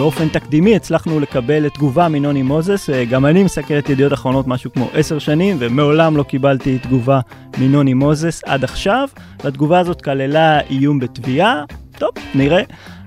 באופן 0.00 0.28
תקדימי 0.28 0.76
הצלחנו 0.76 1.20
לקבל 1.20 1.68
תגובה 1.68 2.08
מנוני 2.08 2.42
מוזס, 2.42 2.90
אה, 2.90 3.04
גם 3.04 3.26
אני 3.26 3.44
מסקר 3.44 3.78
את 3.78 3.88
ידיעות 3.88 4.12
אחרונות 4.12 4.46
משהו 4.46 4.72
כמו 4.72 4.88
עשר 4.94 5.18
שנים, 5.18 5.56
ומעולם 5.58 6.16
לא 6.16 6.22
קיבלתי 6.22 6.78
תגובה 6.78 7.20
מנוני 7.58 7.94
מוזס 7.94 8.42
עד 8.44 8.64
עכשיו. 8.64 9.08
והתגובה 9.44 9.78
הזאת 9.78 10.02
כללה 10.02 10.60
איום 10.60 10.98
בתביעה, 10.98 11.64
טוב, 11.98 12.10
נראה. 12.34 12.62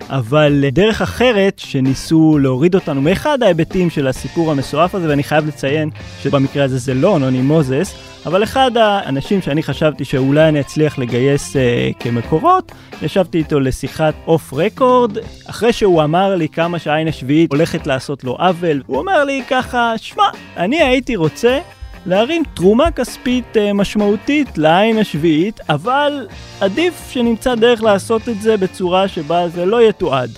אבל 0.10 0.66
דרך 0.72 1.02
אחרת 1.02 1.60
שניסו 1.60 2.38
להוריד 2.42 2.76
אותנו 2.76 3.02
מאחד 3.02 3.44
ההיבטים 3.44 3.90
של 3.90 4.08
הסיפור 4.08 4.52
המסועף 4.52 4.96
הזה, 4.96 5.10
ואני 5.10 5.24
חייב 5.24 5.48
לציין 5.48 5.90
שבמקרה 6.22 6.64
הזה 6.64 6.78
זה 6.78 6.94
לא 6.94 7.20
נוני 7.20 7.42
מוזס, 7.42 7.96
אבל 8.26 8.44
אחד 8.44 8.71
האנשים 8.78 9.42
שאני 9.42 9.64
חשבתי 9.64 10.06
שאולי 10.06 10.50
אני 10.50 10.60
אצליח 10.60 11.00
לגייס 11.00 11.56
אה, 11.56 11.89
כמקורות, 12.00 12.71
ישבתי 13.02 13.38
איתו 13.38 13.60
לשיחת 13.60 14.14
אוף 14.28 14.54
רקורד, 14.54 15.18
אחרי 15.46 15.74
שהוא 15.74 16.04
אמר 16.04 16.36
לי 16.36 16.50
כמה 16.50 16.80
שהעין 16.80 17.08
השביעית 17.08 17.52
הולכת 17.52 17.88
לעשות 17.88 18.24
לו 18.24 18.36
עוול, 18.36 18.83
הוא 18.86 18.97
אומר 18.97 19.24
לי 19.24 19.44
ככה, 19.50 19.94
שמע, 19.97 20.24
אני 20.58 20.82
הייתי 20.82 21.16
רוצה 21.16 21.60
להרים 22.06 22.43
תרומה 22.54 22.92
כספית 22.92 23.46
uh, 23.56 23.74
משמעותית 23.74 24.57
לעין 24.57 24.98
השביעית, 24.98 25.60
אבל 25.70 26.28
עדיף 26.61 27.10
שנמצא 27.11 27.56
דרך 27.56 27.84
לעשות 27.84 28.30
את 28.30 28.42
זה 28.42 28.57
בצורה 28.57 29.07
שבה 29.07 29.50
זה 29.50 29.66
לא 29.66 29.82
יתועד. 29.82 30.30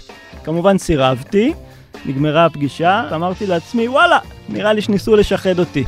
כמובן 0.44 0.78
סירבתי, 0.78 1.54
נגמרה 2.06 2.46
הפגישה, 2.46 3.04
אמרתי 3.16 3.48
לעצמי, 3.48 3.88
וואלה, 3.88 4.20
נראה 4.50 4.73
לי 4.73 4.82
שניסו 4.82 5.16
לשחד 5.16 5.59
אותי. 5.59 5.84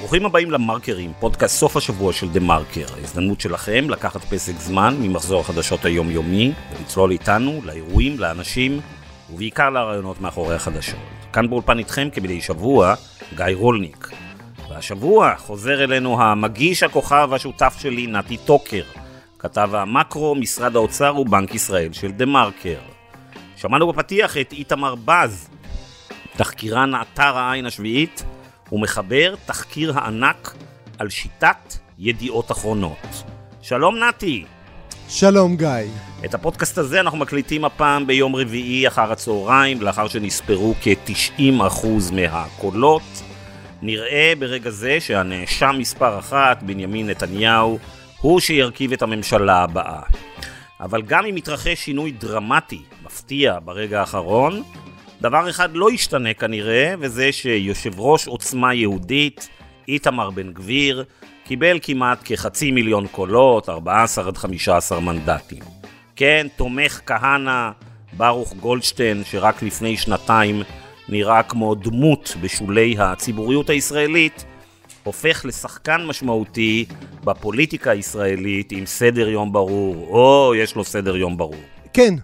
ברוכים 0.00 0.26
הבאים 0.26 0.50
למרקרים, 0.50 1.12
פודקאסט 1.20 1.58
סוף 1.58 1.76
השבוע 1.76 2.12
של 2.12 2.28
דה 2.28 2.40
מרקר. 2.40 2.86
ההזדמנות 2.96 3.40
שלכם 3.40 3.90
לקחת 3.90 4.24
פסק 4.24 4.52
זמן 4.58 4.96
ממחזור 5.00 5.40
החדשות 5.40 5.84
היומיומי 5.84 6.52
ולצלול 6.78 7.10
איתנו 7.10 7.60
לאירועים, 7.64 8.18
לאנשים 8.18 8.80
ובעיקר 9.30 9.70
לרעיונות 9.70 10.20
מאחורי 10.20 10.54
החדשות. 10.54 10.98
כאן 11.32 11.50
באולפן 11.50 11.78
איתכם 11.78 12.08
כמדי 12.12 12.40
שבוע, 12.40 12.94
גיא 13.36 13.44
רולניק. 13.54 14.08
והשבוע 14.70 15.34
חוזר 15.36 15.84
אלינו 15.84 16.22
המגיש 16.22 16.82
הכוכב 16.82 17.30
השותף 17.32 17.76
שלי, 17.78 18.06
נתי 18.06 18.36
טוקר, 18.36 18.82
כתב 19.38 19.70
המקרו, 19.72 20.34
משרד 20.34 20.76
האוצר 20.76 21.16
ובנק 21.18 21.54
ישראל 21.54 21.92
של 21.92 22.12
דה 22.12 22.26
מרקר. 22.26 22.78
שמענו 23.56 23.92
בפתיח 23.92 24.36
את 24.36 24.52
איתמר 24.52 24.94
בז, 24.94 25.48
תחקירן 26.36 26.92
אתר 26.94 27.36
העין 27.36 27.66
השביעית, 27.66 28.24
ומחבר 28.72 29.34
תחקיר 29.46 29.98
הענק 29.98 30.54
על 30.98 31.08
שיטת 31.08 31.74
ידיעות 31.98 32.50
אחרונות. 32.50 33.22
שלום 33.62 33.98
נתי. 33.98 34.44
שלום 35.08 35.56
גיא. 35.56 35.68
את 36.24 36.34
הפודקאסט 36.34 36.78
הזה 36.78 37.00
אנחנו 37.00 37.18
מקליטים 37.18 37.64
הפעם 37.64 38.06
ביום 38.06 38.36
רביעי 38.36 38.88
אחר 38.88 39.12
הצהריים, 39.12 39.82
לאחר 39.82 40.08
שנספרו 40.08 40.74
כ-90% 40.82 41.86
מהקולות. 42.12 43.22
נראה 43.82 44.32
ברגע 44.38 44.70
זה 44.70 45.00
שהנאשם 45.00 45.76
מספר 45.78 46.18
אחת, 46.18 46.62
בנימין 46.62 47.10
נתניהו, 47.10 47.78
הוא 48.20 48.40
שירכיב 48.40 48.92
את 48.92 49.02
הממשלה 49.02 49.62
הבאה. 49.62 50.02
אבל 50.80 51.02
גם 51.02 51.24
אם 51.24 51.36
יתרחש 51.36 51.84
שינוי 51.84 52.10
דרמטי, 52.10 52.82
מפתיע, 53.04 53.58
ברגע 53.64 54.00
האחרון, 54.00 54.62
דבר 55.20 55.50
אחד 55.50 55.68
לא 55.74 55.90
ישתנה 55.90 56.34
כנראה, 56.34 56.94
וזה 56.98 57.32
שיושב 57.32 58.00
ראש 58.00 58.26
עוצמה 58.26 58.74
יהודית, 58.74 59.48
איתמר 59.88 60.30
בן 60.30 60.52
גביר, 60.52 61.04
קיבל 61.46 61.78
כמעט 61.82 62.18
כחצי 62.24 62.70
מיליון 62.70 63.06
קולות, 63.06 63.68
14 63.68 64.28
עד 64.28 64.36
15 64.36 65.00
מנדטים. 65.00 65.58
כן, 66.16 66.46
תומך 66.56 67.00
כהנא, 67.06 67.70
ברוך 68.16 68.54
גולדשטיין, 68.54 69.22
שרק 69.24 69.62
לפני 69.62 69.96
שנתיים 69.96 70.62
נראה 71.08 71.42
כמו 71.42 71.74
דמות 71.74 72.36
בשולי 72.40 72.96
הציבוריות 72.98 73.70
הישראלית, 73.70 74.44
הופך 75.04 75.44
לשחקן 75.44 76.06
משמעותי 76.06 76.84
בפוליטיקה 77.24 77.90
הישראלית 77.90 78.72
עם 78.72 78.86
סדר 78.86 79.28
יום 79.28 79.52
ברור, 79.52 80.06
או 80.10 80.54
יש 80.54 80.74
לו 80.74 80.84
סדר 80.84 81.16
יום 81.16 81.36
ברור. 81.36 81.62
כן, 81.92 82.14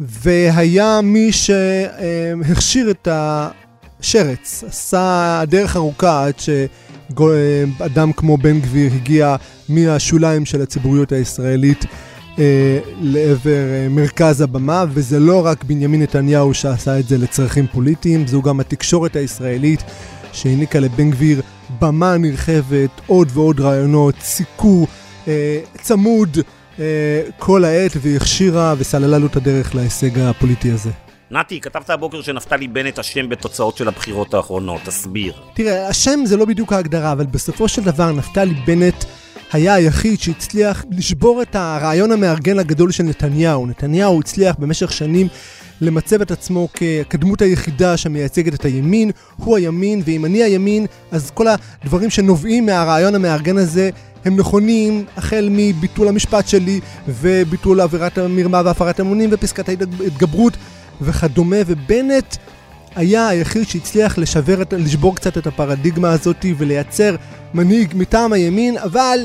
והיה 0.00 1.00
מי 1.02 1.30
שהכשיר 1.32 2.90
את 2.90 3.08
השרץ, 3.10 4.64
עשה 4.68 5.42
דרך 5.46 5.76
ארוכה 5.76 6.26
עד 6.26 6.34
שאדם 7.18 8.12
כמו 8.12 8.36
בן 8.36 8.60
גביר 8.60 8.92
הגיע 8.94 9.36
מהשוליים 9.68 10.44
של 10.44 10.62
הציבוריות 10.62 11.12
הישראלית 11.12 11.84
אה, 12.38 12.78
לעבר 13.00 13.50
אה, 13.72 13.86
מרכז 13.90 14.40
הבמה, 14.40 14.84
וזה 14.88 15.18
לא 15.18 15.46
רק 15.46 15.64
בנימין 15.64 16.02
נתניהו 16.02 16.54
שעשה 16.54 16.98
את 16.98 17.08
זה 17.08 17.18
לצרכים 17.18 17.66
פוליטיים, 17.72 18.26
זו 18.26 18.42
גם 18.42 18.60
התקשורת 18.60 19.16
הישראלית 19.16 19.82
שהעניקה 20.32 20.80
לבן 20.80 21.10
גביר 21.10 21.42
במה 21.80 22.16
נרחבת, 22.16 22.90
עוד 23.06 23.28
ועוד 23.34 23.60
רעיונות, 23.60 24.14
סיקור 24.20 24.86
אה, 25.28 25.60
צמוד 25.82 26.38
אה, 26.78 27.22
כל 27.38 27.64
העת, 27.64 27.92
והכשירה 28.02 28.74
וסללה 28.78 29.18
לו 29.18 29.26
את 29.26 29.36
הדרך 29.36 29.74
להישג 29.74 30.18
הפוליטי 30.18 30.70
הזה. 30.70 30.90
נתי, 31.32 31.60
כתבת 31.60 31.90
הבוקר 31.90 32.22
שנפתלי 32.22 32.68
בנט 32.68 32.98
אשם 32.98 33.28
בתוצאות 33.28 33.76
של 33.76 33.88
הבחירות 33.88 34.34
האחרונות, 34.34 34.80
תסביר. 34.84 35.32
תראה, 35.54 35.90
אשם 35.90 36.20
זה 36.24 36.36
לא 36.36 36.44
בדיוק 36.44 36.72
ההגדרה, 36.72 37.12
אבל 37.12 37.26
בסופו 37.26 37.68
של 37.68 37.82
דבר 37.82 38.12
נפתלי 38.12 38.54
בנט 38.54 39.04
היה 39.52 39.74
היחיד 39.74 40.20
שהצליח 40.20 40.84
לשבור 40.90 41.42
את 41.42 41.54
הרעיון 41.54 42.12
המארגן 42.12 42.58
הגדול 42.58 42.90
של 42.90 43.02
נתניהו. 43.02 43.66
נתניהו 43.66 44.20
הצליח 44.20 44.56
במשך 44.58 44.92
שנים 44.92 45.28
למצב 45.80 46.20
את 46.20 46.30
עצמו 46.30 46.68
כדמות 47.10 47.42
היחידה 47.42 47.96
שמייצגת 47.96 48.54
את 48.54 48.64
הימין, 48.64 49.10
הוא 49.36 49.56
הימין, 49.56 50.02
ואם 50.04 50.24
אני 50.24 50.42
הימין, 50.42 50.86
אז 51.10 51.30
כל 51.30 51.46
הדברים 51.84 52.10
שנובעים 52.10 52.66
מהרעיון 52.66 53.14
המארגן 53.14 53.56
הזה 53.58 53.90
הם 54.24 54.36
נכונים 54.36 55.04
החל 55.16 55.48
מביטול 55.50 56.08
המשפט 56.08 56.48
שלי 56.48 56.80
וביטול 57.08 57.80
עבירת 57.80 58.18
המרמה 58.18 58.62
והפרת 58.64 59.00
אמונים 59.00 59.30
ופסקת 59.32 59.68
ההתגברות 59.68 60.56
וכדומה, 61.00 61.56
ובנט 61.66 62.36
היה 62.96 63.28
היחיד 63.28 63.68
שהצליח 63.68 64.18
לשבר, 64.18 64.62
לשבור 64.72 65.16
קצת 65.16 65.38
את 65.38 65.46
הפרדיגמה 65.46 66.12
הזאת 66.12 66.46
ולייצר 66.58 67.16
מנהיג 67.54 67.92
מטעם 67.96 68.32
הימין, 68.32 68.78
אבל 68.78 69.18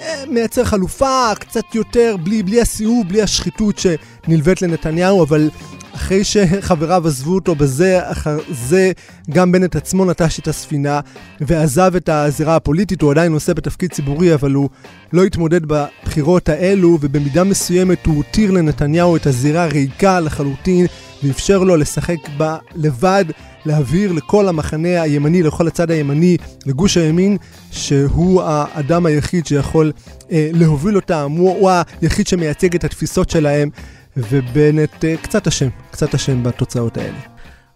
אה, 0.00 0.24
מייצר 0.28 0.64
חלופה 0.64 1.30
קצת 1.38 1.74
יותר, 1.74 2.16
בלי, 2.22 2.42
בלי 2.42 2.60
הסיאוב, 2.60 3.08
בלי 3.08 3.22
השחיתות 3.22 3.78
שנלווית 3.78 4.62
לנתניהו, 4.62 5.22
אבל 5.22 5.50
אחרי 5.94 6.24
שחבריו 6.24 7.06
עזבו 7.06 7.34
אותו 7.34 7.54
בזה, 7.54 8.10
אחר 8.10 8.38
זה 8.50 8.92
גם 9.30 9.52
בנט 9.52 9.76
עצמו 9.76 10.04
נטש 10.04 10.38
את 10.38 10.48
הספינה 10.48 11.00
ועזב 11.40 11.96
את 11.96 12.08
הזירה 12.08 12.56
הפוליטית, 12.56 13.02
הוא 13.02 13.10
עדיין 13.10 13.32
נושא 13.32 13.52
בתפקיד 13.52 13.92
ציבורי, 13.92 14.34
אבל 14.34 14.52
הוא 14.52 14.68
לא 15.12 15.24
התמודד 15.24 15.60
בבחירות 15.66 16.48
האלו, 16.48 16.98
ובמידה 17.00 17.44
מסוימת 17.44 18.06
הוא 18.06 18.16
הותיר 18.16 18.50
לנתניהו 18.50 19.16
את 19.16 19.26
הזירה 19.26 19.66
ריקה 19.66 20.20
לחלוטין, 20.20 20.86
ואפשר 21.22 21.58
לו 21.58 21.76
לשחק 21.76 22.18
בה 22.36 22.56
לבד. 22.74 23.24
להבהיר 23.66 24.12
לכל 24.12 24.48
המחנה 24.48 25.02
הימני, 25.02 25.42
לכל 25.42 25.66
הצד 25.66 25.90
הימני, 25.90 26.36
לגוש 26.66 26.96
הימין, 26.96 27.36
שהוא 27.70 28.42
האדם 28.42 29.06
היחיד 29.06 29.46
שיכול 29.46 29.92
אה, 30.30 30.50
להוביל 30.52 30.96
אותם, 30.96 31.32
הוא, 31.36 31.50
הוא 31.50 31.70
היחיד 32.00 32.26
שמייצג 32.26 32.74
את 32.74 32.84
התפיסות 32.84 33.30
שלהם, 33.30 33.68
ובנט 34.16 35.04
אה, 35.04 35.16
קצת 35.22 35.46
אשם, 35.46 35.68
קצת 35.90 36.14
אשם 36.14 36.42
בתוצאות 36.42 36.96
האלה. 36.96 37.18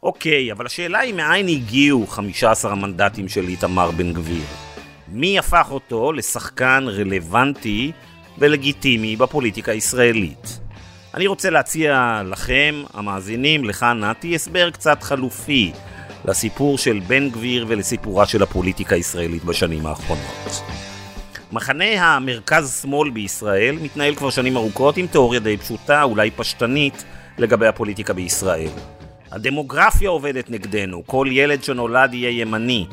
אוקיי, 0.02 0.52
אבל 0.52 0.66
השאלה 0.66 0.98
היא 0.98 1.14
מאין 1.14 1.48
הגיעו 1.48 2.06
15 2.06 2.72
המנדטים 2.72 3.28
של 3.28 3.48
איתמר 3.48 3.90
בן 3.90 4.12
גביר? 4.12 4.44
מי 5.08 5.38
הפך 5.38 5.66
אותו 5.70 6.12
לשחקן 6.12 6.84
רלוונטי 6.88 7.92
ולגיטימי 8.38 9.16
בפוליטיקה 9.16 9.72
הישראלית? 9.72 10.60
אני 11.14 11.26
רוצה 11.26 11.50
להציע 11.50 12.22
לכם, 12.24 12.82
המאזינים, 12.94 13.64
לך 13.64 13.86
נתי, 14.00 14.34
הסבר 14.34 14.70
קצת 14.70 15.02
חלופי 15.02 15.72
לסיפור 16.24 16.78
של 16.78 17.00
בן 17.06 17.30
גביר 17.30 17.64
ולסיפורה 17.68 18.26
של 18.26 18.42
הפוליטיקה 18.42 18.94
הישראלית 18.94 19.44
בשנים 19.44 19.86
האחרונות. 19.86 20.62
מחנה 21.52 21.84
המרכז-שמאל 21.84 23.10
בישראל 23.10 23.78
מתנהל 23.82 24.14
כבר 24.14 24.30
שנים 24.30 24.56
ארוכות 24.56 24.96
עם 24.96 25.06
תיאוריה 25.06 25.40
די 25.40 25.56
פשוטה, 25.56 26.02
אולי 26.02 26.30
פשטנית, 26.30 27.04
לגבי 27.38 27.66
הפוליטיקה 27.66 28.12
בישראל. 28.12 28.70
הדמוגרפיה 29.32 30.10
עובדת 30.10 30.50
נגדנו, 30.50 31.06
כל 31.06 31.26
ילד 31.30 31.64
שנולד 31.64 32.14
יהיה 32.14 32.40
ימני. 32.40 32.86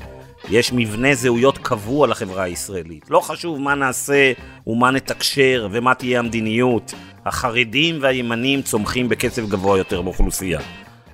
יש 0.50 0.74
מבנה 0.74 1.16
זהויות 1.16 1.58
קבוע 1.58 2.08
לחברה 2.08 2.44
הישראלית. 2.44 3.06
לא 3.10 3.20
חשוב 3.20 3.60
מה 3.60 3.76
נעשה 3.76 4.34
ומה 4.68 4.92
נתקשר 4.92 5.68
ומה 5.72 5.94
תהיה 5.94 6.20
המדיניות. 6.20 6.94
החרדים 7.26 7.98
והימנים 8.02 8.62
צומחים 8.62 9.10
בקצב 9.10 9.50
גבוה 9.50 9.78
יותר 9.78 10.02
באוכלוסייה. 10.02 10.60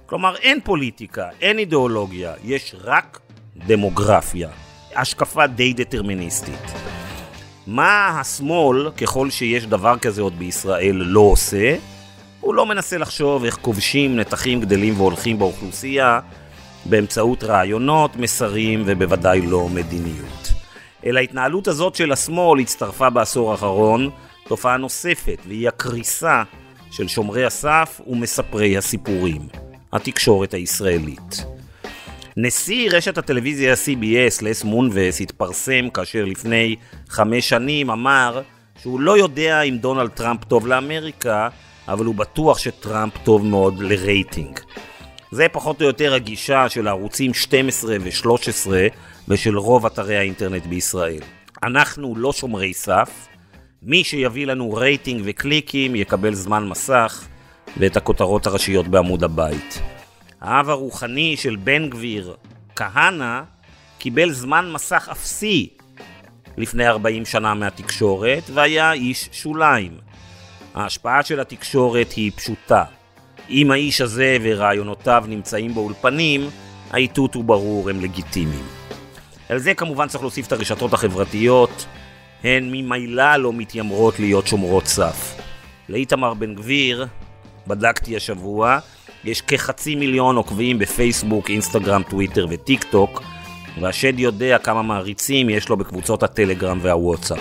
כלומר, 0.05 0.35
אין 0.35 0.59
פוליטיקה, 0.63 1.27
אין 1.41 1.59
אידיאולוגיה, 1.59 2.33
יש 2.43 2.75
רק 2.83 3.19
דמוגרפיה. 3.55 4.49
השקפה 4.95 5.47
די 5.47 5.73
דטרמיניסטית. 5.73 6.98
מה 7.71 8.19
השמאל, 8.19 8.91
ככל 8.91 9.29
שיש 9.29 9.65
דבר 9.65 9.97
כזה 9.97 10.21
עוד 10.21 10.39
בישראל, 10.39 10.95
לא 10.95 11.19
עושה? 11.19 11.75
הוא 12.39 12.55
לא 12.55 12.65
מנסה 12.65 12.97
לחשוב 12.97 13.43
איך 13.43 13.57
כובשים 13.61 14.15
נתחים 14.15 14.61
גדלים 14.61 14.93
והולכים 14.97 15.39
באוכלוסייה 15.39 16.19
באמצעות 16.85 17.43
רעיונות, 17.43 18.15
מסרים 18.15 18.83
ובוודאי 18.85 19.41
לא 19.41 19.69
מדיניות. 19.69 20.53
אל 21.05 21.17
ההתנהלות 21.17 21.67
הזאת 21.67 21.95
של 21.95 22.11
השמאל 22.11 22.59
הצטרפה 22.59 23.09
בעשור 23.09 23.51
האחרון 23.51 24.09
תופעה 24.47 24.77
נוספת, 24.77 25.39
והיא 25.47 25.67
הקריסה 25.67 26.43
של 26.91 27.07
שומרי 27.07 27.45
הסף 27.45 28.01
ומספרי 28.07 28.77
הסיפורים, 28.77 29.41
התקשורת 29.93 30.53
הישראלית. 30.53 31.45
נשיא 32.41 32.89
רשת 32.91 33.17
הטלוויזיה 33.17 33.73
CBS, 33.73 34.45
לס 34.45 34.63
מונבס, 34.63 35.21
התפרסם 35.21 35.89
כאשר 35.89 36.25
לפני 36.25 36.75
חמש 37.09 37.49
שנים 37.49 37.89
אמר 37.89 38.41
שהוא 38.81 38.99
לא 38.99 39.17
יודע 39.17 39.61
אם 39.61 39.77
דונלד 39.77 40.09
טראמפ 40.09 40.43
טוב 40.43 40.67
לאמריקה, 40.67 41.49
אבל 41.87 42.05
הוא 42.05 42.15
בטוח 42.15 42.57
שטראמפ 42.57 43.13
טוב 43.23 43.45
מאוד 43.45 43.79
לרייטינג. 43.79 44.59
זה 45.31 45.47
פחות 45.51 45.81
או 45.81 45.87
יותר 45.87 46.13
הגישה 46.13 46.69
של 46.69 46.87
הערוצים 46.87 47.33
12 47.33 47.95
ו-13 48.01 48.69
ושל 49.27 49.57
רוב 49.57 49.85
אתרי 49.85 50.17
האינטרנט 50.17 50.65
בישראל. 50.65 51.21
אנחנו 51.63 52.15
לא 52.17 52.33
שומרי 52.33 52.73
סף, 52.73 53.27
מי 53.83 54.03
שיביא 54.03 54.47
לנו 54.47 54.73
רייטינג 54.73 55.21
וקליקים 55.25 55.95
יקבל 55.95 56.33
זמן 56.33 56.67
מסך 56.67 57.27
ואת 57.77 57.97
הכותרות 57.97 58.47
הראשיות 58.47 58.87
בעמוד 58.87 59.23
הבית. 59.23 59.88
האב 60.41 60.69
הרוחני 60.69 61.37
של 61.37 61.55
בן 61.55 61.89
גביר, 61.89 62.35
כהנא, 62.75 63.41
קיבל 63.97 64.31
זמן 64.31 64.71
מסך 64.71 65.09
אפסי 65.11 65.69
לפני 66.57 66.87
40 66.87 67.25
שנה 67.25 67.53
מהתקשורת 67.53 68.43
והיה 68.53 68.91
איש 68.91 69.29
שוליים. 69.31 69.97
ההשפעה 70.75 71.23
של 71.23 71.39
התקשורת 71.39 72.11
היא 72.11 72.31
פשוטה. 72.35 72.83
אם 73.49 73.71
האיש 73.71 74.01
הזה 74.01 74.37
ורעיונותיו 74.41 75.23
נמצאים 75.27 75.73
באולפנים, 75.73 76.49
האיתות 76.91 77.35
הוא 77.35 77.43
ברור, 77.43 77.89
הם 77.89 78.01
לגיטימיים. 78.01 78.65
על 79.49 79.57
זה 79.57 79.73
כמובן 79.73 80.07
צריך 80.07 80.23
להוסיף 80.23 80.47
את 80.47 80.51
הרשתות 80.51 80.93
החברתיות, 80.93 81.85
הן 82.43 82.69
ממילא 82.71 83.35
לא 83.35 83.53
מתיימרות 83.53 84.19
להיות 84.19 84.47
שומרות 84.47 84.87
סף. 84.87 85.35
לאיתמר 85.89 86.33
בן 86.33 86.55
גביר, 86.55 87.07
בדקתי 87.67 88.15
השבוע, 88.15 88.79
יש 89.23 89.41
כחצי 89.41 89.95
מיליון 89.95 90.35
עוקבים 90.35 90.79
בפייסבוק, 90.79 91.49
אינסטגרם, 91.49 92.03
טוויטר 92.09 92.47
וטיק 92.49 92.83
טוק, 92.83 93.23
והשד 93.81 94.19
יודע 94.19 94.57
כמה 94.57 94.81
מעריצים 94.81 95.49
יש 95.49 95.69
לו 95.69 95.77
בקבוצות 95.77 96.23
הטלגרם 96.23 96.79
והוואטסאפ. 96.81 97.39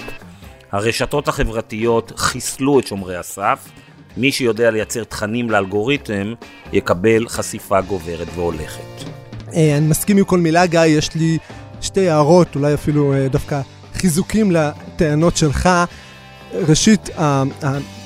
הרשתות 0.73 1.29
החברתיות 1.29 2.13
חיסלו 2.17 2.79
את 2.79 2.87
שומרי 2.87 3.17
הסף, 3.17 3.69
מי 4.17 4.33
שיודע 4.33 4.71
לייצר 4.71 5.05
תכנים 5.05 5.51
לאלגוריתם 5.51 6.35
יקבל 6.73 7.29
חשיפה 7.29 7.81
גוברת 7.81 8.29
והולכת. 8.35 9.05
אה, 9.55 9.77
אני 9.77 9.87
מסכים 9.87 10.17
עם 10.17 10.25
כל 10.25 10.39
מילה, 10.39 10.67
גיא, 10.67 10.81
יש 10.81 11.15
לי 11.15 11.39
שתי 11.81 12.09
הערות, 12.09 12.57
אולי 12.57 12.75
אפילו 12.75 13.13
אה, 13.13 13.29
דווקא 13.29 13.61
חיזוקים 13.95 14.53
לטענות 14.53 15.37
שלך. 15.37 15.69
ראשית, 16.55 17.11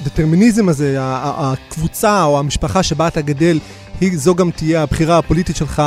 הדטרמיניזם 0.03 0.69
הזה, 0.69 0.97
הקבוצה 1.01 2.25
או 2.25 2.39
המשפחה 2.39 2.83
שבה 2.83 3.09
אתה 3.09 3.21
גדל, 3.21 3.59
היא, 4.01 4.19
זו 4.19 4.35
גם 4.35 4.51
תהיה 4.51 4.83
הבחירה 4.83 5.19
הפוליטית 5.19 5.57
שלך, 5.57 5.83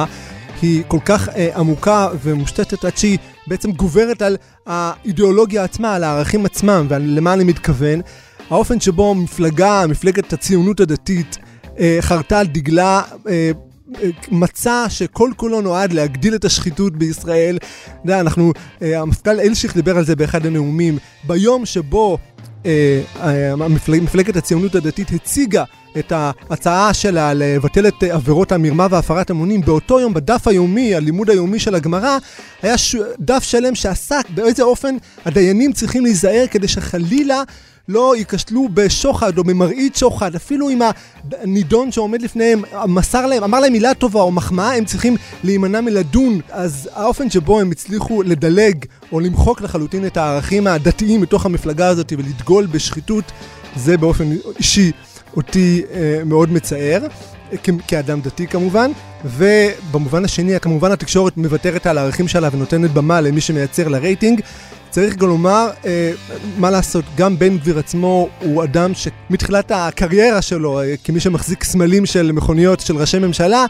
היא 0.62 0.83
כל 0.88 1.00
כך 1.06 1.29
אה, 1.29 1.50
עמוקה 1.56 2.07
ומושתתת 2.23 2.85
עד 2.85 2.97
שהיא 2.97 3.17
בעצם 3.47 3.71
גוברת 3.71 4.21
על 4.21 4.38
האידיאולוגיה 4.65 5.63
עצמה, 5.63 5.95
על 5.95 6.03
הערכים 6.03 6.45
עצמם, 6.45 6.88
ולמה 6.89 7.33
אני 7.33 7.44
מתכוון. 7.44 8.01
האופן 8.50 8.79
שבו 8.79 9.15
מפלגה, 9.15 9.88
מפלגת 9.88 10.33
הציונות 10.33 10.79
הדתית, 10.79 11.38
אה, 11.79 11.97
חרתה 12.01 12.39
על 12.39 12.47
דגלה 12.47 13.01
אה, 13.29 13.51
מצע 14.31 14.85
שכל 14.89 15.31
כולו 15.35 15.61
נועד 15.61 15.94
להגדיל 15.94 16.35
את 16.35 16.45
השחיתות 16.45 16.95
בישראל. 16.95 17.57
אתה 17.57 17.94
יודע, 18.03 18.19
אנחנו, 18.19 18.51
אה, 18.81 19.00
המפכ"ל 19.01 19.39
אלשיך 19.39 19.75
דיבר 19.75 19.97
על 19.97 20.06
זה 20.06 20.15
באחד 20.15 20.45
הנאומים. 20.45 20.97
ביום 21.23 21.65
שבו 21.65 22.18
אה, 22.18 22.18
אה, 22.18 22.55
מפלגת 24.01 24.35
הציונות 24.35 24.75
הדתית 24.75 25.07
הציגה 25.12 25.63
את 26.00 26.12
ההצעה 26.12 26.94
שלה 26.94 27.33
לבטל 27.33 27.88
את 27.88 28.03
עבירות 28.03 28.51
המרמה 28.51 28.88
והפרת 28.89 29.31
אמונים, 29.31 29.62
באותו 29.62 30.00
יום, 30.00 30.13
בדף 30.13 30.47
היומי, 30.47 30.95
הלימוד 30.95 31.29
היומי 31.29 31.59
של 31.59 31.75
הגמרא, 31.75 32.17
היה 32.62 32.75
דף 33.19 33.44
שלם 33.44 33.75
שעסק 33.75 34.29
באיזה 34.29 34.63
אופן 34.63 34.95
הדיינים 35.25 35.73
צריכים 35.73 36.03
להיזהר 36.03 36.45
כדי 36.51 36.67
שחלילה 36.67 37.44
לא 37.87 38.15
ייכשלו 38.17 38.67
בשוחד 38.73 39.37
או 39.37 39.43
במראית 39.43 39.95
שוחד, 39.95 40.35
אפילו 40.35 40.69
אם 40.69 40.79
הנידון 41.31 41.91
שעומד 41.91 42.21
לפניהם 42.21 42.63
מסר 42.87 43.25
להם, 43.25 43.43
אמר 43.43 43.59
להם 43.59 43.73
מילה 43.73 43.93
טובה 43.93 44.21
או 44.21 44.31
מחמאה, 44.31 44.75
הם 44.75 44.85
צריכים 44.85 45.15
להימנע 45.43 45.81
מלדון. 45.81 46.39
אז 46.51 46.89
האופן 46.93 47.29
שבו 47.29 47.59
הם 47.59 47.71
הצליחו 47.71 48.23
לדלג 48.23 48.85
או 49.11 49.19
למחוק 49.19 49.61
לחלוטין 49.61 50.05
את 50.05 50.17
הערכים 50.17 50.67
הדתיים 50.67 51.21
מתוך 51.21 51.45
המפלגה 51.45 51.87
הזאת 51.87 52.13
ולדגול 52.17 52.65
בשחיתות, 52.65 53.31
זה 53.75 53.97
באופן 53.97 54.31
אישי 54.59 54.91
אותי 55.35 55.81
אה, 55.93 56.21
מאוד 56.25 56.51
מצער. 56.51 57.07
כאדם 57.87 58.21
דתי 58.21 58.47
כמובן, 58.47 58.91
ובמובן 59.25 60.25
השני, 60.25 60.59
כמובן 60.59 60.91
התקשורת 60.91 61.37
מוותרת 61.37 61.87
על 61.87 61.97
הערכים 61.97 62.27
שלה 62.27 62.49
ונותנת 62.51 62.91
במה 62.91 63.21
למי 63.21 63.41
שמייצר 63.41 63.87
לה 63.87 63.97
רייטינג. 63.97 64.41
צריך 64.95 65.15
גם 65.15 65.27
לומר, 65.27 65.69
אה, 65.86 66.12
מה 66.57 66.71
לעשות, 66.71 67.06
גם 67.18 67.39
בן 67.39 67.57
גביר 67.57 67.80
עצמו 67.80 68.30
הוא 68.39 68.63
אדם 68.63 68.92
שמתחילת 68.94 69.71
הקריירה 69.75 70.42
שלו, 70.42 70.81
אה, 70.81 70.95
כמי 71.03 71.19
שמחזיק 71.19 71.63
סמלים 71.63 72.06
של 72.06 72.31
מכוניות 72.31 72.80
של 72.80 72.97
ראשי 72.97 73.19
ממשלה, 73.19 73.65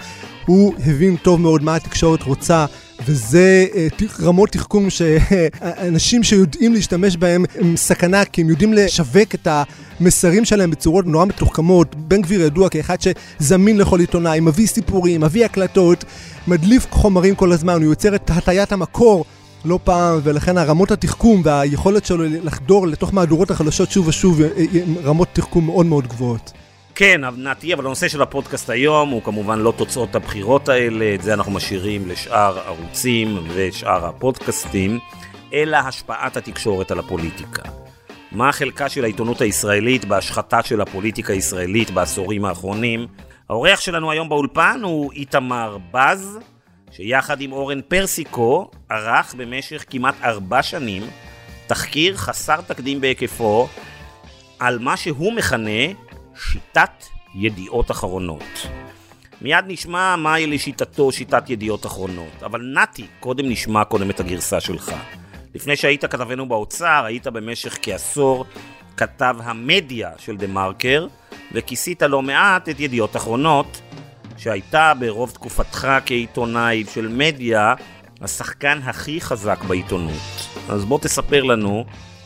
הוא 0.45 0.73
הבין 0.85 1.15
טוב 1.15 1.41
מאוד 1.41 1.63
מה 1.63 1.75
התקשורת 1.75 2.23
רוצה. 2.23 2.65
וזה 3.05 3.65
אה, 3.75 3.87
רמות 4.21 4.49
תחכום 4.49 4.89
שאנשים 4.89 6.23
שיודעים 6.27 6.73
להשתמש 6.73 7.17
בהם 7.17 7.45
הם 7.59 7.77
סכנה, 7.77 8.25
כי 8.25 8.41
הם 8.41 8.49
יודעים 8.49 8.73
לשווק 8.73 9.35
את 9.35 9.47
המסרים 9.99 10.45
שלהם 10.45 10.71
בצורות 10.71 11.05
נורא 11.05 11.25
מתוחכמות. 11.25 11.95
בן 11.95 12.21
גביר 12.21 12.41
ידוע 12.41 12.69
כאחד 12.69 12.97
שזמין 13.01 13.77
לכל 13.77 13.99
עיתונאי, 13.99 14.39
מביא 14.39 14.67
סיפורים, 14.67 15.21
מביא 15.21 15.45
הקלטות, 15.45 16.03
מדליף 16.47 16.87
חומרים 16.89 17.35
כל 17.35 17.51
הזמן, 17.51 17.73
הוא 17.73 17.83
יוצר 17.83 18.15
את 18.15 18.31
הטיית 18.33 18.71
המקור 18.71 19.25
לא 19.65 19.79
פעם, 19.83 20.19
ולכן 20.23 20.57
הרמות 20.57 20.91
התחכום 20.91 21.41
והיכולת 21.45 22.05
שלו 22.05 22.23
לחדור 22.23 22.87
לתוך 22.87 23.13
מהדורות 23.13 23.51
החדשות 23.51 23.91
שוב 23.91 24.07
ושוב, 24.07 24.41
אה, 24.41 24.47
אה, 24.47 24.63
רמות 25.03 25.27
תחכום 25.33 25.65
מאוד 25.65 25.85
מאוד 25.85 26.07
גבוהות. 26.07 26.51
כן, 26.95 27.21
נתי, 27.37 27.73
אבל 27.73 27.85
הנושא 27.85 28.07
של 28.07 28.21
הפודקאסט 28.21 28.69
היום 28.69 29.09
הוא 29.09 29.21
כמובן 29.23 29.59
לא 29.59 29.73
תוצאות 29.77 30.15
הבחירות 30.15 30.69
האלה, 30.69 31.15
את 31.15 31.21
זה 31.21 31.33
אנחנו 31.33 31.51
משאירים 31.51 32.07
לשאר 32.07 32.59
ערוצים 32.59 33.37
ושאר 33.53 34.05
הפודקאסטים, 34.05 34.99
אלא 35.53 35.77
השפעת 35.77 36.37
התקשורת 36.37 36.91
על 36.91 36.99
הפוליטיקה. 36.99 37.63
מה 38.31 38.51
חלקה 38.51 38.89
של 38.89 39.03
העיתונות 39.03 39.41
הישראלית 39.41 40.05
בהשחתה 40.05 40.63
של 40.63 40.81
הפוליטיקה 40.81 41.33
הישראלית 41.33 41.91
בעשורים 41.91 42.45
האחרונים? 42.45 43.07
האורח 43.49 43.79
שלנו 43.79 44.11
היום 44.11 44.29
באולפן 44.29 44.79
הוא 44.83 45.11
איתמר 45.11 45.77
בז, 45.91 46.39
שיחד 46.95 47.41
עם 47.41 47.51
אורן 47.51 47.81
פרסיקו 47.81 48.69
ערך 48.89 49.35
במשך 49.37 49.85
כמעט 49.89 50.15
ארבע 50.23 50.63
שנים 50.63 51.03
תחקיר 51.67 52.17
חסר 52.17 52.61
תקדים 52.61 53.01
בהיקפו 53.01 53.67
על 54.59 54.79
מה 54.79 54.97
שהוא 54.97 55.33
מכנה 55.33 55.93
שיטת 56.35 57.05
ידיעות 57.35 57.91
אחרונות. 57.91 58.67
מיד 59.41 59.65
נשמע 59.67 60.15
מהי 60.15 60.47
לשיטתו 60.47 61.11
שיטת 61.11 61.49
ידיעות 61.49 61.85
אחרונות, 61.85 62.43
אבל 62.43 62.61
נתי, 62.61 63.05
קודם 63.19 63.49
נשמע 63.49 63.83
קודם 63.83 64.09
את 64.09 64.19
הגרסה 64.19 64.59
שלך. 64.59 64.91
לפני 65.55 65.75
שהיית 65.75 66.05
כתבנו 66.05 66.49
באוצר, 66.49 67.03
היית 67.05 67.27
במשך 67.27 67.77
כעשור 67.81 68.45
כתב 68.97 69.35
המדיה 69.43 70.11
של 70.17 70.37
דה 70.37 70.47
מרקר, 70.47 71.07
וכיסית 71.51 72.01
לא 72.01 72.21
מעט 72.21 72.69
את 72.69 72.79
ידיעות 72.79 73.15
אחרונות, 73.15 73.81
שהייתה 74.37 74.93
ברוב 74.99 75.31
תקופתך 75.31 75.87
כעיתונאי 76.05 76.83
של 76.93 77.07
מדיה 77.07 77.73
השחקן 78.21 78.79
הכי 78.83 79.21
חזק 79.21 79.63
בעיתונות. 79.67 80.47
אז 80.69 80.85
בוא 80.85 80.99
תספר 80.99 81.43
לנו 81.43 81.85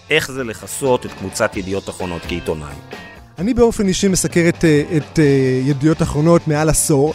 איך 0.10 0.32
זה 0.32 0.44
לכסות 0.44 1.06
את 1.06 1.12
קבוצת 1.14 1.58
ידיעות 1.58 1.90
אחרונות 1.90 2.22
כעיתונאי. 2.22 2.76
אני 3.40 3.54
באופן 3.54 3.88
אישי 3.88 4.08
מסקר 4.08 4.46
את, 4.50 4.66
אה, 4.66 4.84
את 4.98 5.20
אה, 5.20 5.62
ידיעות 5.64 6.02
אחרונות 6.02 6.48
מעל 6.48 6.70
עשור, 6.70 7.14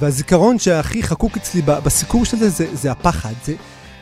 והזיכרון 0.00 0.58
שהכי 0.58 1.02
חקוק 1.02 1.36
אצלי 1.36 1.62
בסיקור 1.62 2.24
של 2.24 2.36
זה, 2.36 2.48
זה, 2.48 2.66
זה 2.72 2.90
הפחד. 2.90 3.32
זה 3.44 3.54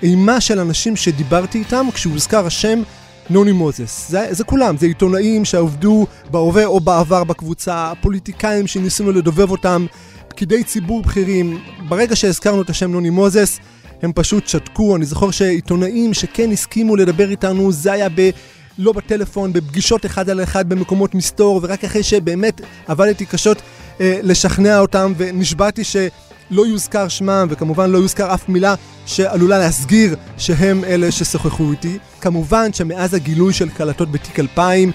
אימה 0.03 0.41
של 0.41 0.61
אנשים 0.61 0.97
שדיברתי 0.97 1.59
איתם 1.59 1.87
כשהוזכר 1.95 2.47
השם 2.47 2.83
נוני 3.31 3.53
מוזס. 3.53 4.09
זה, 4.09 4.27
זה 4.31 4.45
כולם, 4.45 4.77
זה 4.77 4.87
עיתונאים 4.87 5.45
שעבדו 5.45 6.07
בהווה 6.31 6.67
או 6.67 6.81
בעבר 6.81 7.25
בקבוצה, 7.25 7.93
פוליטיקאים 8.01 8.67
שניסינו 8.67 9.13
לדובב 9.13 9.51
אותם, 9.51 9.87
פקידי 10.33 10.65
ציבור 10.65 11.03
בכירים. 11.03 11.59
ברגע 11.89 12.17
שהזכרנו 12.17 12.63
את 12.63 12.71
השם 12.71 12.93
נוני 12.93 13.11
מוזס, 13.11 13.59
הם 14.03 14.13
פשוט 14.15 14.49
שתקו. 14.49 14.97
אני 14.97 15.05
זוכר 15.05 15.31
שעיתונאים 15.31 16.15
שכן 16.15 16.51
הסכימו 16.51 16.97
לדבר 16.97 17.31
איתנו, 17.31 17.73
זה 17.73 17.93
היה 17.93 18.09
ב... 18.15 18.31
לא 18.79 18.93
בטלפון, 18.93 19.53
בפגישות 19.53 20.07
אחד 20.07 20.31
על 20.31 20.43
אחד 20.43 20.69
במקומות 20.69 21.15
מסתור, 21.15 21.61
ורק 21.63 21.85
אחרי 21.85 22.03
שבאמת 22.03 22.61
עבדתי 22.87 23.27
קשות 23.27 23.63
אה, 24.01 24.21
לשכנע 24.23 24.79
אותם, 24.79 25.13
ונשבעתי 25.17 25.85
שלא 25.85 26.67
יוזכר 26.67 27.09
שמם, 27.09 27.47
וכמובן 27.51 27.91
לא 27.91 27.99
יוזכר 27.99 28.35
אף 28.35 28.49
מילה 28.49 28.75
שעלולה 29.07 29.59
להסגיר 29.59 30.17
שהם 30.39 30.85
אלה 30.85 31.13
ששוחחו 31.13 31.71
איתי. 31.71 31.99
כמובן 32.21 32.73
שמאז 32.73 33.15
הגילוי 33.15 33.53
של 33.53 33.69
קלטות 33.69 34.13
בתיק 34.13 34.41
2000, 34.41 34.93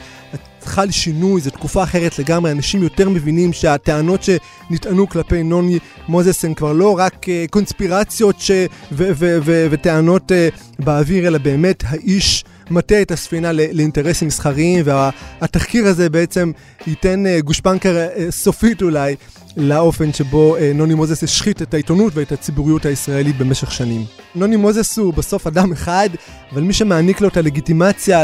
חל 0.68 0.92
שינוי, 0.92 1.42
זו 1.42 1.50
תקופה 1.50 1.84
אחרת 1.84 2.20
לגמרי, 2.20 2.52
אנשים 2.52 2.84
יותר 2.84 3.10
מבינים 3.10 3.54
שהטענות 3.54 4.24
שנטענו 4.24 5.10
כלפי 5.10 5.44
נוני 5.44 5.80
מוזס 6.08 6.46
הן 6.46 6.54
כבר 6.54 6.74
לא 6.74 6.98
רק 6.98 7.26
uh, 7.26 7.28
קונספירציות 7.50 8.40
ש... 8.40 8.52
ו- 8.92 9.12
ו- 9.16 9.38
ו- 9.46 9.68
וטענות 9.72 10.32
uh, 10.32 10.84
באוויר, 10.86 11.28
אלא 11.28 11.38
באמת 11.38 11.84
האיש 11.88 12.44
מטה 12.70 13.02
את 13.02 13.12
הספינה 13.12 13.52
לאינטרסים 13.52 14.28
מסחריים, 14.28 14.86
והתחקיר 14.86 15.86
הזה 15.86 16.10
בעצם 16.10 16.52
ייתן 16.88 17.24
uh, 17.26 17.42
גושפנקה 17.42 17.90
uh, 17.90 18.32
סופית 18.32 18.82
אולי 18.82 19.16
לאופן 19.58 20.14
שבו 20.14 20.56
אה, 20.56 20.72
נוני 20.76 20.94
מוזס 20.94 21.24
השחית 21.24 21.62
את 21.62 21.74
העיתונות 21.74 22.14
ואת 22.16 22.32
הציבוריות 22.32 22.86
הישראלית 22.86 23.38
במשך 23.38 23.72
שנים. 23.72 24.06
נוני 24.36 24.56
מוזס 24.56 24.98
הוא 24.98 25.14
בסוף 25.14 25.48
אדם 25.48 25.72
אחד, 25.72 26.10
אבל 26.52 26.62
מי 26.62 26.74
שמעניק 26.74 27.22
לו 27.22 27.28
את 27.28 27.38
הלגיטימציה 27.38 28.24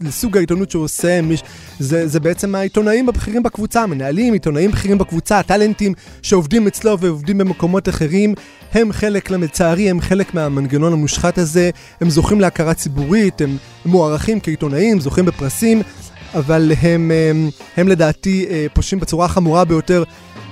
לסוג 0.00 0.36
העיתונות 0.36 0.70
שהוא 0.70 0.84
עושה, 0.84 1.20
זה, 1.78 2.08
זה 2.08 2.20
בעצם 2.20 2.54
העיתונאים 2.54 3.08
הבכירים 3.08 3.42
בקבוצה, 3.42 3.86
מנהלים, 3.86 4.32
עיתונאים 4.32 4.70
בכירים 4.70 4.98
בקבוצה, 4.98 5.38
הטאלנטים 5.38 5.94
שעובדים 6.22 6.66
אצלו 6.66 6.98
ועובדים 6.98 7.38
במקומות 7.38 7.88
אחרים, 7.88 8.34
הם 8.74 8.92
חלק, 8.92 9.30
לצערי, 9.30 9.90
הם 9.90 10.00
חלק 10.00 10.34
מהמנגנון 10.34 10.92
המושחת 10.92 11.38
הזה, 11.38 11.70
הם 12.00 12.10
זוכים 12.10 12.40
להכרה 12.40 12.74
ציבורית, 12.74 13.40
הם 13.40 13.56
מוערכים 13.84 14.40
כעיתונאים, 14.40 15.00
זוכים 15.00 15.24
בפרסים. 15.24 15.82
אבל 16.34 16.72
הם, 16.80 17.10
הם, 17.30 17.50
הם 17.76 17.88
לדעתי 17.88 18.46
אה, 18.50 18.66
פושעים 18.72 19.00
בצורה 19.00 19.26
החמורה 19.26 19.64
ביותר 19.64 20.04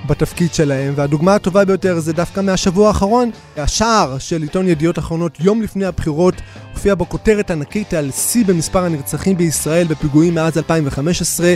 בתפקיד 0.07 0.53
שלהם, 0.53 0.93
והדוגמה 0.95 1.35
הטובה 1.35 1.65
ביותר 1.65 1.99
זה 1.99 2.13
דווקא 2.13 2.39
מהשבוע 2.39 2.87
האחרון. 2.87 3.31
השער 3.57 4.17
של 4.17 4.41
עיתון 4.41 4.67
ידיעות 4.67 4.99
אחרונות 4.99 5.39
יום 5.39 5.61
לפני 5.61 5.85
הבחירות 5.85 6.35
הופיע 6.73 6.95
בו 6.95 7.09
כותרת 7.09 7.51
ענקית 7.51 7.93
על 7.93 8.11
שיא 8.11 8.45
במספר 8.45 8.85
הנרצחים 8.85 9.37
בישראל 9.37 9.87
בפיגועים 9.87 10.35
מאז 10.35 10.57
2015. 10.57 11.53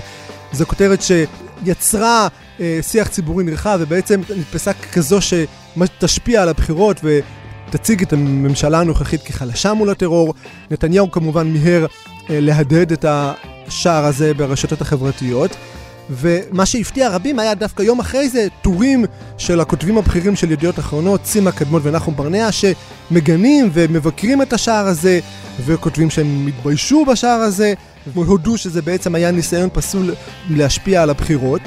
זו 0.52 0.66
כותרת 0.66 1.00
שיצרה 1.02 2.28
אה, 2.60 2.80
שיח 2.82 3.08
ציבורי 3.08 3.44
נרחב 3.44 3.78
ובעצם 3.82 4.22
נתפסה 4.38 4.72
כזו 4.74 5.20
שתשפיע 5.22 6.42
על 6.42 6.50
הבחירות 6.50 6.98
ותציג 7.76 8.02
את 8.02 8.14
הממשלה 8.14 8.80
הנוכחית 8.80 9.24
כחלשה 9.24 9.74
מול 9.74 9.90
הטרור. 9.90 10.34
נתניהו 10.72 11.12
כמובן 11.12 11.48
מיהר 11.48 11.86
אה, 12.30 12.40
להדהד 12.40 12.92
את 12.92 13.06
השער 13.08 14.06
הזה 14.06 14.34
ברשתות 14.34 14.82
החברתיות. 14.82 15.56
ומה 16.10 16.66
שהפתיע 16.66 17.10
רבים 17.10 17.40
היה 17.40 17.56
דווקא 17.56 17.84
יום 17.84 18.00
אחרי 18.00 18.30
זה 18.30 18.48
טורים 18.62 19.06
של 19.38 19.60
הכותבים 19.60 19.98
הבכירים 19.98 20.36
של 20.36 20.52
ידיעות 20.52 20.80
אחרונות, 20.80 21.26
סימה 21.26 21.52
קדמון 21.52 21.82
ונחום 21.84 22.16
ברנע, 22.16 22.50
שמגנים 22.52 23.70
ומבקרים 23.74 24.42
את 24.42 24.54
השער 24.54 24.88
הזה, 24.88 25.20
וכותבים 25.66 26.10
שהם 26.10 26.48
התביישו 26.48 27.06
בשער 27.06 27.40
הזה, 27.40 27.74
והודו 28.14 28.58
שזה 28.58 28.82
בעצם 28.82 29.16
היה 29.16 29.32
ניסיון 29.32 29.70
פסול 29.74 30.14
להשפיע 30.50 31.04
על 31.04 31.10
הבחירות. 31.10 31.62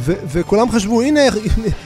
ו- 0.00 0.12
וכולם 0.32 0.70
חשבו, 0.70 1.02
הנה, 1.02 1.20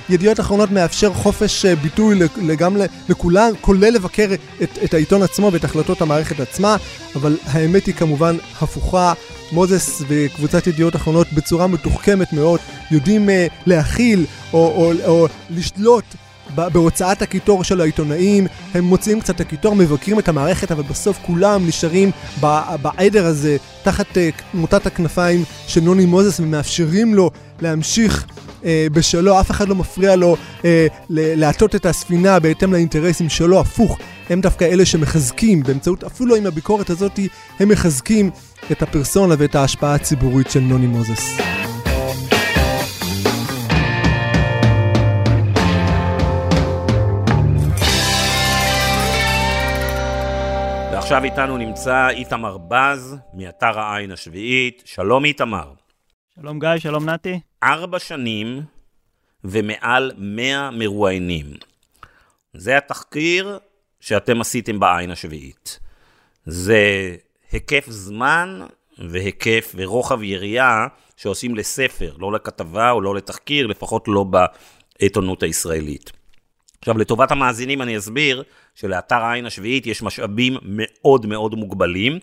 ידיעות 0.09 0.41
אחרונות 0.41 0.71
מאפשר 0.71 1.13
חופש 1.13 1.65
אה, 1.65 1.77
ביטוי 1.77 2.19
גם 2.59 2.77
לכולם, 3.09 3.51
כולל 3.61 3.91
לבקר 3.91 4.35
את, 4.63 4.79
את 4.85 4.95
העיתון 4.95 5.23
עצמו 5.23 5.51
ואת 5.53 5.65
החלטות 5.65 6.03
המערכת 6.03 6.41
עצמה, 6.41 6.77
אבל 7.15 7.37
האמת 7.47 7.87
היא 7.87 7.95
כמובן 7.95 8.37
הפוכה. 8.61 9.13
מוזס 9.53 10.03
וקבוצת 10.09 10.67
ידיעות 10.67 10.97
אחרונות 10.97 11.33
בצורה 11.33 11.67
מתוחכמת 11.67 12.33
מאוד 12.33 12.61
יודעים 12.91 13.29
uh, 13.29 13.33
להכיל 13.67 14.27
או, 14.53 14.59
או, 14.59 14.93
או 15.07 15.27
לשלוט 15.51 16.05
בהוצאת 16.55 17.23
הקיטור 17.23 17.65
של 17.65 17.81
העיתונאים, 17.81 18.47
הם 18.75 18.85
מוציאים 18.85 19.21
קצת 19.21 19.35
את 19.35 19.41
הקיטור, 19.41 19.75
מבקרים 19.75 20.19
את 20.19 20.29
המערכת, 20.29 20.73
אבל 20.73 20.83
בסוף 20.83 21.19
כולם 21.23 21.67
נשארים 21.67 22.11
בעדר 22.83 23.27
הזה, 23.27 23.57
תחת 23.83 24.07
uh, 24.13 24.43
מוטת 24.55 24.87
הכנפיים 24.87 25.45
של 25.67 25.81
נוני 25.81 26.07
מוזס, 26.07 26.41
ומאפשרים 26.41 27.15
לו 27.15 27.31
להמשיך 27.61 28.27
uh, 28.63 28.65
בשלו, 28.93 29.41
אף 29.41 29.51
אחד 29.51 29.69
לא 29.69 29.75
מפריע 29.75 30.17
לו 30.17 30.37
uh, 30.37 30.65
להטות 31.11 31.75
את 31.75 31.87
הספינה 31.87 32.41
בהתאם 32.41 32.73
לאינטרסים 32.73 33.29
שלו, 33.29 33.61
הפוך, 33.61 33.99
הם 34.31 34.41
דווקא 34.41 34.65
אלה 34.65 34.87
שמחזקים, 34.87 35.63
באמצעות, 35.63 36.05
אפילו 36.05 36.37
עם 36.37 36.47
הביקורת 36.47 36.91
הזאת, 36.91 37.21
הם 37.61 37.69
מחזקים 37.69 38.31
את 38.73 38.83
הפרסונה 38.83 39.35
ואת 39.39 39.55
ההשפעה 39.55 39.95
הציבורית 39.95 40.51
של 40.51 40.61
נוני 40.61 40.87
מוזס. 40.87 41.39
ועכשיו 50.93 51.25
איתנו 51.25 51.57
נמצא 51.57 52.09
איתמר 52.09 52.57
בז, 52.69 53.17
מאתר 53.35 53.81
העין 53.81 54.11
השביעית. 54.11 54.83
שלום 54.85 55.25
איתמר. 55.25 55.84
שלום 56.41 56.59
גיא, 56.59 56.79
שלום 56.79 57.09
נתי. 57.09 57.41
ארבע 57.63 57.99
שנים 57.99 58.63
ומעל 59.45 60.13
מאה 60.19 60.71
מרואיינים. 60.71 61.47
זה 62.55 62.77
התחקיר 62.77 63.59
שאתם 64.01 64.41
עשיתם 64.41 64.81
בעין 64.81 65.11
השביעית. 65.11 65.79
זה 66.47 67.17
היקף 67.53 67.85
זמן 67.89 68.61
והיקף 68.99 69.75
ורוחב 69.77 70.23
יריעה 70.23 70.87
שעושים 71.17 71.55
לספר, 71.55 72.15
לא 72.19 72.33
לכתבה 72.33 72.91
או 72.91 73.01
לא 73.01 73.15
לתחקיר, 73.15 73.67
לפחות 73.67 74.05
לא 74.09 74.25
בעיתונות 74.25 75.43
הישראלית. 75.43 76.13
עכשיו, 76.79 76.99
לטובת 76.99 77.31
המאזינים 77.31 77.83
אני 77.83 77.99
אסביר 77.99 78.43
שלאתר 78.75 79.23
העין 79.23 79.47
השביעית 79.47 79.87
יש 79.87 80.03
משאבים 80.03 80.57
מאוד 80.63 81.27
מאוד 81.27 81.55
מוגבלים. 81.55 82.19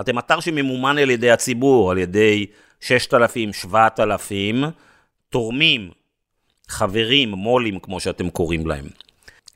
אתם 0.00 0.18
אתר 0.18 0.40
שממומן 0.40 0.98
על 0.98 1.10
ידי 1.10 1.30
הציבור, 1.30 1.90
על 1.90 1.98
ידי 1.98 2.46
6,000, 2.80 3.52
7,000 3.52 4.64
תורמים, 5.28 5.90
חברים, 6.68 7.30
מו"לים, 7.30 7.78
כמו 7.78 8.00
שאתם 8.00 8.30
קוראים 8.30 8.66
להם. 8.66 8.84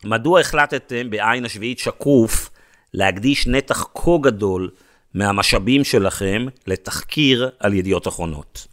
מדוע 0.04 0.40
החלטתם 0.40 1.10
בעין 1.10 1.44
השביעית 1.44 1.78
שקוף 1.78 2.50
להקדיש 2.94 3.46
נתח 3.46 3.86
כה 3.94 4.10
גדול 4.20 4.70
מהמשאבים 5.14 5.84
שלכם 5.84 6.46
לתחקיר 6.66 7.50
על 7.60 7.74
ידיעות 7.74 8.08
אחרונות? 8.08 8.66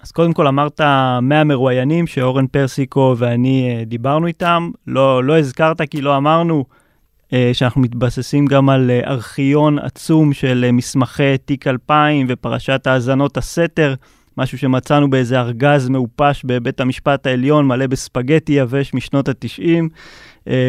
אז 0.00 0.12
קודם 0.12 0.32
כל 0.32 0.46
אמרת 0.46 0.80
100 1.22 1.44
מרואיינים 1.44 2.06
שאורן 2.06 2.46
פרסיקו 2.46 3.14
ואני 3.18 3.76
אה, 3.78 3.84
דיברנו 3.84 4.26
איתם. 4.26 4.70
לא, 4.86 5.24
לא 5.24 5.38
הזכרת 5.38 5.82
כי 5.82 6.00
לא 6.00 6.16
אמרנו 6.16 6.64
שאנחנו 7.52 7.80
מתבססים 7.80 8.46
גם 8.46 8.68
על 8.68 8.90
אה, 8.90 9.10
ארכיון 9.10 9.78
עצום 9.78 10.32
של 10.32 10.70
מסמכי 10.72 11.38
תיק 11.38 11.66
2000 11.66 12.26
ופרשת 12.28 12.86
האזנות 12.86 13.36
הסתר, 13.36 13.94
משהו 14.38 14.58
שמצאנו 14.58 15.10
באיזה 15.10 15.40
ארגז 15.40 15.88
מעופש 15.88 16.42
בבית 16.44 16.80
המשפט 16.80 17.26
העליון, 17.26 17.66
מלא 17.66 17.86
בספגטי 17.86 18.52
יבש 18.52 18.94
משנות 18.94 19.28
ה-90. 19.28 19.82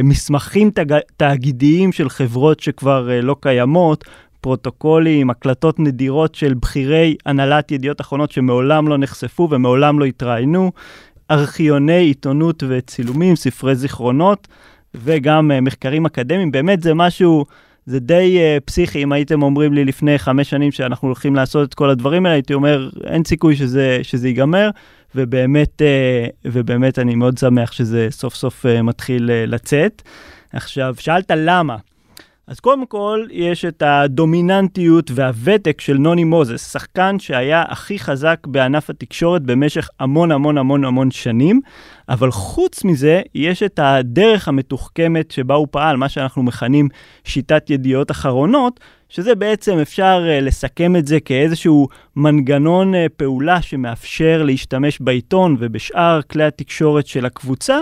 מסמכים 0.04 0.72
תאגידיים 1.18 1.92
של 1.92 2.10
חברות 2.10 2.60
שכבר 2.60 3.10
לא 3.24 3.36
קיימות, 3.42 4.04
פרוטוקולים, 4.42 5.30
הקלטות 5.30 5.80
נדירות 5.80 6.36
של 6.36 6.54
בכירי 6.54 7.16
הנהלת 7.26 7.72
ידיעות 7.72 8.02
אחרונות 8.02 8.32
שמעולם 8.32 8.88
לא 8.88 8.98
נחשפו 8.98 9.48
ומעולם 9.52 10.00
לא 10.00 10.06
התראיינו, 10.06 10.72
ארכיוני 11.32 12.04
עיתונות 12.04 12.64
וצילומים, 12.68 13.36
ספרי 13.36 13.76
זיכרונות 13.76 14.48
וגם 15.04 15.52
uh, 15.52 15.62
מחקרים 15.62 16.06
אקדמיים. 16.06 16.52
באמת 16.52 16.82
זה 16.82 16.94
משהו, 16.94 17.46
זה 17.86 18.00
די 18.00 18.38
uh, 18.38 18.60
פסיכי. 18.66 19.04
אם 19.04 19.12
הייתם 19.12 19.44
אומרים 19.44 19.74
לי 19.74 19.86
לפני 19.86 20.20
חמש 20.20 20.50
שנים 20.50 20.72
שאנחנו 20.72 21.08
הולכים 21.08 21.36
לעשות 21.36 21.70
את 21.70 21.74
כל 21.74 21.90
הדברים 21.90 22.26
האלה, 22.26 22.36
הייתי 22.36 22.54
אומר, 22.54 22.90
אין 23.04 23.24
סיכוי 23.24 23.56
שזה, 23.56 24.00
שזה 24.04 24.28
ייגמר. 24.28 24.70
ובאמת, 25.16 25.82
uh, 25.82 26.32
ובאמת 26.46 27.00
אני 27.00 27.16
מאוד 27.16 27.38
שמח 27.38 27.72
שזה 27.72 28.08
סוף 28.12 28.36
סוף 28.36 28.66
מתחיל 28.84 29.30
לצאת. 29.48 30.02
עכשיו, 30.54 30.96
שאלת 31.00 31.32
למה. 31.36 31.76
אז 32.48 32.60
קודם 32.60 32.86
כל, 32.86 33.26
יש 33.32 33.66
את 33.66 33.84
הדומיננטיות 33.86 35.12
והוותק 35.14 35.82
של 35.82 35.98
נוני 35.98 36.24
מוזס, 36.24 36.72
שחקן 36.72 37.20
שהיה 37.20 37.64
הכי 37.68 38.00
חזק 38.00 38.40
בענף 38.48 38.90
התקשורת 38.90 39.42
במשך 39.42 39.90
המון 40.00 40.32
המון 40.32 40.58
המון 40.58 40.86
המון 40.86 41.12
שנים, 41.12 41.62
אבל 42.10 42.32
חוץ 42.32 42.84
מזה, 42.84 43.22
יש 43.36 43.64
את 43.64 43.80
הדרך 43.84 44.48
המתוחכמת 44.48 45.32
שבה 45.32 45.56
הוא 45.56 45.68
פעל, 45.72 45.98
מה 45.98 46.10
שאנחנו 46.10 46.44
מכנים 46.44 46.90
שיטת 47.24 47.70
ידיעות 47.70 48.12
אחרונות, 48.12 48.80
שזה 49.10 49.36
בעצם 49.36 49.80
אפשר 49.80 50.24
uh, 50.26 50.44
לסכם 50.44 50.96
את 50.96 51.08
זה 51.08 51.20
כאיזשהו 51.20 51.88
מנגנון 52.16 52.94
uh, 52.94 52.98
פעולה 53.18 53.62
שמאפשר 53.62 54.44
להשתמש 54.44 55.02
בעיתון 55.02 55.56
ובשאר 55.60 56.22
כלי 56.22 56.44
התקשורת 56.44 57.08
של 57.08 57.26
הקבוצה 57.26 57.78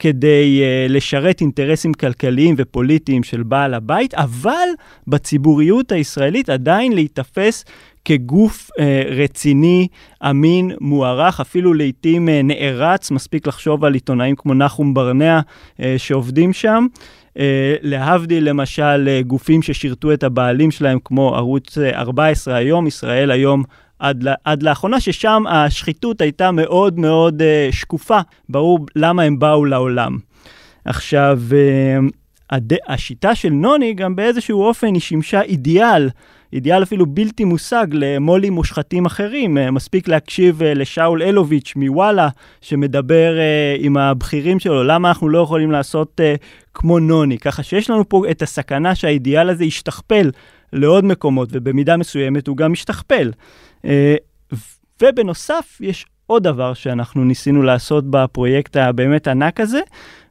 כדי 0.00 0.62
uh, 0.62 0.92
לשרת 0.92 1.40
אינטרסים 1.40 1.94
כלכליים 1.94 2.54
ופוליטיים 2.58 3.22
של 3.22 3.42
בעל 3.42 3.74
הבית, 3.74 4.14
אבל 4.14 4.68
בציבוריות 5.06 5.92
הישראלית 5.92 6.48
עדיין 6.48 6.92
להיתפס 6.92 7.64
כגוף 8.04 8.70
אה, 8.78 9.02
רציני, 9.06 9.88
אמין, 10.30 10.70
מוערך, 10.80 11.40
אפילו 11.40 11.74
לעיתים 11.74 12.28
אה, 12.28 12.42
נערץ, 12.42 13.10
מספיק 13.10 13.46
לחשוב 13.46 13.84
על 13.84 13.94
עיתונאים 13.94 14.36
כמו 14.36 14.54
נחום 14.54 14.94
ברנע 14.94 15.40
אה, 15.80 15.94
שעובדים 15.98 16.52
שם. 16.52 16.86
אה, 17.38 17.74
להבדיל 17.82 18.48
למשל 18.48 19.08
אה, 19.08 19.22
גופים 19.22 19.62
ששירתו 19.62 20.12
את 20.12 20.22
הבעלים 20.22 20.70
שלהם 20.70 20.98
כמו 21.04 21.36
ערוץ 21.36 21.78
14 21.78 22.54
אה, 22.54 22.58
היום, 22.58 22.86
ישראל 22.86 23.30
היום 23.30 23.62
עד, 24.00 24.24
עד 24.44 24.62
לאחרונה, 24.62 25.00
ששם 25.00 25.42
השחיתות 25.48 26.20
הייתה 26.20 26.50
מאוד 26.50 26.98
מאוד 26.98 27.42
uh, 27.42 27.74
שקופה, 27.74 28.18
ברור 28.48 28.78
למה 28.96 29.22
הם 29.22 29.38
באו 29.38 29.64
לעולם. 29.64 30.18
עכשיו, 30.84 31.40
uh, 31.50 32.10
הד... 32.50 32.72
השיטה 32.88 33.34
של 33.34 33.50
נוני 33.50 33.94
גם 33.94 34.16
באיזשהו 34.16 34.62
אופן 34.62 34.94
היא 34.94 35.00
שימשה 35.00 35.42
אידיאל 35.42 36.08
אידיאל 36.52 36.82
אפילו 36.82 37.06
בלתי 37.06 37.44
מושג 37.44 37.86
למו"לים 37.92 38.52
מושחתים 38.52 39.06
אחרים. 39.06 39.58
אה, 39.58 39.70
מספיק 39.70 40.08
להקשיב 40.08 40.62
אה, 40.62 40.74
לשאול 40.74 41.22
אלוביץ' 41.22 41.72
מוואלה, 41.76 42.28
שמדבר 42.60 43.38
אה, 43.38 43.76
עם 43.78 43.96
הבכירים 43.96 44.58
שלו, 44.58 44.84
למה 44.84 45.08
אנחנו 45.08 45.28
לא 45.28 45.38
יכולים 45.38 45.70
לעשות 45.70 46.20
כמו 46.74 46.98
נוני. 46.98 47.38
ככה 47.38 47.62
שיש 47.62 47.90
לנו 47.90 48.08
פה 48.08 48.22
את 48.30 48.42
הסכנה 48.42 48.94
שהאידיאל 48.94 49.50
הזה 49.50 49.64
ישתכפל 49.64 50.30
לעוד 50.72 51.04
מקומות, 51.04 51.48
ובמידה 51.52 51.96
מסוימת 51.96 52.46
הוא 52.46 52.56
גם 52.56 52.72
ישתכפל. 52.72 53.30
ובנוסף, 55.02 55.78
יש 55.80 56.06
עוד 56.26 56.42
דבר 56.42 56.74
שאנחנו 56.74 57.24
ניסינו 57.24 57.62
לעשות 57.62 58.10
בפרויקט 58.10 58.76
הבאמת 58.76 59.28
ענק 59.28 59.60
הזה, 59.60 59.80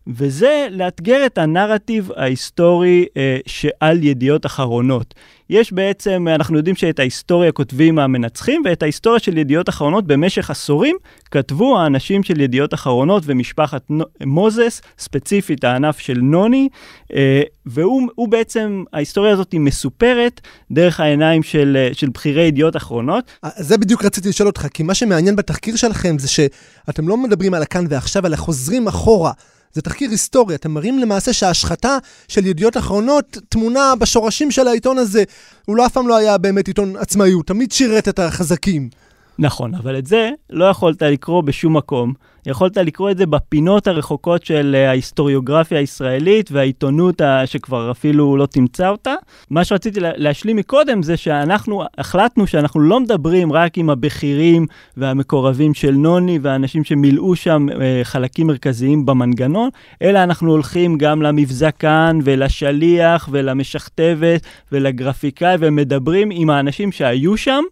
וזה 0.08 0.68
לאתגר 0.72 1.26
את 1.26 1.38
הנרטיב 1.38 2.12
ההיסטורי 2.16 3.06
אה, 3.18 3.38
שעל 3.46 4.04
ידיעות 4.04 4.46
אחרונות. 4.46 5.14
יש 5.50 5.74
בעצם, 5.74 6.28
אנחנו 6.36 6.58
יודעים 6.58 6.76
שאת 6.76 7.00
ההיסטוריה 7.00 7.52
כותבים 7.52 8.00
המנצחים, 8.00 8.62
ואת 8.66 8.84
ההיסטוריה 8.84 9.20
של 9.20 9.38
ידיעות 9.38 9.70
אחרונות 9.70 10.08
במשך 10.08 10.50
עשורים 10.50 10.96
כתבו 11.32 11.80
האנשים 11.80 12.24
של 12.24 12.42
ידיעות 12.42 12.74
אחרונות 12.74 13.24
ומשפחת 13.26 13.88
מוזס, 14.26 14.82
ספציפית 15.00 15.64
הענף 15.64 16.00
של 16.00 16.20
נוני, 16.22 16.70
אה, 17.14 17.42
והוא 17.66 18.28
בעצם, 18.30 18.84
ההיסטוריה 18.94 19.34
הזאת 19.34 19.52
היא 19.52 19.60
מסופרת 19.60 20.42
דרך 20.72 21.00
העיניים 21.00 21.44
של, 21.44 21.78
אה, 21.80 21.90
של 21.94 22.10
בכירי 22.10 22.44
ידיעות 22.44 22.76
אחרונות. 22.76 23.32
אה, 23.44 23.50
זה 23.58 23.78
בדיוק 23.78 24.06
רציתי 24.06 24.30
לשאול 24.30 24.48
אותך, 24.48 24.68
כי 24.74 24.84
מה 24.84 24.94
שמעניין 24.94 25.36
בתחקיר 25.36 25.76
שלכם 25.76 26.18
זה 26.18 26.28
שאתם 26.28 27.08
לא 27.08 27.18
מדברים 27.18 27.54
על 27.54 27.62
הכאן 27.62 27.86
ועכשיו, 27.90 28.26
אלא 28.26 28.36
חוזרים 28.36 28.88
אחורה. 28.88 29.32
זה 29.74 29.82
תחקיר 29.82 30.10
היסטורי, 30.12 30.56
אתם 30.56 30.72
מראים 30.72 31.00
למעשה 31.00 31.34
שההשחתה 31.34 31.98
של 32.28 32.46
ידיעות 32.46 32.78
אחרונות 32.78 33.38
טמונה 33.50 33.96
בשורשים 33.96 34.52
של 34.52 34.68
העיתון 34.68 34.98
הזה. 34.98 35.24
הוא 35.66 35.76
לא 35.76 35.86
אף 35.86 35.94
פעם 35.94 36.08
לא 36.08 36.16
היה 36.16 36.38
באמת 36.38 36.68
עיתון 36.68 36.96
עצמאי, 36.98 37.32
הוא 37.32 37.44
תמיד 37.44 37.72
שירת 37.72 38.08
את 38.08 38.20
החזקים. 38.20 38.90
נכון, 39.40 39.76
אבל 39.76 39.98
את 39.98 40.06
זה 40.06 40.30
לא 40.50 40.66
יכולת 40.66 41.02
לקרוא 41.02 41.42
בשום 41.42 41.78
מקום. 41.78 42.14
יכולת 42.46 42.78
לקרוא 42.78 43.12
את 43.12 43.18
זה 43.18 43.26
בפינות 43.26 43.88
הרחוקות 43.88 44.46
של 44.46 44.76
אה, 44.76 44.90
ההיסטוריוגרפיה 44.90 45.80
הישראלית 45.80 46.52
והעיתונות 46.52 47.22
שכבר 47.46 47.92
אפילו 47.92 48.38
לא 48.38 48.46
תמצא 48.46 48.90
אותה. 48.90 49.14
מה 49.50 49.64
שרציתי 49.64 50.00
להשלים 50.02 50.56
מקודם 50.56 51.04
זה 51.04 51.18
שאנחנו 51.18 51.84
החלטנו 51.98 52.48
שאנחנו 52.48 52.80
לא 52.80 53.00
מדברים 53.00 53.54
רק 53.54 53.78
עם 53.78 53.90
הבכירים 53.90 54.66
והמקורבים 54.98 55.74
של 55.74 55.92
נוני 55.92 56.40
והאנשים 56.42 56.84
שמילאו 56.84 57.36
שם 57.36 57.66
אה, 57.82 58.02
חלקים 58.04 58.48
מרכזיים 58.48 59.06
במנגנון, 59.06 59.70
אלא 60.02 60.24
אנחנו 60.24 60.52
הולכים 60.52 60.98
גם 60.98 61.22
למבזקן 61.22 62.20
ולשליח 62.24 63.30
ולמשכתבת 63.32 64.42
ולגרפיקאי 64.72 65.56
ומדברים 65.60 66.30
עם 66.32 66.50
האנשים 66.50 66.92
שהיו 66.92 67.38
שם. 67.38 67.64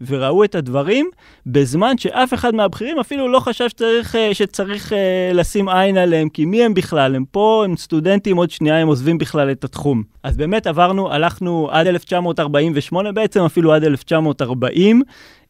וראו 0.00 0.44
את 0.44 0.54
הדברים 0.54 1.10
בזמן 1.46 1.98
שאף 1.98 2.34
אחד 2.34 2.54
מהבכירים 2.54 2.98
אפילו 2.98 3.28
לא 3.28 3.40
חשב 3.40 3.68
שצריך, 3.68 4.16
אה, 4.16 4.34
שצריך 4.34 4.92
אה, 4.92 5.30
לשים 5.34 5.68
עין 5.68 5.96
עליהם, 5.96 6.28
כי 6.28 6.44
מי 6.44 6.64
הם 6.64 6.74
בכלל? 6.74 7.14
הם 7.14 7.24
פה, 7.30 7.62
הם 7.64 7.76
סטודנטים, 7.76 8.36
עוד 8.36 8.50
שנייה 8.50 8.78
הם 8.78 8.88
עוזבים 8.88 9.18
בכלל 9.18 9.50
את 9.50 9.64
התחום. 9.64 10.02
אז 10.22 10.36
באמת 10.36 10.66
עברנו, 10.66 11.12
הלכנו 11.12 11.68
עד 11.70 11.86
1948 11.86 13.12
בעצם, 13.12 13.40
אפילו 13.40 13.72
עד 13.72 13.84
1940. 13.84 15.02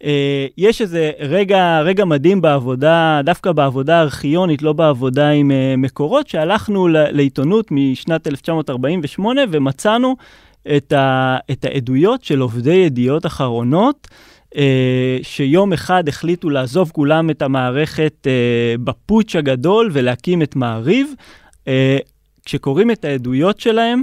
Uh, 0.03 0.07
יש 0.59 0.83
איזה 0.83 1.11
רגע, 1.21 1.81
רגע 1.81 2.05
מדהים 2.05 2.41
בעבודה, 2.41 3.21
דווקא 3.25 3.53
בעבודה 3.53 3.99
הארכיונית, 3.99 4.63
לא 4.63 4.73
בעבודה 4.73 5.29
עם 5.29 5.51
מקורות, 5.79 6.29
שהלכנו 6.29 6.89
לעיתונות 6.89 7.67
משנת 7.71 8.27
1948 8.27 9.41
ומצאנו 9.51 10.17
את, 10.77 10.93
ה, 10.93 11.37
את 11.51 11.65
העדויות 11.65 12.25
של 12.25 12.41
עובדי 12.41 12.75
ידיעות 12.75 13.27
אחרונות. 13.27 14.09
אה, 14.57 15.19
שיום 15.23 15.73
אחד 15.73 16.09
החליטו 16.09 16.51
לעזוב 16.51 16.91
כולם 16.95 17.31
את 17.31 17.43
המערכת 17.43 18.27
אה, 18.27 18.75
בפוטש 18.85 19.37
הגדול 19.37 19.91
ולהקים 19.93 20.43
את 20.43 20.57
מעריב. 20.57 21.13
אה, 21.69 21.99
כשקוראים 22.45 22.91
את 22.91 23.05
העדויות 23.05 23.61
שלהם, 23.61 24.03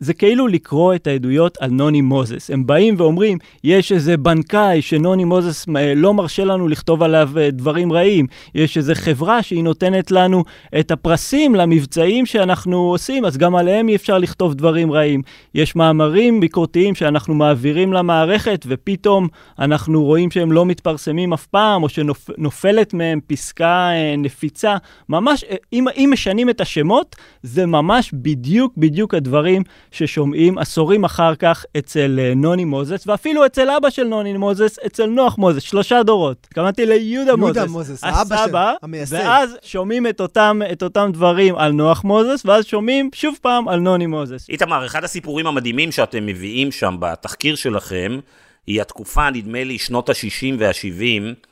זה 0.00 0.14
כאילו 0.14 0.46
לקרוא 0.48 0.94
את 0.94 1.06
העדויות 1.06 1.58
על 1.60 1.70
נוני 1.70 2.00
מוזס. 2.00 2.50
הם 2.50 2.66
באים 2.66 2.94
ואומרים, 2.98 3.38
יש 3.64 3.92
איזה 3.92 4.16
בנקאי 4.16 4.82
שנוני 4.82 5.24
מוזס 5.24 5.66
אה, 5.76 5.94
לא 5.94 6.14
מרשה 6.14 6.44
לנו 6.44 6.68
לכתוב 6.68 7.02
עליו 7.02 7.30
אה, 7.36 7.50
דברים 7.50 7.92
רעים, 7.92 8.26
יש 8.54 8.76
איזה 8.76 8.94
חברה 8.94 9.42
שהיא 9.42 9.64
נותנת 9.64 10.10
לנו 10.10 10.44
את 10.80 10.90
הפרסים 10.90 11.54
למבצעים 11.54 12.26
שאנחנו 12.26 12.78
עושים, 12.78 13.24
אז 13.24 13.36
גם 13.36 13.56
עליהם 13.56 13.88
אי 13.88 13.96
אפשר 13.96 14.18
לכתוב 14.18 14.54
דברים 14.54 14.92
רעים. 14.92 15.22
יש 15.54 15.76
מאמרים 15.76 16.40
ביקורתיים 16.40 16.94
שאנחנו 16.94 17.34
מעבירים 17.34 17.92
למערכת, 17.92 18.66
ופתאום 18.68 19.28
אנחנו 19.58 20.04
רואים 20.04 20.30
שהם 20.30 20.52
לא 20.52 20.66
מתפרסמים 20.66 21.32
אף 21.32 21.46
פעם, 21.46 21.82
או 21.82 21.88
שנופלת 21.88 22.94
מהם 22.94 23.20
פסקה 23.26 23.90
אה, 23.92 24.14
נפיצה. 24.18 24.76
ממש, 25.08 25.44
אם, 25.72 25.84
אם 25.96 26.10
משנים 26.12 26.50
את 26.50 26.60
השמות, 26.60 27.16
זה 27.42 27.66
ממש 27.66 28.10
בדיוק 28.14 28.72
בדיוק 28.76 29.14
הדברים 29.14 29.62
ששומעים 29.92 30.58
עשורים 30.58 31.04
אחר 31.04 31.34
כך 31.34 31.64
אצל 31.78 32.20
אה, 32.22 32.34
נוני 32.36 32.64
מוזס, 32.64 33.06
ואפילו 33.06 33.46
אצל 33.46 33.70
אבא 33.70 33.90
של 33.90 34.04
נוני 34.04 34.32
מוזס, 34.32 34.78
אצל 34.86 35.06
נוח 35.06 35.38
מוזס, 35.38 35.62
שלושה 35.62 36.02
דורות. 36.02 36.46
התכוונתי 36.48 36.86
ליהודה 36.86 37.36
מוזס. 37.36 37.56
יהודה 37.56 37.72
מוזס, 37.72 38.04
האבא 38.04 38.46
של, 38.46 38.56
המייסד. 38.82 39.16
ואז 39.16 39.56
שומעים 39.62 40.06
את 40.06 40.20
אותם, 40.20 40.60
את 40.72 40.82
אותם 40.82 41.10
דברים 41.12 41.56
על 41.56 41.72
נוח 41.72 42.04
מוזס, 42.04 42.42
ואז 42.46 42.66
שומעים 42.66 43.10
שוב 43.14 43.38
פעם 43.42 43.68
על 43.68 43.80
נוני 43.80 44.06
מוזס. 44.06 44.48
איתמר, 44.48 44.86
אחד 44.86 45.04
הסיפורים 45.04 45.46
המדהימים 45.46 45.92
שאתם 45.92 46.26
מביאים 46.26 46.72
שם 46.72 46.96
בתחקיר 47.00 47.54
שלכם, 47.54 48.18
היא 48.66 48.80
התקופה, 48.80 49.30
נדמה 49.30 49.64
לי, 49.64 49.78
שנות 49.78 50.08
ה-60 50.08 50.54
וה-70, 50.58 51.48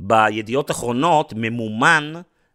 בידיעות 0.00 0.70
אחרונות 0.70 1.32
ממומן 1.36 2.12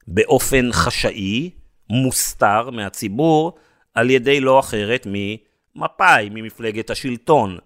באופן 0.08 0.70
חשאי, 0.72 1.50
מוסתר 1.90 2.70
מהציבור, 2.70 3.54
על 4.00 4.10
ידי 4.10 4.40
לא 4.40 4.60
אחרת 4.60 5.08
ממפא"י, 5.10 6.30
ממפלגת 6.32 6.90
השלטון. 6.90 7.58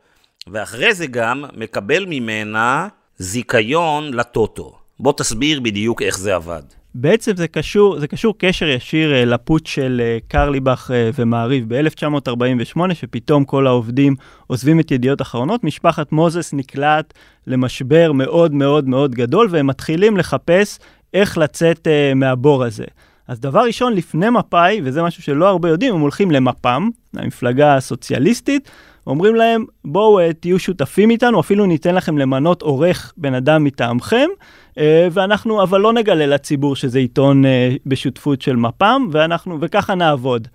ואחרי 0.48 0.94
זה 0.94 1.08
גם 1.08 1.46
מקבל 1.56 2.06
ממנה 2.06 2.88
זיכיון 3.18 4.14
לטוטו. 4.14 4.78
בוא 5.00 5.14
תסביר 5.18 5.60
בדיוק 5.60 6.02
איך 6.02 6.18
זה 6.18 6.36
עבד. 6.36 6.62
בעצם 6.96 7.36
זה 7.36 7.48
קשור, 7.48 8.00
זה 8.00 8.08
קשור 8.08 8.38
קשר 8.38 8.68
ישיר 8.68 9.12
uh, 9.12 9.26
לפוט 9.26 9.66
של 9.66 10.02
uh, 10.02 10.32
קרליבך 10.32 10.92
uh, 10.92 11.16
ומעריב 11.16 11.66
ב-1948, 11.74 12.94
שפתאום 12.94 13.46
כל 13.46 13.68
העובדים 13.68 14.16
עוזבים 14.48 14.80
את 14.80 14.92
ידיעות 14.92 15.22
אחרונות. 15.22 15.64
משפחת 15.64 16.12
מוזס 16.12 16.54
נקלעת 16.54 17.14
למשבר 17.48 18.12
מאוד 18.12 18.54
מאוד 18.54 18.88
מאוד 18.88 19.16
גדול, 19.16 19.48
והם 19.52 19.68
מתחילים 19.68 20.18
לחפש 20.18 20.80
איך 21.14 21.38
לצאת 21.38 21.88
מהבור 22.16 22.64
הזה. 22.64 22.86
אז 23.28 23.40
דבר 23.40 23.60
ראשון, 23.60 23.94
לפני 23.94 24.30
מפא"י, 24.30 24.82
וזה 24.84 25.04
משהו 25.04 25.24
שלא 25.24 25.48
הרבה 25.48 25.70
יודעים, 25.70 25.94
הם 25.94 26.02
הולכים 26.02 26.32
למפ"ם, 26.32 26.90
המפלגה 27.16 27.76
הסוציאליסטית, 27.76 28.70
אומרים 29.08 29.36
להם, 29.36 29.66
בואו 29.86 30.20
uh, 30.20 30.34
תהיו 30.34 30.60
שותפים 30.60 31.10
איתנו, 31.10 31.40
אפילו 31.40 31.66
ניתן 31.66 31.96
לכם 31.96 32.18
למנות 32.18 32.62
עורך 32.62 33.14
בן 33.18 33.34
אדם 33.34 33.64
מטעמכם, 33.64 34.28
uh, 34.72 34.82
ואנחנו, 35.12 35.64
אבל 35.64 35.82
לא 35.82 35.94
נגלה 35.94 36.26
לציבור 36.26 36.76
שזה 36.76 37.00
עיתון 37.00 37.46
uh, 37.46 37.48
בשותפות 37.86 38.42
של 38.42 38.56
מפ"ם, 38.56 39.08
ואנחנו, 39.12 39.58
וככה 39.62 39.96
נעבוד. 39.96 40.48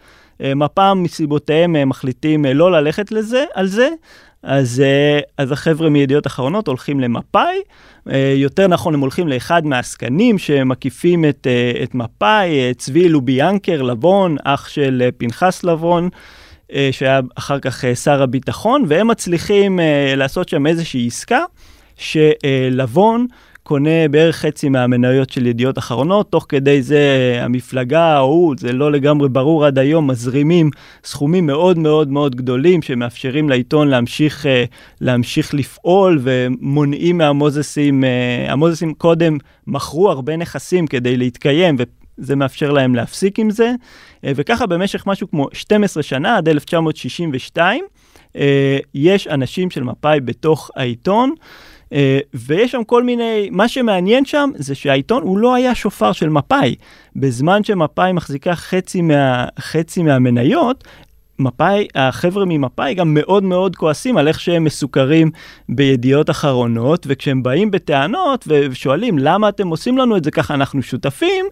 מפ"ם 0.57 1.01
מסיבותיהם 1.03 1.89
מחליטים 1.89 2.45
לא 2.45 2.73
ללכת 2.73 3.13
לזה, 3.13 3.45
על 3.55 3.67
זה, 3.67 3.89
אז, 4.43 4.83
uh, 4.85 5.25
אז 5.39 5.53
החבר'ה 5.53 5.89
מידיעות 5.91 6.27
אחרונות 6.27 6.69
הולכים 6.69 7.01
למפא"י, 7.01 7.59
uh, 8.09 8.13
יותר 8.37 8.67
נכון 8.67 8.95
הם 8.95 9.01
הולכים 9.01 9.29
לאחד 9.29 9.67
מהעסקנים 9.67 10.39
שמקיפים 10.39 11.25
את, 11.25 11.47
uh, 11.47 11.83
את 11.83 11.95
מפא"י, 11.95 12.75
צבי 12.75 13.09
לוביאנקר 13.09 13.83
לבון, 13.83 14.37
אח 14.45 14.69
של 14.69 15.09
פנחס 15.19 15.65
לבון, 15.65 16.09
שהיה 16.91 17.21
אחר 17.35 17.61
כך 17.61 17.85
שר 17.95 18.23
הביטחון, 18.23 18.85
והם 18.89 19.09
מצליחים 19.09 19.81
לעשות 20.17 20.49
שם 20.49 20.67
איזושהי 20.67 21.07
עסקה, 21.07 21.45
שלבון, 21.97 23.27
uh, 23.31 23.35
קונה 23.69 24.09
בערך 24.11 24.37
חצי 24.37 24.69
מהמניות 24.69 25.31
של 25.31 25.47
ידיעות 25.47 25.79
אחרונות, 25.79 26.31
תוך 26.31 26.47
כדי 26.49 26.83
זה 26.83 27.39
המפלגה 27.43 28.03
ההוא, 28.03 28.55
זה 28.59 28.73
לא 28.73 28.93
לגמרי 28.93 29.29
ברור 29.29 29.65
עד 29.65 29.79
היום, 29.79 30.11
מזרימים 30.11 30.71
סכומים 31.05 31.47
מאוד 31.47 31.79
מאוד 31.79 32.09
מאוד 32.11 32.37
גדולים 32.37 32.83
שמאפשרים 32.83 33.49
לעיתון 33.49 33.89
להמשיך, 33.89 34.47
אה, 34.47 34.65
להמשיך 35.01 35.55
לפעול 35.55 36.19
ומונעים 36.23 37.19
מהמוזסים, 37.19 38.05
אה, 38.05 38.53
המוזסים 38.53 38.95
קודם 38.95 39.37
מכרו 39.67 40.11
הרבה 40.11 40.37
נכסים 40.37 40.87
כדי 40.87 41.17
להתקיים 41.17 41.77
וזה 42.19 42.37
מאפשר 42.37 42.71
להם 42.71 42.95
להפסיק 42.95 43.39
עם 43.39 43.51
זה, 43.51 43.73
אה, 44.25 44.33
וככה 44.37 44.67
במשך 44.67 45.07
משהו 45.07 45.31
כמו 45.31 45.47
12 45.53 46.03
שנה, 46.03 46.37
עד 46.37 46.49
1962, 46.49 47.85
יש 48.95 49.27
אנשים 49.27 49.71
של 49.71 49.83
מפא"י 49.83 50.21
בתוך 50.21 50.71
העיתון. 50.77 51.35
Uh, 51.89 51.97
ויש 52.35 52.73
שם 52.73 52.85
כל 52.85 53.05
מיני, 53.05 53.49
מה 53.53 53.69
שמעניין 53.69 54.25
שם 54.25 54.51
זה 54.55 54.75
שהעיתון 54.75 55.23
הוא 55.23 55.39
לא 55.39 55.55
היה 55.55 55.75
שופר 55.75 56.13
של 56.13 56.29
מפא"י. 56.29 56.75
בזמן 57.17 57.65
שמפא"י 57.65 58.13
מחזיקה 58.13 58.55
חצי, 58.55 59.03
מה, 59.03 59.47
חצי 59.59 60.03
מהמניות, 60.03 60.85
מפא"י, 61.39 61.87
החבר'ה 61.95 62.45
ממפא"י 62.45 62.95
גם 62.95 63.15
מאוד 63.15 63.43
מאוד 63.43 63.77
כועסים 63.77 64.17
על 64.17 64.29
איך 64.29 64.41
שהם 64.41 64.65
מסוכרים 64.65 65.31
בידיעות 65.69 66.31
אחרונות, 66.31 67.07
וכשהם 67.09 67.43
באים 67.43 67.71
בטענות 67.71 68.45
ושואלים 68.49 69.19
למה 69.19 69.49
אתם 69.49 69.69
עושים 69.69 69.99
לנו 69.99 70.17
את 70.17 70.25
זה 70.25 70.31
ככה, 70.31 70.55
אנחנו 70.55 70.83
שותפים, 70.83 71.47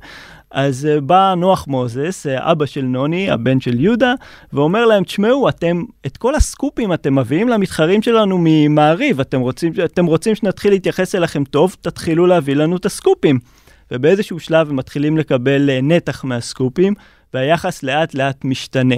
אז 0.51 0.89
uh, 0.97 1.01
בא 1.01 1.35
נוח 1.37 1.67
מוזס, 1.67 2.27
uh, 2.27 2.31
אבא 2.39 2.67
של 2.67 2.83
נוני, 2.83 3.31
הבן 3.31 3.61
של 3.61 3.81
יהודה, 3.81 4.15
ואומר 4.53 4.87
להם, 4.87 5.05
תשמעו, 5.05 5.49
אתם, 5.49 5.83
את 6.07 6.17
כל 6.17 6.35
הסקופים 6.35 6.93
אתם 6.93 7.19
מביאים 7.19 7.49
למתחרים 7.49 8.03
שלנו 8.03 8.39
ממעריב, 8.41 9.21
אתם 9.21 9.41
רוצים, 9.41 9.73
אתם 9.85 10.07
רוצים 10.07 10.35
שנתחיל 10.35 10.73
להתייחס 10.73 11.15
אליכם 11.15 11.45
טוב, 11.45 11.77
תתחילו 11.81 12.27
להביא 12.27 12.55
לנו 12.55 12.77
את 12.77 12.87
הסקופים. 12.87 13.39
ובאיזשהו 13.91 14.41
שלב 14.41 14.71
הם 14.71 14.77
מתחילים 14.77 15.19
לקבל 15.19 15.71
uh, 15.71 15.85
נתח 15.85 16.25
מהסקופים, 16.25 16.95
והיחס 17.35 17.83
לאט 17.83 18.15
לאט 18.15 18.45
משתנה. 18.45 18.95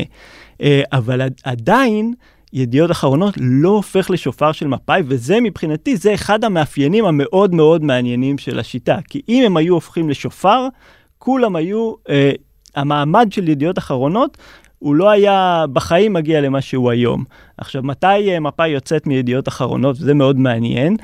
אבל 0.92 1.20
עדיין, 1.44 2.14
ידיעות 2.52 2.90
אחרונות 2.90 3.34
לא 3.40 3.68
הופך 3.68 4.10
לשופר 4.10 4.52
של 4.52 4.66
מפא"י, 4.66 5.02
וזה 5.06 5.40
מבחינתי, 5.40 5.96
זה 5.96 6.14
אחד 6.14 6.44
המאפיינים 6.44 7.04
המאוד 7.04 7.54
מאוד 7.54 7.84
מעניינים 7.84 8.38
של 8.38 8.58
השיטה. 8.58 8.98
כי 9.08 9.20
אם 9.28 9.42
הם 9.46 9.56
היו 9.56 9.74
הופכים 9.74 10.10
לשופר, 10.10 10.68
כולם 11.18 11.56
היו, 11.56 11.94
אה, 12.08 12.32
המעמד 12.76 13.28
של 13.30 13.48
ידיעות 13.48 13.78
אחרונות, 13.78 14.38
הוא 14.78 14.94
לא 14.94 15.10
היה 15.10 15.64
בחיים 15.72 16.12
מגיע 16.12 16.40
למה 16.40 16.60
שהוא 16.60 16.90
היום. 16.90 17.24
עכשיו, 17.58 17.82
מתי 17.82 18.32
אה, 18.34 18.40
מפא"י 18.40 18.68
יוצאת 18.68 19.06
מידיעות 19.06 19.48
אחרונות, 19.48 19.96
וזה 20.00 20.14
מאוד 20.14 20.38
מעניין, 20.38 20.96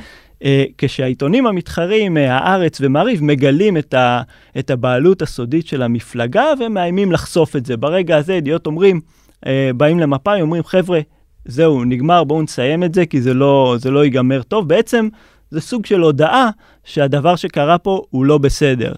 אה, 0.44 0.64
כשהעיתונים 0.78 1.46
המתחרים, 1.46 2.16
אה, 2.16 2.38
הארץ 2.38 2.78
ומעריב, 2.80 3.24
מגלים 3.24 3.76
את, 3.76 3.94
ה, 3.94 4.22
את 4.58 4.70
הבעלות 4.70 5.22
הסודית 5.22 5.66
של 5.66 5.82
המפלגה 5.82 6.44
ומאיימים 6.60 7.12
לחשוף 7.12 7.56
את 7.56 7.66
זה. 7.66 7.76
ברגע 7.76 8.16
הזה 8.16 8.34
ידיעות 8.34 8.66
אומרים, 8.66 9.00
אה, 9.46 9.70
באים 9.76 10.00
למפא"י, 10.00 10.40
אומרים, 10.42 10.62
חבר'ה, 10.64 11.00
זהו, 11.44 11.84
נגמר, 11.84 12.24
בואו 12.24 12.42
נסיים 12.42 12.84
את 12.84 12.94
זה, 12.94 13.06
כי 13.06 13.20
זה 13.20 13.34
לא, 13.34 13.76
זה 13.78 13.90
לא 13.90 14.04
ייגמר 14.04 14.42
טוב. 14.42 14.68
בעצם 14.68 15.08
זה 15.50 15.60
סוג 15.60 15.86
של 15.86 16.00
הודעה 16.00 16.50
שהדבר 16.84 17.36
שקרה 17.36 17.78
פה 17.78 18.02
הוא 18.10 18.24
לא 18.24 18.38
בסדר. 18.38 18.92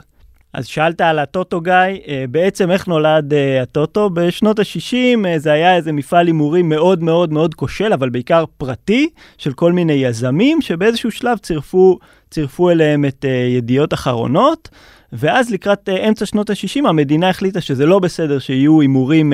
אז 0.56 0.66
שאלת 0.66 1.00
על 1.00 1.18
הטוטו 1.18 1.60
גיא, 1.60 1.72
אה, 2.08 2.24
בעצם 2.30 2.70
איך 2.70 2.88
נולד 2.88 3.34
אה, 3.34 3.62
הטוטו? 3.62 4.10
בשנות 4.10 4.58
ה-60 4.58 5.26
אה, 5.26 5.38
זה 5.38 5.52
היה 5.52 5.76
איזה 5.76 5.92
מפעל 5.92 6.26
הימורים 6.26 6.68
מאוד 6.68 7.02
מאוד 7.02 7.32
מאוד 7.32 7.54
כושל, 7.54 7.92
אבל 7.92 8.08
בעיקר 8.08 8.44
פרטי, 8.58 9.08
של 9.38 9.52
כל 9.52 9.72
מיני 9.72 9.92
יזמים, 9.92 10.60
שבאיזשהו 10.60 11.10
שלב 11.10 11.38
צירפו, 11.38 11.98
צירפו 12.30 12.70
אליהם 12.70 13.04
את 13.04 13.24
ידיעות 13.56 13.94
אחרונות. 13.94 14.68
ואז 15.12 15.50
לקראת 15.50 15.88
אמצע 15.88 16.26
שנות 16.26 16.50
ה-60 16.50 16.88
המדינה 16.88 17.28
החליטה 17.28 17.60
שזה 17.60 17.86
לא 17.86 17.98
בסדר 17.98 18.38
שיהיו 18.38 18.80
הימורים 18.80 19.32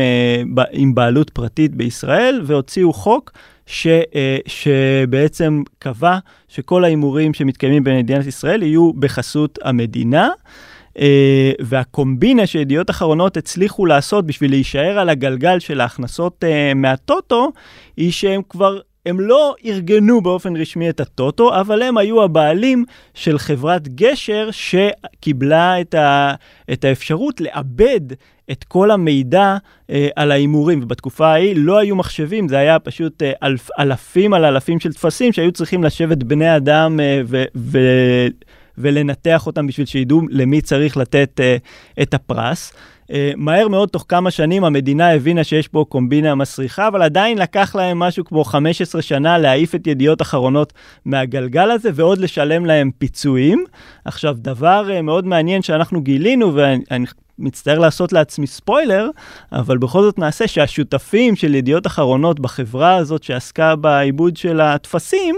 עם 0.72 0.94
בעלות 0.94 1.30
פרטית 1.30 1.74
בישראל, 1.74 2.40
והוציאו 2.44 2.92
חוק 2.92 3.32
ש, 3.66 3.86
שבעצם 4.46 5.62
קבע 5.78 6.18
שכל 6.48 6.84
ההימורים 6.84 7.34
שמתקיימים 7.34 7.84
במדינת 7.84 8.26
ישראל 8.26 8.62
יהיו 8.62 8.92
בחסות 8.92 9.58
המדינה. 9.62 10.28
אה, 10.98 11.52
והקומבינה 11.60 12.46
שידיעות 12.46 12.90
אחרונות 12.90 13.36
הצליחו 13.36 13.86
לעשות 13.86 14.26
בשביל 14.26 14.50
להישאר 14.50 14.98
על 14.98 15.08
הגלגל 15.08 15.58
של 15.58 15.80
ההכנסות 15.80 16.44
uh, 16.44 16.74
מהטוטו, 16.74 17.52
היא 17.96 18.12
שהם 18.12 18.40
כבר 18.48 18.78
הם 19.06 19.20
לא 19.20 19.54
ארגנו 19.64 20.20
באופן 20.20 20.56
רשמי 20.56 20.90
את 20.90 21.00
הטוטו, 21.00 21.60
אבל 21.60 21.82
הם 21.82 21.98
היו 21.98 22.22
הבעלים 22.22 22.84
של 23.14 23.38
חברת 23.38 23.88
גשר 23.88 24.48
שקיבלה 24.50 25.80
את, 25.80 25.94
ה, 25.94 26.34
את 26.72 26.84
האפשרות 26.84 27.40
לעבד 27.40 28.00
את 28.50 28.64
כל 28.64 28.90
המידע 28.90 29.56
אה, 29.90 30.08
על 30.16 30.30
ההימורים. 30.30 30.80
ובתקופה 30.82 31.26
ההיא 31.26 31.54
לא 31.56 31.78
היו 31.78 31.96
מחשבים, 31.96 32.48
זה 32.48 32.58
היה 32.58 32.78
פשוט 32.78 33.22
אה, 33.22 33.32
אלף, 33.42 33.68
אלפים 33.78 34.34
על 34.34 34.44
אלפים 34.44 34.80
של 34.80 34.92
טפסים 34.92 35.32
שהיו 35.32 35.52
צריכים 35.52 35.84
לשבת 35.84 36.22
בני 36.22 36.56
אדם 36.56 37.00
אה, 37.00 37.22
ו... 37.24 37.44
ו 37.56 37.78
ולנתח 38.78 39.46
אותם 39.46 39.66
בשביל 39.66 39.86
שידעו 39.86 40.20
למי 40.30 40.60
צריך 40.60 40.96
לתת 40.96 41.40
uh, 41.40 42.02
את 42.02 42.14
הפרס. 42.14 42.72
Uh, 42.72 43.14
מהר 43.36 43.68
מאוד, 43.68 43.88
תוך 43.88 44.04
כמה 44.08 44.30
שנים, 44.30 44.64
המדינה 44.64 45.12
הבינה 45.12 45.44
שיש 45.44 45.68
פה 45.68 45.84
קומבינה 45.88 46.34
מסריחה, 46.34 46.88
אבל 46.88 47.02
עדיין 47.02 47.38
לקח 47.38 47.76
להם 47.76 47.98
משהו 47.98 48.24
כמו 48.24 48.44
15 48.44 49.02
שנה 49.02 49.38
להעיף 49.38 49.74
את 49.74 49.86
ידיעות 49.86 50.22
אחרונות 50.22 50.72
מהגלגל 51.04 51.70
הזה, 51.70 51.90
ועוד 51.94 52.18
לשלם 52.18 52.66
להם 52.66 52.90
פיצויים. 52.98 53.64
עכשיו, 54.04 54.36
דבר 54.38 54.88
uh, 54.98 55.02
מאוד 55.02 55.26
מעניין 55.26 55.62
שאנחנו 55.62 56.00
גילינו, 56.00 56.54
ואני 56.54 57.06
מצטער 57.38 57.78
לעשות 57.78 58.12
לעצמי 58.12 58.46
ספוילר, 58.46 59.08
אבל 59.52 59.78
בכל 59.78 60.02
זאת 60.02 60.18
נעשה 60.18 60.46
שהשותפים 60.48 61.36
של 61.36 61.54
ידיעות 61.54 61.86
אחרונות 61.86 62.40
בחברה 62.40 62.96
הזאת 62.96 63.22
שעסקה 63.22 63.76
בעיבוד 63.76 64.36
של 64.36 64.60
הטפסים, 64.60 65.34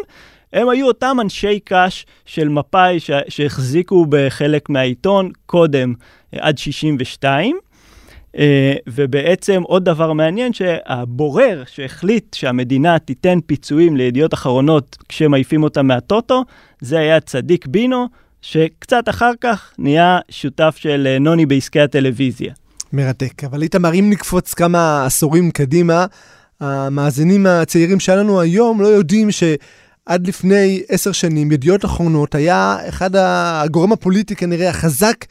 הם 0.54 0.68
היו 0.68 0.86
אותם 0.86 1.16
אנשי 1.20 1.60
קש 1.64 2.06
של 2.26 2.48
מפא"י 2.48 2.98
שהחזיקו 3.28 4.06
בחלק 4.08 4.70
מהעיתון 4.70 5.30
קודם, 5.46 5.94
אה, 6.34 6.38
עד 6.42 6.58
62. 6.58 7.56
Uh, 7.56 8.38
אה, 8.38 8.74
ובעצם 8.86 9.62
עוד 9.62 9.84
דבר 9.84 10.12
מעניין 10.12 10.52
שהבורר 10.52 11.62
שהחליט 11.66 12.34
שהמדינה 12.34 12.98
תיתן 12.98 13.38
פיצויים 13.46 13.96
לידיעות 13.96 14.34
אחרונות 14.34 14.96
כשמעיפים 15.08 15.62
אותם 15.62 15.86
מהטוטו, 15.86 16.44
זה 16.80 16.98
היה 16.98 17.20
צדיק 17.20 17.66
בינו, 17.66 18.06
שקצת 18.42 19.08
אחר 19.08 19.32
כך 19.40 19.72
נהיה 19.78 20.18
שותף 20.30 20.74
של 20.78 21.16
uh, 21.16 21.22
נוני 21.22 21.46
בעסקי 21.46 21.80
הטלוויזיה. 21.80 22.52
מרתק, 22.92 23.44
אבל 23.44 23.62
איתמר, 23.62 23.94
אם 23.94 24.10
נקפוץ 24.10 24.54
כמה 24.54 25.06
עשורים 25.06 25.50
קדימה, 25.50 26.06
המאזינים 26.60 27.46
הצעירים 27.46 28.00
שלנו 28.00 28.40
היום 28.40 28.80
לא 28.80 28.86
יודעים 28.86 29.30
ש... 29.30 29.42
עד 30.06 30.26
לפני 30.26 30.82
עשר 30.88 31.12
שנים, 31.12 31.52
ידיעות 31.52 31.84
אחרונות 31.84 32.34
היה 32.34 32.76
אחד 32.88 33.10
הגורם 33.16 33.92
הפוליטי 33.92 34.36
כנראה 34.36 34.68
החזק 34.68 35.24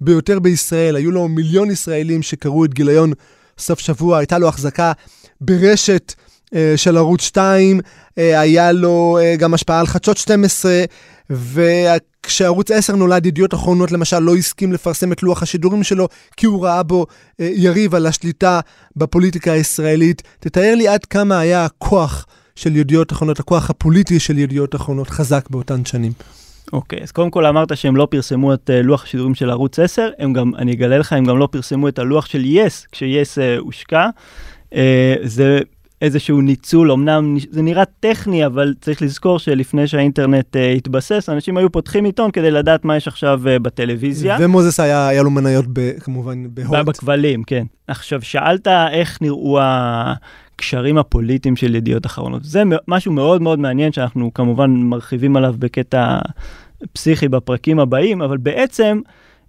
ביותר 0.00 0.38
בישראל. 0.38 0.96
היו 0.96 1.10
לו 1.10 1.28
מיליון 1.28 1.70
ישראלים 1.70 2.22
שקראו 2.22 2.64
את 2.64 2.74
גיליון 2.74 3.12
סוף 3.58 3.78
שבוע, 3.78 4.18
הייתה 4.18 4.38
לו 4.38 4.48
החזקה 4.48 4.92
ברשת 5.40 6.14
אה, 6.54 6.72
של 6.76 6.96
ערוץ 6.96 7.22
2, 7.22 7.80
אה, 8.18 8.40
היה 8.40 8.72
לו 8.72 9.18
אה, 9.20 9.36
גם 9.36 9.54
השפעה 9.54 9.80
על 9.80 9.86
חדשות 9.86 10.16
12, 10.16 10.84
וכשערוץ 11.30 12.70
10 12.70 12.96
נולד, 12.96 13.26
ידיעות 13.26 13.54
אחרונות 13.54 13.92
למשל 13.92 14.18
לא 14.18 14.36
הסכים 14.36 14.72
לפרסם 14.72 15.12
את 15.12 15.22
לוח 15.22 15.42
השידורים 15.42 15.82
שלו, 15.82 16.08
כי 16.36 16.46
הוא 16.46 16.64
ראה 16.64 16.82
בו 16.82 17.06
אה, 17.40 17.50
יריב 17.52 17.94
על 17.94 18.06
השליטה 18.06 18.60
בפוליטיקה 18.96 19.52
הישראלית. 19.52 20.22
תתאר 20.40 20.74
לי 20.74 20.88
עד 20.88 21.04
כמה 21.04 21.38
היה 21.38 21.64
הכוח. 21.64 22.26
של 22.62 22.76
ידיעות 22.76 23.12
אחרונות, 23.12 23.40
הכוח 23.40 23.70
הפוליטי 23.70 24.20
של 24.20 24.38
ידיעות 24.38 24.74
אחרונות 24.74 25.10
חזק 25.10 25.50
באותן 25.50 25.84
שנים. 25.84 26.12
אוקיי, 26.72 26.98
okay, 26.98 27.02
אז 27.02 27.12
קודם 27.12 27.30
כל 27.30 27.46
אמרת 27.46 27.76
שהם 27.76 27.96
לא 27.96 28.08
פרסמו 28.10 28.54
את 28.54 28.70
uh, 28.70 28.86
לוח 28.86 29.04
השידורים 29.04 29.34
של 29.34 29.50
ערוץ 29.50 29.78
10, 29.78 30.08
הם 30.18 30.32
גם, 30.32 30.52
אני 30.58 30.72
אגלה 30.72 30.98
לך, 30.98 31.12
הם 31.12 31.24
גם 31.24 31.38
לא 31.38 31.48
פרסמו 31.50 31.88
את 31.88 31.98
הלוח 31.98 32.26
של 32.26 32.44
יס, 32.44 32.86
כשיס 32.92 33.38
uh, 33.38 33.40
הושקע. 33.58 34.08
Uh, 34.70 34.76
זה 35.22 35.60
איזשהו 36.02 36.40
ניצול, 36.40 36.92
אמנם 36.92 37.36
זה 37.50 37.62
נראה 37.62 37.84
טכני, 38.00 38.46
אבל 38.46 38.74
צריך 38.80 39.02
לזכור 39.02 39.38
שלפני 39.38 39.86
שהאינטרנט 39.86 40.56
uh, 40.56 40.76
התבסס, 40.76 41.28
אנשים 41.28 41.56
היו 41.56 41.72
פותחים 41.72 42.04
עיתון 42.04 42.30
כדי 42.30 42.50
לדעת 42.50 42.84
מה 42.84 42.96
יש 42.96 43.08
עכשיו 43.08 43.40
uh, 43.44 43.58
בטלוויזיה. 43.58 44.36
ומוזס 44.40 44.80
היה, 44.80 45.08
היה 45.08 45.22
לו 45.22 45.30
מניות 45.30 45.64
ב, 45.72 45.92
כמובן 46.00 46.44
בהוט. 46.54 46.86
בכבלים, 46.86 47.42
כן. 47.44 47.64
עכשיו, 47.86 48.22
שאלת 48.22 48.68
איך 48.92 49.22
נראו 49.22 49.58
הקשרים 50.62 50.98
הפוליטיים 50.98 51.56
של 51.56 51.74
ידיעות 51.74 52.06
אחרונות. 52.06 52.44
זה 52.44 52.62
משהו 52.88 53.12
מאוד 53.12 53.42
מאוד 53.42 53.58
מעניין 53.58 53.92
שאנחנו 53.92 54.34
כמובן 54.34 54.70
מרחיבים 54.70 55.36
עליו 55.36 55.54
בקטע 55.58 56.18
פסיכי 56.92 57.28
בפרקים 57.28 57.78
הבאים, 57.78 58.22
אבל 58.22 58.36
בעצם... 58.36 59.00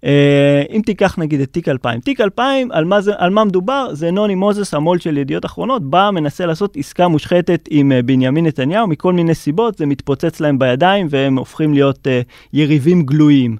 אה, 0.04 0.62
אם 0.70 0.80
תיקח 0.86 1.18
נגיד 1.18 1.40
את 1.40 1.52
תיק 1.52 1.68
2000, 1.68 2.00
תיק 2.00 2.20
2000, 2.20 2.72
על 2.72 2.84
מה, 2.84 3.00
זה, 3.00 3.12
על 3.16 3.30
מה 3.30 3.44
מדובר? 3.44 3.88
זה 3.92 4.10
נוני 4.10 4.34
מוזס, 4.34 4.74
המו"ל 4.74 4.98
של 4.98 5.18
ידיעות 5.18 5.44
אחרונות, 5.44 5.82
בא, 5.82 6.10
מנסה 6.12 6.46
לעשות 6.46 6.76
עסקה 6.76 7.08
מושחתת 7.08 7.68
עם 7.70 7.92
אה, 7.92 8.02
בנימין 8.02 8.46
נתניהו, 8.46 8.86
מכל 8.86 9.12
מיני 9.12 9.34
סיבות, 9.34 9.78
זה 9.78 9.86
מתפוצץ 9.86 10.40
להם 10.40 10.58
בידיים 10.58 11.06
והם 11.10 11.38
הופכים 11.38 11.74
להיות 11.74 12.06
uh, 12.06 12.10
יריבים 12.52 13.02
גלויים. 13.02 13.56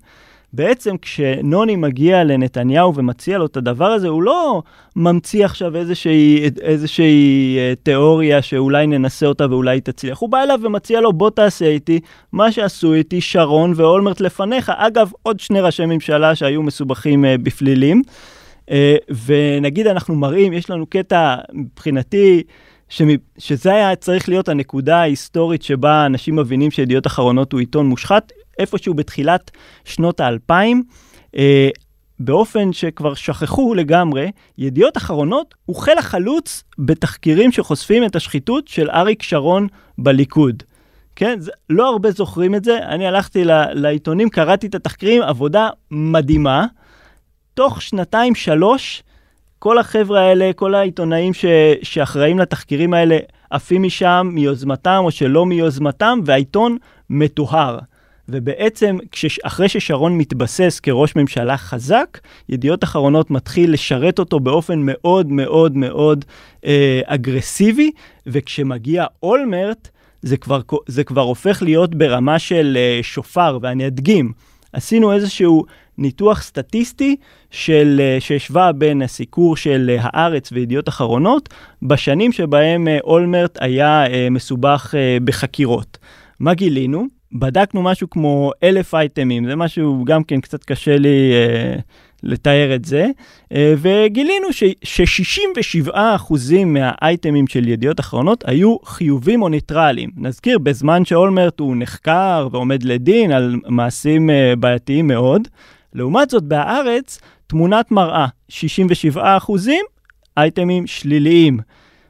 בעצם 0.55 0.97
כשנוני 0.97 1.77
מגיע 1.77 2.25
לנתניהו 2.25 2.95
ומציע 2.95 3.38
לו 3.38 3.47
את 3.47 3.57
הדבר 3.57 3.85
הזה, 3.85 4.09
הוא 4.09 4.23
לא 4.23 4.62
ממציא 4.97 5.45
עכשיו 5.45 5.77
איזושהי, 5.77 6.51
איזושהי 6.61 7.57
אה, 7.59 7.73
תיאוריה 7.83 8.43
שאולי 8.43 8.87
ננסה 8.87 9.27
אותה 9.27 9.47
ואולי 9.51 9.81
תצליח. 9.81 10.19
הוא 10.19 10.29
בא 10.29 10.43
אליו 10.43 10.59
ומציע 10.62 11.01
לו, 11.01 11.12
בוא 11.12 11.31
תעשה 11.31 11.67
איתי 11.67 12.01
מה 12.33 12.53
שעשו 12.53 12.95
איתי 12.95 13.21
שרון 13.21 13.73
ואולמרט 13.77 14.21
לפניך. 14.21 14.73
אגב, 14.77 15.11
עוד 15.23 15.40
שני 15.40 15.61
ראשי 15.61 15.87
ממשלה 15.87 16.35
שהיו 16.35 16.62
מסובכים 16.62 17.25
אה, 17.25 17.38
בפלילים. 17.38 18.03
אה, 18.71 18.97
ונגיד 19.27 19.87
אנחנו 19.87 20.14
מראים, 20.14 20.53
יש 20.53 20.71
לנו 20.71 20.87
קטע 20.87 21.37
מבחינתי, 21.53 22.43
שזה 23.38 23.75
היה 23.75 23.97
צריך 23.97 24.29
להיות 24.29 24.49
הנקודה 24.49 24.97
ההיסטורית 24.97 25.62
שבה 25.62 26.07
אנשים 26.07 26.37
מבינים 26.37 26.71
שידיעות 26.71 27.07
אחרונות 27.07 27.53
הוא 27.53 27.61
עיתון 27.61 27.87
מושחת. 27.87 28.33
איפשהו 28.59 28.95
בתחילת 28.95 29.51
שנות 29.85 30.21
האלפיים, 30.21 30.83
אה, 31.37 31.69
באופן 32.19 32.73
שכבר 32.73 33.14
שכחו 33.14 33.75
לגמרי, 33.75 34.31
ידיעות 34.59 34.97
אחרונות 34.97 35.55
הוא 35.67 35.77
חיל 35.77 35.99
החלוץ 35.99 36.62
בתחקירים 36.79 37.53
שחושפים 37.53 38.05
את 38.05 38.17
השחיתות 38.17 38.69
של 38.69 38.90
אריק 38.90 39.23
שרון 39.23 39.67
בליכוד. 39.99 40.62
כן, 41.17 41.40
זה, 41.40 41.51
לא 41.71 41.88
הרבה 41.88 42.11
זוכרים 42.11 42.55
את 42.55 42.64
זה, 42.64 42.79
אני 42.79 43.07
הלכתי 43.07 43.45
ל, 43.45 43.51
לעיתונים, 43.73 44.29
קראתי 44.29 44.67
את 44.67 44.75
התחקירים, 44.75 45.23
עבודה 45.23 45.69
מדהימה. 45.90 46.67
תוך 47.55 47.83
שנתיים-שלוש, 47.83 49.03
כל 49.59 49.79
החבר'ה 49.79 50.21
האלה, 50.21 50.51
כל 50.57 50.75
העיתונאים 50.75 51.35
ש, 51.35 51.45
שאחראים 51.83 52.38
לתחקירים 52.38 52.95
האלה, 52.95 53.19
עפים 53.51 53.83
משם 53.83 54.31
מיוזמתם 54.33 55.01
או 55.05 55.11
שלא 55.11 55.47
מיוזמתם, 55.47 56.19
והעיתון 56.25 56.77
מטוהר. 57.11 57.79
ובעצם 58.29 58.97
כשש, 59.13 59.39
אחרי 59.39 59.69
ששרון 59.69 60.19
מתבסס 60.19 60.81
כראש 60.81 61.17
ממשלה 61.17 61.57
חזק, 61.57 62.19
ידיעות 62.49 62.85
אחרונות 62.85 63.31
מתחיל 63.31 63.73
לשרת 63.73 64.19
אותו 64.19 64.41
באופן 64.41 64.79
מאוד 64.79 65.33
מאוד 65.33 65.77
מאוד 65.77 66.25
אה, 66.65 67.01
אגרסיבי, 67.05 67.91
וכשמגיע 68.27 69.07
אולמרט, 69.23 69.89
זה 70.23 70.37
כבר, 70.37 70.61
זה 70.87 71.05
כבר 71.05 71.21
הופך 71.21 71.63
להיות 71.63 71.95
ברמה 71.95 72.39
של 72.39 72.77
אה, 72.81 73.01
שופר, 73.03 73.59
ואני 73.63 73.87
אדגים. 73.87 74.33
עשינו 74.73 75.13
איזשהו 75.13 75.65
ניתוח 75.99 76.43
סטטיסטי 76.43 77.17
של, 77.51 78.01
אה, 78.01 78.17
שהשווה 78.21 78.73
בין 78.73 79.03
הסיקור 79.03 79.57
של 79.57 79.91
אה, 79.91 79.97
הארץ 80.01 80.53
וידיעות 80.53 80.89
אחרונות 80.89 81.49
בשנים 81.83 82.33
שבהם 82.33 82.89
אה, 82.89 82.99
אולמרט 83.05 83.59
היה 83.61 84.07
אה, 84.07 84.29
מסובך 84.31 84.95
אה, 84.97 85.19
בחקירות. 85.25 85.99
מה 86.41 86.55
גילינו? 86.55 87.07
בדקנו 87.35 87.83
משהו 87.83 88.11
כמו 88.11 88.51
אלף 88.62 88.94
אייטמים, 88.94 89.47
זה 89.47 89.57
משהו 89.57 90.05
גם 90.05 90.25
כן 90.25 90.40
קצת 90.40 90.64
קשה 90.64 90.97
לי 90.97 91.33
אה, 91.33 91.77
לתאר 92.23 92.75
את 92.75 92.85
זה, 92.85 93.07
אה, 93.53 93.75
וגילינו 93.79 94.47
ש-67% 94.53 96.64
מהאייטמים 96.66 97.47
של 97.47 97.68
ידיעות 97.68 98.01
אחרונות 98.01 98.44
היו 98.47 98.77
חיובים 98.85 99.42
או 99.42 99.49
ניטרליים. 99.49 100.11
נזכיר, 100.16 100.59
בזמן 100.59 101.05
שאולמרט 101.05 101.61
הוא 101.61 101.77
נחקר 101.79 102.49
ועומד 102.53 102.83
לדין 102.83 103.33
על 103.33 103.57
מעשים 103.68 104.31
אה, 104.31 104.55
בעייתיים 104.59 105.07
מאוד, 105.07 105.49
לעומת 105.94 106.31
זאת 106.31 106.42
בהארץ, 106.42 107.20
תמונת 107.47 107.90
מראה, 107.90 108.27
67% 108.51 109.16
אייטמים 110.37 110.87
שליליים. 110.87 111.59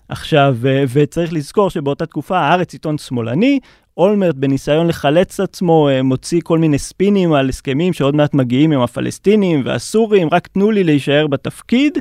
עכשיו, 0.09 0.57
אה, 0.67 0.85
וצריך 0.93 1.33
לזכור 1.33 1.71
שבאותה 1.71 2.07
תקופה 2.07 2.39
הארץ 2.39 2.73
עיתון 2.73 2.99
שמאלני, 2.99 3.61
אולמרט 3.97 4.35
בניסיון 4.35 4.87
לחלץ 4.87 5.41
עצמו 5.41 5.89
אה, 5.89 6.03
מוציא 6.03 6.41
כל 6.45 6.59
מיני 6.59 6.79
ספינים 6.79 7.33
על 7.33 7.49
הסכמים 7.49 7.93
שעוד 7.93 8.15
מעט 8.15 8.35
מגיעים 8.35 8.73
עם 8.73 8.81
הפלסטינים 8.81 9.63
והסורים, 9.65 10.29
רק 10.33 10.47
תנו 10.47 10.71
לי 10.71 10.85
להישאר 10.85 11.27
בתפקיד. 11.27 11.99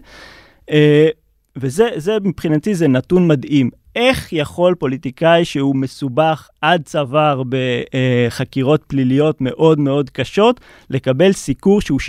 אה, 0.71 1.07
וזה 1.55 2.17
מבחינתי 2.23 2.75
זה 2.75 2.87
נתון 2.87 3.27
מדהים. 3.27 3.69
איך 3.95 4.33
יכול 4.33 4.75
פוליטיקאי 4.75 5.45
שהוא 5.45 5.75
מסובך 5.75 6.49
עד 6.61 6.83
צוואר 6.85 7.43
בחקירות 7.49 8.83
פליליות 8.87 9.41
מאוד 9.41 9.79
מאוד 9.79 10.09
קשות, 10.09 10.59
לקבל 10.89 11.31
סיקור 11.31 11.81
שהוא 11.81 11.99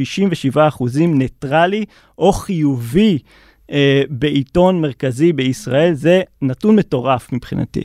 67% 0.57 0.59
ניטרלי 1.09 1.85
או 2.19 2.33
חיובי 2.33 3.19
אה, 3.71 4.03
בעיתון 4.09 4.81
מרכזי 4.81 5.33
בישראל? 5.33 5.95
זה 5.95 6.23
נתון 6.43 6.77
מטורף 6.77 7.33
מבחינתי. 7.33 7.83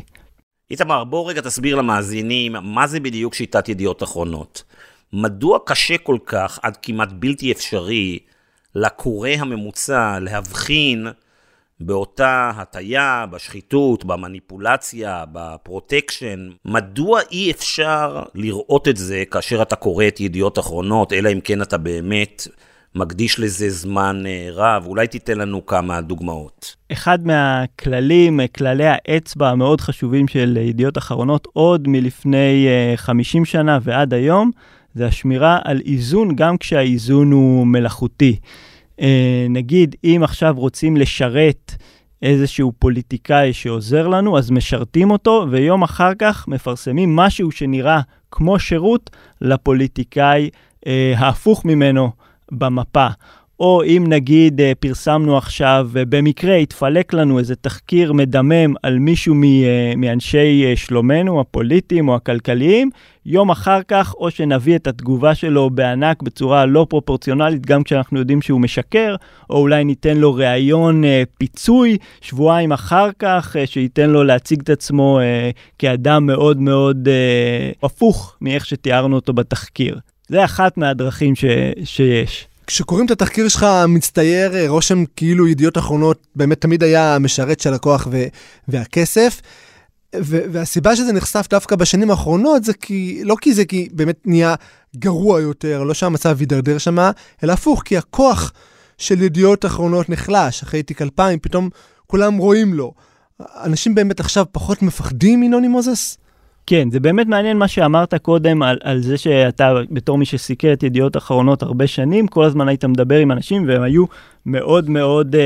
איתמר, 0.72 1.04
בוא 1.04 1.30
רגע 1.30 1.42
תסביר 1.42 1.76
למאזינים 1.76 2.56
מה 2.62 2.88
זה 2.88 3.00
בדיוק 3.00 3.34
שיטת 3.34 3.70
ידיעות 3.70 4.04
אחרונות. 4.04 4.64
מדוע 5.14 5.60
קשה 5.66 5.98
כל 5.98 6.18
כך, 6.26 6.60
עד 6.62 6.78
כמעט 6.78 7.10
בלתי 7.12 7.52
אפשרי, 7.52 8.20
לקורא 8.76 9.30
הממוצע 9.30 10.20
להבחין 10.20 11.08
באותה 11.80 12.52
הטיה, 12.56 13.26
בשחיתות, 13.32 14.06
במניפולציה, 14.06 15.24
בפרוטקשן, 15.32 16.50
מדוע 16.66 17.22
אי 17.32 17.52
אפשר 17.52 18.24
לראות 18.36 18.88
את 18.88 18.98
זה 18.98 19.24
כאשר 19.32 19.62
אתה 19.62 19.76
קורא 19.76 20.08
את 20.08 20.20
ידיעות 20.20 20.60
אחרונות, 20.60 21.14
אלא 21.14 21.30
אם 21.32 21.40
כן 21.42 21.62
אתה 21.62 21.78
באמת 21.78 22.48
מקדיש 22.96 23.40
לזה 23.40 23.70
זמן 23.70 24.24
אה, 24.26 24.50
רב. 24.54 24.86
אולי 24.86 25.08
תיתן 25.08 25.38
לנו 25.38 25.66
כמה 25.66 26.02
דוגמאות. 26.02 26.76
אחד 26.92 27.28
מהכללים, 27.28 28.40
כללי 28.56 28.86
האצבע 28.88 29.50
המאוד 29.50 29.82
חשובים 29.82 30.28
של 30.28 30.58
ידיעות 30.62 30.98
אחרונות, 30.98 31.48
עוד 31.54 31.88
מלפני 31.88 32.68
50 32.96 33.42
אה, 33.42 33.46
שנה 33.46 33.80
ועד 33.82 34.14
היום, 34.14 34.52
זה 34.96 35.08
השמירה 35.08 35.60
על 35.64 35.82
איזון, 35.86 36.36
גם 36.36 36.58
כשהאיזון 36.58 37.32
הוא 37.32 37.68
מלאכותי. 37.68 38.40
אה, 39.02 39.48
נגיד, 39.50 39.96
אם 40.04 40.22
עכשיו 40.24 40.54
רוצים 40.58 40.98
לשרת 40.98 41.76
איזשהו 42.22 42.72
פוליטיקאי 42.80 43.54
שעוזר 43.54 44.08
לנו, 44.08 44.38
אז 44.38 44.52
משרתים 44.52 45.12
אותו, 45.12 45.46
ויום 45.50 45.84
אחר 45.84 46.12
כך 46.20 46.48
מפרסמים 46.48 47.16
משהו 47.16 47.52
שנראה 47.52 48.02
כמו 48.32 48.60
שירות 48.60 49.10
לפוליטיקאי 49.42 50.50
אה, 50.88 51.14
ההפוך 51.18 51.66
ממנו. 51.66 52.12
במפה. 52.52 53.08
או 53.60 53.84
אם 53.84 54.06
נגיד 54.08 54.62
אה, 54.62 54.72
פרסמנו 54.80 55.38
עכשיו, 55.38 55.90
במקרה 55.94 56.56
התפלק 56.56 57.14
לנו 57.14 57.40
איזה 57.40 57.56
תחקיר 57.56 58.14
מדמם 58.14 58.74
על 58.84 59.00
מישהו 59.00 59.36
אה, 59.44 59.94
מאנשי 59.98 60.66
אה, 60.66 60.76
שלומנו, 60.76 61.42
הפוליטיים 61.42 62.10
או 62.10 62.16
הכלכליים, 62.16 62.90
יום 63.26 63.50
אחר 63.50 63.80
כך 63.88 64.14
או 64.18 64.32
שנביא 64.32 64.76
את 64.76 64.88
התגובה 64.88 65.36
שלו 65.36 65.70
בענק 65.70 66.24
בצורה 66.24 66.66
לא 66.66 66.86
פרופורציונלית, 66.90 67.66
גם 67.66 67.84
כשאנחנו 67.84 68.20
יודעים 68.20 68.42
שהוא 68.42 68.62
משקר, 68.62 69.16
או 69.50 69.58
אולי 69.58 69.84
ניתן 69.84 70.18
לו 70.18 70.34
ראיון 70.34 71.04
פיצוי 71.38 71.98
שבועיים 72.22 72.72
אחר 72.72 73.10
כך, 73.20 73.56
שייתן 73.66 74.10
לו 74.10 74.24
להציג 74.24 74.62
את 74.62 74.70
עצמו 74.70 75.20
כאדם 75.80 76.26
מאוד 76.26 76.62
מאוד 76.62 77.08
הפוך 77.84 78.38
מאיך 78.42 78.66
שתיארנו 78.66 79.16
אותו 79.16 79.34
בתחקיר. 79.34 80.00
זה 80.30 80.46
אחת 80.46 80.78
מהדרכים 80.78 81.36
ש, 81.36 81.46
שיש. 81.84 82.48
כשקוראים 82.68 83.06
את 83.06 83.12
התחקיר 83.12 83.48
שלך, 83.48 83.66
מצטייר 83.88 84.56
אה, 84.56 84.70
רושם 84.70 85.04
כאילו 85.16 85.48
ידיעות 85.48 85.78
אחרונות 85.78 86.28
באמת 86.36 86.62
תמיד 86.62 86.84
היה 86.84 87.16
המשרת 87.16 87.60
של 87.60 87.74
הכוח 87.74 88.08
ו- 88.12 88.28
והכסף. 88.68 89.42
ו- 90.16 90.42
והסיבה 90.52 90.96
שזה 90.96 91.14
נחשף 91.14 91.48
דווקא 91.50 91.76
בשנים 91.76 92.12
האחרונות 92.12 92.64
זה 92.64 92.74
כי, 92.74 93.22
לא 93.24 93.36
כי 93.42 93.54
זה 93.54 93.66
כי 93.66 93.90
באמת 93.92 94.20
נהיה 94.26 94.56
גרוע 94.96 95.42
יותר, 95.42 95.84
לא 95.84 95.94
שהמצב 95.94 96.38
יידרדר 96.42 96.78
שמה, 96.78 97.12
אלא 97.44 97.54
הפוך, 97.54 97.82
כי 97.86 97.98
הכוח 97.98 98.52
של 98.98 99.22
ידיעות 99.22 99.66
אחרונות 99.66 100.10
נחלש. 100.10 100.64
אחרי 100.64 100.84
תיק 100.84 101.02
2000, 101.02 101.40
פתאום 101.40 101.70
כולם 102.08 102.38
רואים 102.38 102.74
לו. 102.74 102.94
אנשים 103.64 103.96
באמת 103.96 104.20
עכשיו 104.20 104.46
פחות 104.52 104.82
מפחדים 104.82 105.42
מנוני 105.42 105.68
מוזס? 105.68 106.18
כן, 106.70 106.90
זה 106.92 107.00
באמת 107.00 107.28
מעניין 107.28 107.58
מה 107.58 107.68
שאמרת 107.68 108.16
קודם 108.16 108.64
על, 108.64 108.78
על 108.84 109.02
זה 109.02 109.18
שאתה, 109.18 109.74
בתור 109.92 110.18
מי 110.18 110.26
שסיקר 110.26 110.74
את 110.74 110.84
ידיעות 110.84 111.18
אחרונות 111.18 111.64
הרבה 111.64 111.88
שנים, 111.88 112.28
כל 112.28 112.44
הזמן 112.44 112.68
היית 112.68 112.86
מדבר 112.86 113.18
עם 113.18 113.32
אנשים 113.32 113.68
והם 113.68 113.82
היו 113.82 114.06
מאוד 114.46 114.90
מאוד 114.90 115.36
uh, 115.36 115.40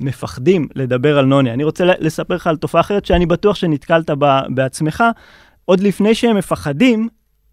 מפחדים 0.00 0.68
לדבר 0.74 1.18
על 1.18 1.24
נוני. 1.24 1.52
אני 1.52 1.64
רוצה 1.64 1.84
לספר 1.84 2.34
לך 2.34 2.46
על 2.46 2.56
תופעה 2.56 2.80
אחרת 2.80 3.06
שאני 3.06 3.26
בטוח 3.26 3.56
שנתקלת 3.56 4.10
בה 4.10 4.42
בעצמך. 4.48 5.04
עוד 5.64 5.80
לפני 5.80 6.14
שהם 6.14 6.36
מפחדים, 6.36 7.08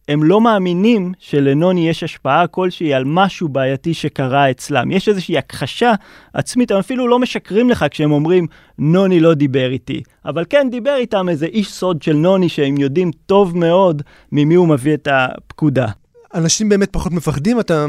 הם 0.08 0.24
לא 0.24 0.42
מאמינים 0.42 1.14
שלנוני 1.20 1.90
יש 1.90 2.04
השפעה 2.04 2.48
כלשהי 2.48 2.94
על 2.94 3.04
משהו 3.06 3.48
בעייתי 3.48 3.94
שקרה 3.94 4.52
אצלם. 4.52 4.92
יש 4.92 5.10
איזושהי 5.10 5.38
הכחשה 5.38 5.94
עצמית, 6.34 6.72
הם 6.72 6.78
אפילו 6.78 7.08
לא 7.08 7.20
משקרים 7.20 7.70
לך 7.70 7.86
כשהם 7.92 8.12
אומרים, 8.12 8.48
נוני 8.80 9.20
לא 9.20 9.34
דיבר 9.34 9.72
איתי. 9.72 10.02
אבל 10.26 10.46
כן 10.50 10.68
דיבר 10.72 10.96
איתם 10.96 11.30
איזה 11.30 11.46
איש 11.46 11.72
סוד 11.72 12.02
של 12.02 12.14
נוני 12.14 12.50
שהם 12.50 12.78
יודעים 12.78 13.12
טוב 13.26 13.58
מאוד 13.58 14.02
ממי 14.32 14.56
הוא 14.56 14.68
מביא 14.68 14.94
את 14.94 15.08
הפקודה. 15.12 15.88
אנשים 16.34 16.70
באמת 16.70 16.90
פחות 16.92 17.12
מפחדים, 17.12 17.60
אתה 17.60 17.86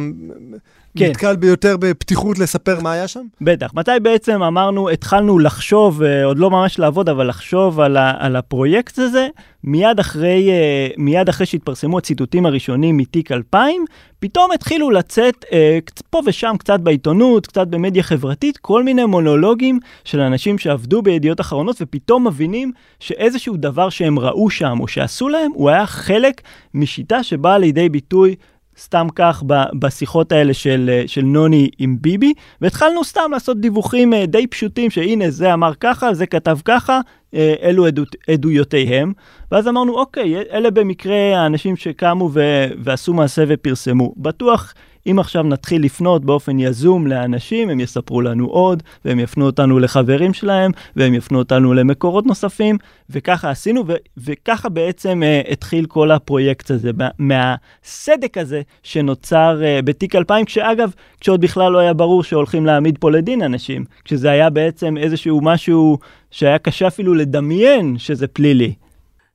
כן. 0.99 1.11
נתקל 1.11 1.37
ביותר 1.37 1.77
בפתיחות 1.77 2.39
לספר 2.39 2.81
מה 2.81 2.93
היה 2.93 3.09
שם? 3.09 3.21
בטח. 3.41 3.75
מתי 3.75 3.91
בעצם 4.03 4.43
אמרנו, 4.43 4.91
התחלנו 4.91 5.39
לחשוב, 5.39 6.03
אה, 6.03 6.25
עוד 6.25 6.39
לא 6.39 6.51
ממש 6.51 6.79
לעבוד, 6.79 7.09
אבל 7.09 7.29
לחשוב 7.29 7.81
על, 7.81 7.97
ה, 7.97 8.13
על 8.19 8.37
הפרויקט 8.37 8.99
הזה, 8.99 9.29
מיד 9.65 10.01
אחרי, 10.01 10.51
אה, 10.51 10.89
מיד 10.97 11.29
אחרי 11.29 11.47
שהתפרסמו 11.47 11.99
הציטוטים 11.99 12.47
הראשונים 12.47 12.97
מתיק 12.97 13.33
2000, 13.33 13.85
פתאום 14.21 14.53
התחילו 14.53 14.91
לצאת 14.91 15.45
אה, 15.53 15.79
פה 16.11 16.21
ושם 16.27 16.55
קצת 16.59 16.81
בעיתונות, 16.81 17.47
קצת 17.47 17.67
במדיה 17.67 18.03
חברתית, 18.03 18.57
כל 18.57 18.85
מיני 18.85 19.05
מונולוגים 19.05 19.79
של 20.05 20.21
אנשים 20.21 20.59
שעבדו 20.59 21.03
בידיעות 21.03 21.41
אחרונות, 21.41 21.77
ופתאום 21.81 22.27
מבינים 22.27 22.73
שאיזשהו 23.01 23.57
דבר 23.57 23.89
שהם 23.89 24.19
ראו 24.19 24.51
שם 24.51 24.81
או 24.81 24.89
שעשו 24.89 25.29
להם, 25.29 25.51
הוא 25.55 25.71
היה 25.71 25.87
חלק 25.87 26.41
משיטה 26.75 27.23
שבאה 27.23 27.59
לידי 27.59 27.89
ביטוי 27.89 28.35
סתם 28.79 29.07
כך 29.15 29.43
בשיחות 29.79 30.33
האלה 30.33 30.55
של, 30.55 31.03
של 31.07 31.23
נוני 31.23 31.71
עם 31.79 31.97
ביבי, 32.01 32.33
והתחלנו 32.61 33.05
סתם 33.05 33.31
לעשות 33.33 33.61
דיווחים 33.61 34.15
אה, 34.15 34.27
די 34.27 34.47
פשוטים, 34.47 34.91
שהנה 34.91 35.31
זה 35.31 35.55
אמר 35.55 35.73
ככה, 35.81 36.15
זה 36.15 36.27
כתב 36.27 36.59
ככה, 36.65 37.01
אה, 37.35 37.55
אלו 37.63 37.87
עדות, 37.87 38.17
עדויותיהם. 38.31 39.13
ואז 39.53 39.69
אמרנו, 39.69 39.95
אוקיי, 39.95 40.37
אלה 40.53 40.71
במקרה 40.71 41.39
האנשים 41.39 41.77
שקמו 41.77 42.31
ו, 42.33 42.67
ועשו 42.85 43.15
מעשה 43.15 43.45
ופרסמו. 43.49 44.15
בטוח 44.17 44.75
אם 45.07 45.19
עכשיו 45.19 45.43
נתחיל 45.43 45.85
לפנות 45.85 46.25
באופן 46.25 46.59
יזום 46.59 47.07
לאנשים, 47.07 47.71
הם 47.71 47.81
יספרו 47.81 48.21
לנו 48.21 48.47
עוד, 48.47 48.83
והם 49.05 49.21
יפנו 49.21 49.47
אותנו 49.47 49.79
לחברים 49.79 50.35
שלהם, 50.35 50.71
והם 50.97 51.15
יפנו 51.15 51.39
אותנו 51.39 51.75
למקורות 51.75 52.27
נוספים, 52.27 52.79
וככה 53.11 53.51
עשינו, 53.51 53.85
ו- 53.87 53.95
וככה 54.17 54.69
בעצם 54.69 55.23
uh, 55.23 55.53
התחיל 55.53 55.87
כל 55.87 56.11
הפרויקט 56.11 56.71
הזה, 56.71 56.91
מהסדק 57.19 58.39
הזה 58.39 58.63
שנוצר 58.83 59.61
uh, 59.61 59.83
בתיק 59.83 60.15
2000, 60.15 60.45
כשאגב, 60.45 60.93
כשעוד 61.21 61.41
בכלל 61.41 61.73
לא 61.73 61.79
היה 61.79 61.93
ברור 61.93 62.23
שהולכים 62.23 62.67
להעמיד 62.67 62.99
פה 62.99 63.11
לדין 63.11 63.43
אנשים, 63.43 63.85
כשזה 64.05 64.31
היה 64.31 64.51
בעצם 64.51 64.97
איזשהו 64.97 65.41
משהו 65.43 65.99
שהיה 66.31 66.59
קשה 66.59 66.87
אפילו 66.87 67.15
לדמיין 67.15 67.99
שזה 67.99 68.29
פלילי. 68.29 68.75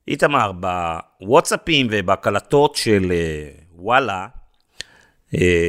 איתמר, 0.08 0.52
בוואטסאפים 1.20 1.86
ובקלטות 1.90 2.74
של 2.74 3.02
uh, 3.02 3.64
וואלה, 3.78 4.26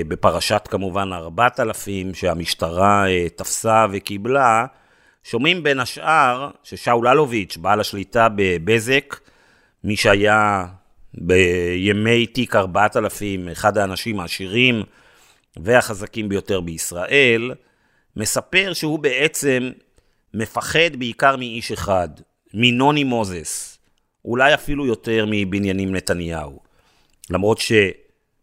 בפרשת 0.07 0.67
כמובן 0.69 1.13
4000 1.13 2.13
שהמשטרה 2.13 3.07
אה, 3.09 3.29
תפסה 3.35 3.85
וקיבלה, 3.91 4.65
שומעים 5.23 5.63
בין 5.63 5.79
השאר 5.79 6.49
ששאול 6.63 7.07
אלוביץ', 7.07 7.57
בעל 7.57 7.79
השליטה 7.79 8.27
בבזק, 8.35 9.19
מי 9.83 9.95
שהיה 9.95 10.65
בימי 11.13 12.25
תיק 12.25 12.55
4000, 12.55 13.49
אחד 13.49 13.77
האנשים 13.77 14.19
העשירים 14.19 14.83
והחזקים 15.57 16.29
ביותר 16.29 16.61
בישראל, 16.61 17.51
מספר 18.15 18.73
שהוא 18.73 18.99
בעצם 18.99 19.69
מפחד 20.33 20.95
בעיקר 20.99 21.35
מאיש 21.35 21.71
אחד, 21.71 22.09
מנוני 22.53 23.03
מוזס, 23.03 23.77
אולי 24.25 24.53
אפילו 24.53 24.85
יותר 24.85 25.25
מבנימין 25.29 25.95
נתניהו. 25.95 26.59
למרות 27.29 27.57
ש... 27.57 27.71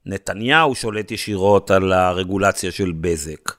נתניהו 0.06 0.74
שולט 0.74 1.10
ישירות 1.10 1.70
על 1.70 1.92
הרגולציה 1.92 2.70
של 2.70 2.92
בזק. 3.00 3.52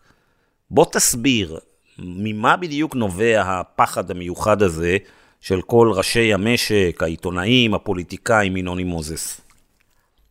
בוא 0.71 0.86
תסביר, 0.91 1.60
ממה 1.99 2.58
בדיוק 2.58 2.95
נובע 2.95 3.41
הפחד 3.45 4.12
המיוחד 4.12 4.62
הזה 4.62 4.97
של 5.41 5.62
כל 5.62 5.91
ראשי 5.95 6.34
המשק, 6.34 6.99
העיתונאים, 7.01 7.73
הפוליטיקאים, 7.73 8.53
מנוני 8.53 8.84
מוזס? 8.84 9.41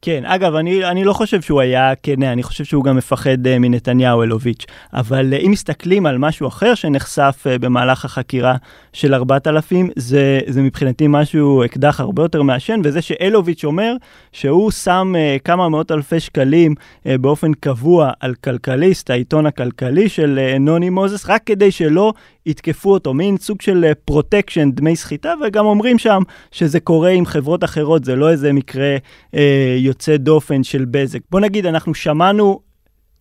כן, 0.05 0.25
אגב, 0.25 0.55
אני, 0.55 0.85
אני 0.85 1.05
לא 1.05 1.13
חושב 1.13 1.41
שהוא 1.41 1.61
היה 1.61 1.93
כן, 2.03 2.23
אני 2.23 2.43
חושב 2.43 2.65
שהוא 2.65 2.85
גם 2.85 2.97
מפחד 2.97 3.47
uh, 3.47 3.59
מנתניהו 3.59 4.23
אלוביץ', 4.23 4.67
אבל 4.93 5.33
uh, 5.33 5.47
אם 5.47 5.51
מסתכלים 5.51 6.07
על 6.07 6.19
משהו 6.19 6.49
אחר 6.49 6.75
שנחשף 6.75 7.45
uh, 7.47 7.59
במהלך 7.59 8.05
החקירה 8.05 8.57
של 8.93 9.15
4000, 9.15 9.91
זה, 9.97 10.41
זה 10.47 10.63
מבחינתי 10.63 11.07
משהו, 11.09 11.65
אקדח 11.65 12.01
הרבה 12.01 12.23
יותר 12.23 12.43
מעשן, 12.43 12.81
וזה 12.85 13.03
שאלוביץ' 13.03 13.65
אומר 13.65 13.95
שהוא 14.33 14.71
שם 14.71 15.13
uh, 15.15 15.43
כמה 15.43 15.69
מאות 15.69 15.93
אלפי 15.93 16.21
שקלים 16.21 16.75
uh, 16.75 17.09
באופן 17.21 17.55
קבוע 17.55 18.11
על 18.21 18.35
כלכליסט, 18.35 19.11
העיתון 19.11 19.47
הכלכלי 19.47 20.09
של 20.09 20.41
uh, 20.55 20.59
נוני 20.59 20.91
מוזס, 20.91 21.29
רק 21.29 21.43
כדי 21.47 21.71
שלא 21.71 22.13
יתקפו 22.47 22.93
אותו, 22.93 23.15
מין 23.15 23.37
סוג 23.37 23.63
של 23.63 23.93
פרוטקשן, 24.05 24.71
דמי 24.73 24.97
סחיטה, 24.97 25.35
וגם 25.47 25.67
אומרים 25.67 25.99
שם 25.99 26.23
שזה 26.51 26.81
קורה 26.81 27.11
עם 27.11 27.27
חברות 27.27 27.65
אחרות, 27.65 28.05
זה 28.05 28.17
לא 28.17 28.31
איזה 28.31 28.53
מקרה 28.53 28.97
אה, 29.35 29.77
יוצא 29.79 30.17
דופן 30.17 30.63
של 30.63 30.85
בזק. 30.85 31.21
בוא 31.31 31.41
נגיד, 31.41 31.67
אנחנו 31.67 31.95
שמענו 31.95 32.61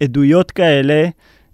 עדויות 0.04 0.52
כאלה, 0.52 1.06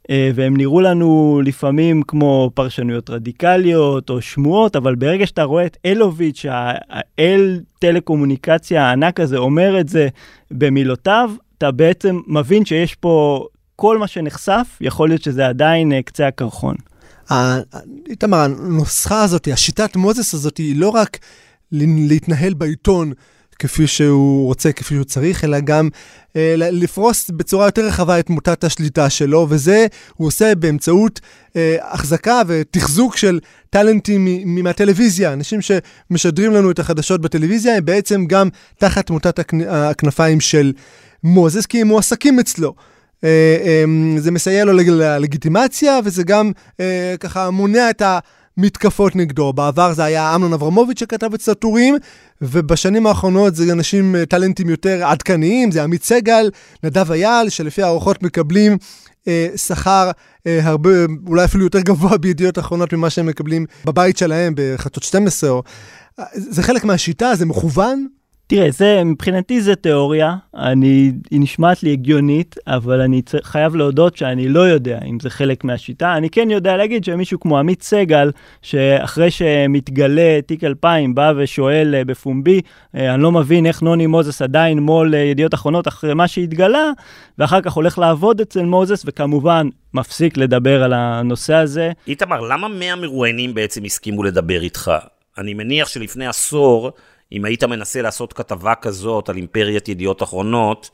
אה, 0.10 0.32
והם 0.36 0.58
נראו 0.58 0.82
לנו 0.82 1.42
לפעמים 1.46 2.04
כמו 2.04 2.52
פרשנויות 2.54 3.10
רדיקליות 3.10 4.10
או 4.10 4.22
שמועות, 4.22 4.76
אבל 4.76 4.96
ברגע 4.96 5.28
שאתה 5.28 5.44
רואה 5.44 5.66
את 5.66 5.78
אלוביץ', 5.86 6.46
האל 6.50 7.60
טלקומוניקציה 7.80 8.84
הענק 8.84 9.20
הזה, 9.20 9.38
אומר 9.38 9.80
את 9.80 9.90
זה 9.90 10.08
במילותיו, 10.52 11.32
אתה 11.58 11.72
בעצם 11.72 12.20
מבין 12.28 12.66
שיש 12.66 12.96
פה 12.96 13.46
כל 13.76 13.98
מה 13.98 14.08
שנחשף, 14.08 14.78
יכול 14.82 15.10
להיות 15.10 15.24
שזה 15.24 15.48
עדיין 15.48 15.92
אה, 15.92 16.02
קצה 16.02 16.28
הקרחון. 16.28 16.76
איתמר, 18.10 18.38
הנוסחה 18.38 19.24
הזאת, 19.24 19.48
השיטת 19.54 19.96
מוזס 19.96 20.34
הזאת, 20.34 20.58
היא 20.58 20.76
לא 20.76 20.90
רק 20.90 21.18
להתנהל 21.72 22.54
בעיתון 22.54 23.14
כפי 23.60 23.88
שהוא 23.88 24.46
רוצה, 24.46 24.72
כפי 24.72 24.94
שהוא 24.94 25.04
צריך, 25.04 25.44
אלא 25.44 25.60
גם 25.60 25.90
אה, 26.36 26.54
לפרוס 26.58 27.30
בצורה 27.30 27.68
יותר 27.68 27.86
רחבה 27.86 28.20
את 28.20 28.30
מוטת 28.30 28.64
השליטה 28.64 29.10
שלו, 29.10 29.48
וזה 29.50 29.88
הוא 30.16 30.28
עושה 30.28 30.56
באמצעות 30.56 31.20
אה, 31.56 31.78
החזקה 31.82 32.42
ותחזוק 32.48 33.18
של 33.18 33.40
טאלנטים 33.70 34.28
מהטלוויזיה. 34.64 35.34
אנשים 35.34 35.60
שמשדרים 35.62 36.54
לנו 36.54 36.72
את 36.72 36.80
החדשות 36.80 37.22
בטלוויזיה, 37.22 37.78
הם 37.78 37.86
בעצם 37.86 38.26
גם 38.26 38.50
תחת 38.78 39.10
מוטת 39.10 39.40
הכנפיים 39.68 40.40
של 40.40 40.74
מוזס, 41.24 41.66
כי 41.66 41.82
הם 41.82 41.88
מועסקים 41.88 42.40
אצלו. 42.40 42.74
אה, 43.24 43.58
אמ, 43.84 44.16
זה 44.20 44.32
מסייע 44.32 44.66
לו 44.66 44.74
ללגיטימציה, 44.74 46.00
וזה 46.04 46.24
גם 46.24 46.52
אה, 46.80 47.16
ככה 47.20 47.50
מונע 47.50 47.90
את 47.90 48.02
המתקפות 48.58 49.16
נגדו. 49.16 49.54
בעבר 49.54 49.94
זה 49.94 50.04
היה 50.04 50.36
אמנון 50.36 50.54
אברמוביץ' 50.54 51.00
שכתב 51.00 51.34
את 51.34 51.42
סטורים, 51.42 51.98
ובשנים 52.42 53.08
האחרונות 53.08 53.56
זה 53.56 53.74
אנשים 53.74 54.16
אה, 54.16 54.26
טאלנטים 54.26 54.70
יותר 54.70 55.06
עדכניים, 55.06 55.72
זה 55.72 55.84
עמית 55.84 56.04
סגל, 56.04 56.50
נדב 56.84 57.12
אייל, 57.12 57.50
שלפי 57.50 57.84
הערכות 57.84 58.24
מקבלים 58.24 58.78
אה, 59.28 59.48
שכר 59.56 60.12
אה, 60.48 60.60
הרבה, 60.64 60.90
אולי 61.28 61.46
אפילו 61.46 61.64
יותר 61.64 61.80
גבוה 61.80 62.18
בידיעות 62.24 62.60
אחרונות 62.60 62.94
ממה 62.94 63.10
שהם 63.10 63.26
מקבלים 63.26 63.66
בבית 63.86 64.18
שלהם 64.18 64.54
בחדשות 64.56 65.04
12. 65.04 65.50
או... 65.50 65.64
זה 66.34 66.64
חלק 66.64 66.84
מהשיטה, 66.84 67.36
זה 67.36 67.46
מכוון, 67.46 68.08
תראה, 68.50 68.72
זה, 68.72 69.04
מבחינתי 69.04 69.62
זה 69.62 69.76
תיאוריה, 69.76 70.36
אני, 70.56 71.12
היא 71.32 71.40
נשמעת 71.42 71.84
לי 71.84 71.92
הגיונית, 71.92 72.56
אבל 72.68 73.02
אני 73.02 73.22
צ... 73.22 73.36
חייב 73.44 73.76
להודות 73.76 74.18
שאני 74.18 74.50
לא 74.50 74.60
יודע 74.60 75.00
אם 75.06 75.20
זה 75.20 75.30
חלק 75.30 75.64
מהשיטה. 75.64 76.18
אני 76.18 76.30
כן 76.30 76.52
יודע 76.52 76.78
להגיד 76.78 77.04
שמישהו 77.04 77.40
כמו 77.40 77.60
עמית 77.60 77.84
סגל, 77.84 78.32
שאחרי 78.62 79.32
שמתגלה 79.32 80.40
תיק 80.46 80.64
2000, 80.64 81.16
בא 81.16 81.34
ושואל 81.38 81.96
uh, 82.02 82.06
בפומבי, 82.06 82.60
uh, 82.60 83.00
אני 83.00 83.22
לא 83.22 83.32
מבין 83.32 83.66
איך 83.66 83.82
נוני 83.82 84.08
מוזס 84.08 84.42
עדיין 84.42 84.80
מול 84.80 85.14
uh, 85.14 85.18
ידיעות 85.18 85.54
אחרונות 85.54 85.88
אחרי 85.88 86.14
מה 86.14 86.28
שהתגלה, 86.28 86.92
ואחר 87.38 87.62
כך 87.62 87.74
הולך 87.74 87.98
לעבוד 88.00 88.42
אצל 88.42 88.64
מוזס, 88.64 89.04
וכמובן 89.06 89.70
מפסיק 89.94 90.38
לדבר 90.38 90.84
על 90.84 90.94
הנושא 90.94 91.54
הזה. 91.54 91.92
איתמר, 92.08 92.42
למה 92.42 92.68
100 92.68 92.96
מרואיינים 92.96 93.54
בעצם 93.54 93.84
הסכימו 93.84 94.24
לדבר 94.24 94.62
איתך? 94.62 94.92
אני 95.38 95.54
מניח 95.54 95.88
שלפני 95.88 96.28
עשור... 96.28 96.92
אם 97.32 97.46
היית 97.46 97.64
מנסה 97.64 98.02
לעשות 98.02 98.34
כתבה 98.34 98.76
כזאת 98.76 99.30
על 99.30 99.38
אימפריית 99.38 99.90
ידיעות 99.90 100.24
אחרונות, 100.24 100.90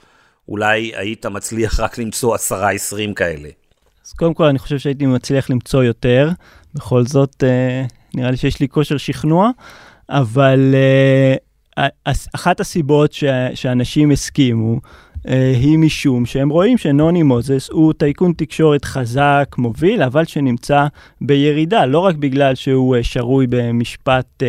אולי 0.50 0.92
היית 0.96 1.26
מצליח 1.26 1.80
רק 1.80 1.98
למצוא 1.98 2.36
עשרה, 2.36 2.72
עשרים 2.72 3.14
כאלה. 3.14 3.50
אז 4.06 4.14
קודם 4.14 4.34
כל, 4.34 4.46
אני 4.46 4.60
חושב 4.60 4.80
שהייתי 4.80 5.06
מצליח 5.06 5.50
למצוא 5.50 5.84
יותר. 5.84 6.30
בכל 6.74 7.06
זאת, 7.06 7.44
אה, 7.44 7.86
נראה 8.16 8.32
לי 8.32 8.38
שיש 8.38 8.60
לי 8.60 8.68
כושר 8.68 8.98
שכנוע, 8.98 9.50
אבל 10.10 10.76
אה, 11.78 11.90
אחת 12.36 12.60
הסיבות 12.60 13.14
ש, 13.14 13.24
שאנשים 13.54 14.12
הסכימו, 14.12 14.80
אה, 15.28 15.54
היא 15.56 15.78
משום 15.78 16.26
שהם 16.26 16.50
רואים 16.50 16.78
שנוני 16.78 17.24
מוזס 17.24 17.70
הוא 17.72 17.94
טייקון 17.94 18.34
תקשורת 18.38 18.86
חזק, 18.86 19.56
מוביל, 19.58 20.04
אבל 20.04 20.26
שנמצא 20.26 20.86
בירידה, 21.22 21.86
לא 21.86 22.00
רק 22.00 22.16
בגלל 22.16 22.56
שהוא 22.56 22.96
שרוי 23.02 23.48
במשפט 23.50 24.44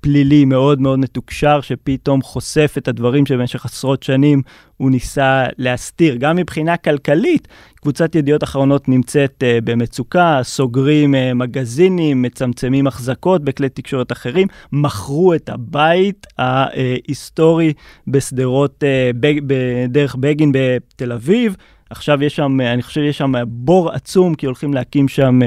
פלילי 0.00 0.44
מאוד 0.44 0.80
מאוד 0.80 0.98
מתוקשר, 0.98 1.60
שפתאום 1.60 2.22
חושף 2.22 2.74
את 2.78 2.88
הדברים 2.88 3.26
שבמשך 3.26 3.64
עשרות 3.64 4.02
שנים 4.02 4.42
הוא 4.76 4.90
ניסה 4.90 5.44
להסתיר. 5.58 6.16
גם 6.16 6.36
מבחינה 6.36 6.76
כלכלית, 6.76 7.48
קבוצת 7.74 8.14
ידיעות 8.14 8.44
אחרונות 8.44 8.88
נמצאת 8.88 9.42
uh, 9.42 9.64
במצוקה, 9.64 10.40
סוגרים 10.42 11.14
uh, 11.14 11.34
מגזינים, 11.34 12.22
מצמצמים 12.22 12.86
החזקות 12.86 13.44
בכלי 13.44 13.68
תקשורת 13.68 14.12
אחרים, 14.12 14.48
מכרו 14.72 15.34
את 15.34 15.48
הבית 15.48 16.26
ההיסטורי 16.38 17.72
בשדרות, 18.06 18.84
uh, 18.84 19.16
בדרך 19.46 20.16
בגין 20.16 20.52
בתל 20.54 21.12
אביב. 21.12 21.56
עכשיו 21.90 22.22
יש 22.22 22.36
שם, 22.36 22.60
אני 22.60 22.82
חושב 22.82 23.00
שיש 23.00 23.18
שם 23.18 23.32
בור 23.46 23.90
עצום, 23.90 24.34
כי 24.34 24.46
הולכים 24.46 24.74
להקים 24.74 25.08
שם 25.08 25.38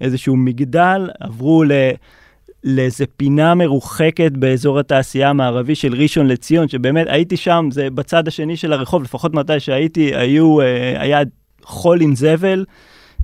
איזשהו 0.00 0.36
מגדל, 0.36 1.10
עברו 1.20 1.64
ל... 1.64 1.72
לאיזה 2.64 3.04
פינה 3.16 3.54
מרוחקת 3.54 4.32
באזור 4.32 4.78
התעשייה 4.78 5.30
המערבי 5.30 5.74
של 5.74 5.94
ראשון 5.94 6.26
לציון, 6.26 6.68
שבאמת 6.68 7.06
הייתי 7.10 7.36
שם, 7.36 7.68
זה 7.72 7.90
בצד 7.90 8.28
השני 8.28 8.56
של 8.56 8.72
הרחוב, 8.72 9.02
לפחות 9.02 9.34
מתי 9.34 9.60
שהייתי, 9.60 10.14
היו, 10.14 10.60
היה 10.98 11.20
חול 11.64 12.00
עם 12.00 12.14
זבל. 12.14 12.64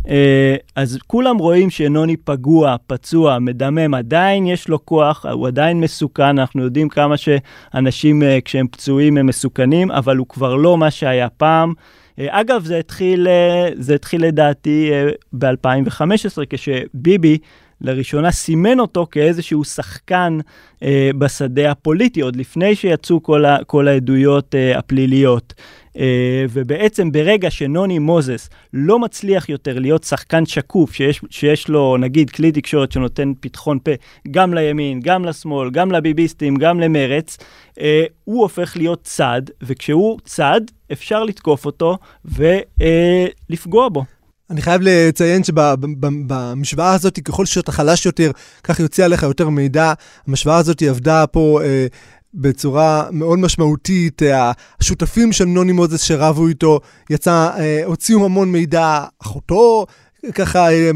אה, 0.09 0.57
אז 0.77 0.99
כולם 1.07 1.39
רואים 1.39 1.71
שנוני 1.71 2.17
פגוע, 2.17 2.77
פצוע, 2.87 3.39
מדמם, 3.39 3.95
עדיין 3.95 4.47
יש 4.47 4.69
לו 4.69 4.87
כוח, 4.87 5.27
הוא 5.27 5.47
עדיין 5.47 5.81
מסוכן, 5.81 6.23
אנחנו 6.23 6.63
יודעים 6.63 6.89
כמה 6.89 7.15
שאנשים 7.17 8.23
אה, 8.23 8.39
כשהם 8.45 8.67
פצועים 8.69 9.17
הם 9.17 9.27
מסוכנים, 9.27 9.91
אבל 9.91 10.17
הוא 10.17 10.27
כבר 10.29 10.55
לא 10.55 10.79
מה 10.79 10.91
שהיה 10.91 11.29
פעם. 11.29 11.73
אה, 12.19 12.41
אגב, 12.41 12.65
זה 12.65 12.79
התחיל, 12.79 13.27
זה 13.75 13.95
התחיל 13.95 14.25
לדעתי 14.25 14.91
ב-2015, 15.33 16.45
כשביבי 16.51 17.39
לראשונה 17.81 18.31
סימן 18.31 18.81
אותו 18.81 19.07
כאיזשהו 19.11 19.65
שחקן 19.65 20.39
אה, 20.83 21.11
בשדה 21.19 21.71
הפוליטי, 21.71 22.21
עוד 22.21 22.37
לפני 22.37 22.75
שיצאו 22.75 23.23
כל, 23.23 23.45
ה, 23.45 23.65
כל 23.67 23.89
העדויות 23.89 24.55
אה, 24.55 24.79
הפליליות. 24.79 25.55
אה, 25.99 26.45
ובעצם 26.51 27.13
ברגע 27.13 27.51
שנוני 27.51 27.99
מוזס 27.99 28.51
לא 28.73 28.99
מצליח 28.99 29.49
יותר 29.49 29.79
להיות 29.79 30.05
שחקן 30.05 30.47
שקוף, 30.47 30.93
שיש, 30.93 31.21
שיש 31.31 31.69
לו 31.69 31.97
נגיד 31.97 32.31
כלי 32.31 32.53
תקשורת 32.53 32.93
שנותן 32.93 33.33
פתחון 33.41 33.79
פה 33.79 33.91
גם 34.31 34.55
לימין, 34.55 35.01
גם 35.01 35.25
לשמאל, 35.25 35.71
גם 35.71 35.93
לביביסטים, 35.93 36.57
גם 36.57 36.81
למרץ, 36.81 37.39
אה, 37.81 38.05
הוא 38.25 38.43
הופך 38.43 38.77
להיות 38.77 39.03
צד, 39.03 39.43
וכשהוא 39.63 40.19
צד, 40.25 40.61
אפשר 40.93 41.25
לתקוף 41.25 41.67
אותו 41.67 41.99
ולפגוע 42.25 43.85
אה, 43.85 43.89
בו. 43.89 44.05
אני 44.51 44.63
חייב 44.63 44.81
לציין 44.85 45.45
שבמשוואה 45.45 46.95
הזאת, 46.95 47.19
ככל 47.25 47.47
שאתה 47.47 47.73
חלש 47.73 48.07
יותר, 48.07 48.31
כך 48.65 48.81
יוצא 48.81 49.05
עליך 49.05 49.23
יותר 49.23 49.49
מידע. 49.49 49.93
המשוואה 50.27 50.57
הזאת 50.57 50.83
עבדה 50.83 51.27
פה 51.27 51.61
אה, 51.63 51.87
בצורה 52.35 53.05
מאוד 53.13 53.39
משמעותית. 53.39 54.23
אה, 54.23 54.53
השותפים 54.81 55.33
של 55.33 55.45
נוני 55.45 55.73
מוזס 55.73 56.03
שרבו 56.03 56.49
איתו, 56.49 56.81
יצא, 57.11 57.51
אה, 57.59 57.81
הוציאו 57.85 58.25
המון 58.25 58.53
מידע. 58.53 59.05
אחותו, 59.23 59.87
ככה, 60.35 60.73
אה, 60.73 60.91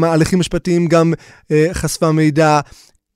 בהליכים 0.00 0.38
משפטיים 0.38 0.86
גם 0.86 1.12
אה, 1.50 1.68
חשפה 1.72 2.12
מידע. 2.12 2.60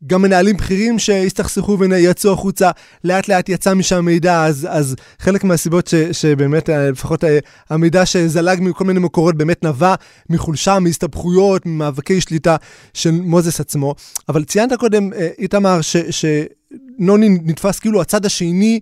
גם 0.07 0.23
מנהלים 0.23 0.57
בכירים 0.57 0.99
שהסתכסכו 0.99 1.79
ויצאו 1.79 2.33
החוצה, 2.33 2.71
לאט 3.05 3.29
לאט 3.29 3.49
יצא 3.49 3.75
משם 3.75 4.05
מידע, 4.05 4.45
אז, 4.45 4.69
אז 4.71 4.97
חלק 5.19 5.45
מהסיבות 5.45 5.87
ש, 5.87 5.95
שבאמת, 5.95 6.71
אה, 6.71 6.91
לפחות 6.91 7.25
אה, 7.25 7.39
המידע 7.71 8.07
שזלג 8.07 8.59
מכל 8.61 8.85
מיני 8.85 9.01
מקורות 9.01 9.37
באמת 9.37 9.65
נבע 9.65 9.95
מחולשה, 10.31 10.79
מהסתבכויות, 10.79 11.67
ממאבקי 11.67 12.21
שליטה 12.21 12.57
של 12.95 13.11
מוזס 13.11 13.61
עצמו. 13.61 13.95
אבל 14.29 14.45
ציינת 14.45 14.73
קודם, 14.73 15.13
אה, 15.13 15.29
איתמר, 15.39 15.81
שנוני 16.11 17.29
נתפס 17.29 17.79
כאילו 17.79 18.01
הצד 18.01 18.27
השני 18.27 18.81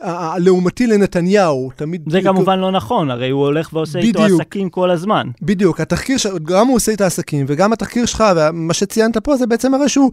הלעומתי 0.00 0.86
לנתניהו, 0.86 1.70
תמיד... 1.76 2.02
זה 2.10 2.22
כמובן 2.22 2.58
לא 2.58 2.70
נכון, 2.70 3.10
הרי 3.10 3.30
הוא 3.30 3.42
הולך 3.42 3.72
ועושה 3.72 3.98
בדיוק, 3.98 4.16
איתו 4.16 4.34
עסקים 4.34 4.70
כל 4.70 4.90
הזמן. 4.90 5.28
בדיוק, 5.42 5.80
התחקיר, 5.80 6.16
גם 6.42 6.66
הוא 6.66 6.76
עושה 6.76 6.92
איתו 6.92 7.04
עסקים, 7.04 7.46
וגם 7.48 7.72
התחקיר 7.72 8.06
שלך, 8.06 8.24
ומה 8.36 8.74
שציינת 8.74 9.16
פה, 9.16 9.36
זה 9.36 9.46
בעצם 9.46 9.74
הרי 9.74 9.88
שהוא 9.88 10.10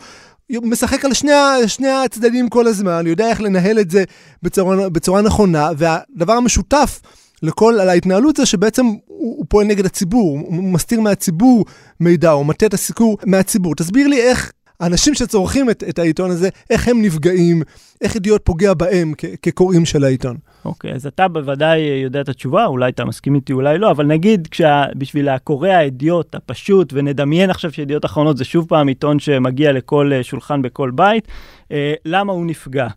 משחק 0.50 1.06
על 1.06 1.14
שני, 1.14 1.32
שני 1.68 1.90
הצדדים 1.90 2.50
כל 2.50 2.68
הזמן, 2.68 3.08
יודע 3.08 3.30
איך 3.30 3.42
לנהל 3.42 3.80
את 3.80 3.92
זה 3.92 4.04
בצורה, 4.44 4.90
בצורה 4.90 5.22
נכונה, 5.22 5.70
והדבר 5.78 6.34
המשותף 6.34 7.02
לכל, 7.44 7.80
על 7.80 7.90
ההתנהלות 7.90 8.38
זה 8.38 8.46
שבעצם 8.46 8.86
הוא, 8.86 8.98
הוא 9.08 9.46
פועל 9.50 9.68
נגד 9.68 9.86
הציבור, 9.86 10.40
הוא 10.40 10.64
מסתיר 10.64 11.02
מהציבור 11.02 11.66
מידע, 12.00 12.32
הוא 12.32 12.46
מטה 12.46 12.66
את 12.66 12.74
הסיקור 12.74 13.18
מהציבור. 13.26 13.76
תסביר 13.76 14.08
לי 14.08 14.22
איך 14.22 14.52
האנשים 14.80 15.14
שצורכים 15.14 15.70
את, 15.70 15.84
את 15.90 16.00
העיתון 16.00 16.32
הזה, 16.32 16.50
איך 16.70 16.88
הם 16.88 17.02
נפגעים, 17.02 17.62
איך 18.02 18.16
ידיעות 18.16 18.42
פוגע 18.44 18.74
בהם 18.74 19.14
כ- 19.18 19.26
כקוראים 19.42 19.86
של 19.86 20.04
העיתון. 20.04 20.38
אוקיי, 20.66 20.92
okay, 20.92 20.96
אז 20.96 21.08
אתה 21.08 21.28
בוודאי 21.28 21.80
יודע 21.80 22.22
את 22.22 22.30
התשובה, 22.30 22.66
אולי 22.66 22.92
אתה 22.92 23.06
מסכים 23.06 23.36
איתי, 23.36 23.54
אולי 23.54 23.78
לא, 23.78 23.92
אבל 23.92 24.06
נגיד 24.06 24.48
בשביל 24.96 25.30
הקורא 25.30 25.70
הידיעות 25.70 26.36
הפשוט, 26.36 26.94
ונדמיין 26.94 27.50
עכשיו 27.50 27.72
שידיעות 27.72 28.06
אחרונות 28.06 28.38
זה 28.38 28.44
שוב 28.44 28.66
פעם 28.70 28.88
עיתון 28.88 29.20
שמגיע 29.20 29.72
לכל 29.72 30.12
אה, 30.14 30.24
שולחן 30.24 30.62
בכל 30.62 30.92
בית, 30.92 31.28
אה, 31.72 31.94
למה 32.06 32.34
הוא 32.34 32.46
נפגע? 32.46 32.88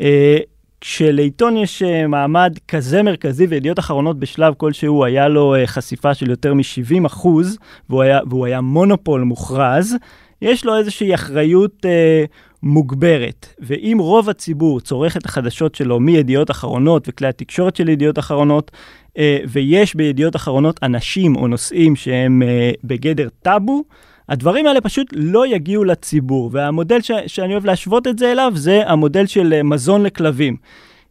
אה, 0.00 0.38
כשלעיתון 0.80 1.56
יש 1.56 1.82
אה, 1.82 2.06
מעמד 2.06 2.58
כזה 2.68 3.02
מרכזי 3.02 3.46
וידיעות 3.46 3.78
אחרונות 3.78 4.18
בשלב 4.18 4.54
כלשהו 4.56 5.04
היה 5.04 5.28
לו 5.28 5.54
אה, 5.54 5.66
חשיפה 5.66 6.14
של 6.14 6.30
יותר 6.30 6.54
מ-70 6.54 7.06
אחוז 7.06 7.58
והוא 7.90 8.04
והוא 8.30 8.46
היה 8.46 8.60
מונופול 8.60 9.22
מוכרז, 9.22 9.96
יש 10.42 10.64
לו 10.64 10.78
איזושהי 10.78 11.14
אחריות 11.14 11.86
אה, 11.86 12.24
מוגברת. 12.62 13.46
ואם 13.60 13.96
רוב 14.00 14.28
הציבור 14.30 14.80
צורך 14.80 15.16
את 15.16 15.26
החדשות 15.26 15.74
שלו 15.74 16.00
מידיעות 16.00 16.50
אחרונות 16.50 17.04
וכלי 17.08 17.28
התקשורת 17.28 17.76
של 17.76 17.88
ידיעות 17.88 18.18
אחרונות, 18.18 18.70
אה, 19.18 19.38
ויש 19.48 19.94
בידיעות 19.94 20.36
אחרונות 20.36 20.80
אנשים 20.82 21.36
או 21.36 21.46
נושאים 21.48 21.96
שהם 21.96 22.42
אה, 22.42 22.70
בגדר 22.84 23.28
טאבו, 23.42 23.82
הדברים 24.28 24.66
האלה 24.66 24.80
פשוט 24.80 25.06
לא 25.12 25.46
יגיעו 25.46 25.84
לציבור. 25.84 26.50
והמודל 26.52 27.00
ש- 27.00 27.10
שאני 27.26 27.52
אוהב 27.52 27.64
להשוות 27.66 28.06
את 28.06 28.18
זה 28.18 28.32
אליו 28.32 28.52
זה 28.54 28.82
המודל 28.86 29.26
של 29.26 29.52
אה, 29.52 29.62
מזון 29.62 30.02
לכלבים. 30.02 30.56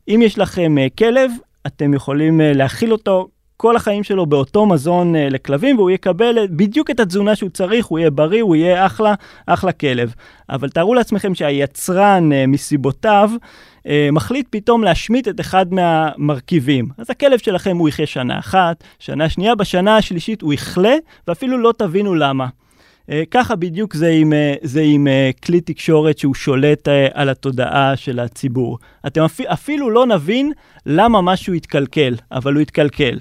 אם 0.08 0.20
יש 0.24 0.38
לכם 0.40 0.78
אה, 0.78 0.88
כלב, 0.98 1.32
אתם 1.68 1.94
יכולים 1.94 2.42
אה, 2.42 2.54
להכיל 2.54 2.92
אותו 2.92 3.28
כל 3.58 3.76
החיים 3.76 4.04
שלו 4.04 4.26
באותו 4.26 4.66
מזון 4.66 5.16
uh, 5.16 5.18
לכלבים, 5.32 5.78
והוא 5.78 5.90
יקבל 5.90 6.48
בדיוק 6.50 6.92
את 6.92 7.00
התזונה 7.00 7.36
שהוא 7.36 7.50
צריך, 7.50 7.86
הוא 7.86 8.00
יהיה 8.00 8.10
בריא, 8.10 8.44
הוא 8.44 8.56
יהיה 8.56 8.86
אחלה, 8.86 9.14
אחלה 9.46 9.72
כלב. 9.72 10.14
אבל 10.50 10.70
תארו 10.70 10.94
לעצמכם 10.94 11.36
שהיצרן 11.36 12.30
uh, 12.32 12.48
מסיבותיו 12.48 13.32
uh, 13.80 13.88
מחליט 14.12 14.48
פתאום 14.50 14.84
להשמיט 14.84 15.28
את 15.28 15.40
אחד 15.40 15.74
מהמרכיבים. 15.74 16.90
אז 16.98 17.10
הכלב 17.10 17.40
שלכם 17.40 17.78
הוא 17.78 17.90
יחיה 17.90 18.06
שנה 18.06 18.40
אחת, 18.40 18.84
שנה 19.00 19.30
שנייה, 19.30 19.56
בשנה 19.56 19.98
השלישית 19.98 20.42
הוא 20.42 20.54
יחלה, 20.54 20.96
ואפילו 21.28 21.58
לא 21.58 21.74
תבינו 21.78 22.16
למה. 22.16 22.48
Uh, 22.48 23.10
ככה 23.32 23.56
בדיוק 23.56 23.94
זה 23.94 24.10
עם, 24.10 24.34
uh, 24.34 24.60
זה 24.62 24.82
עם 24.84 25.08
uh, 25.08 25.46
כלי 25.46 25.62
תקשורת 25.62 26.18
שהוא 26.18 26.36
שולט 26.36 26.88
uh, 26.88 26.92
על 27.14 27.30
התודעה 27.30 27.96
של 27.96 28.20
הציבור. 28.20 28.78
אתם 29.08 29.22
אפ, 29.22 29.42
אפילו 29.42 29.90
לא 29.90 30.06
נבין 30.06 30.52
למה 30.86 31.22
משהו 31.22 31.54
יתקלקל, 31.54 32.16
אבל 32.32 32.54
הוא 32.54 32.62
יתקלקל. 32.62 33.18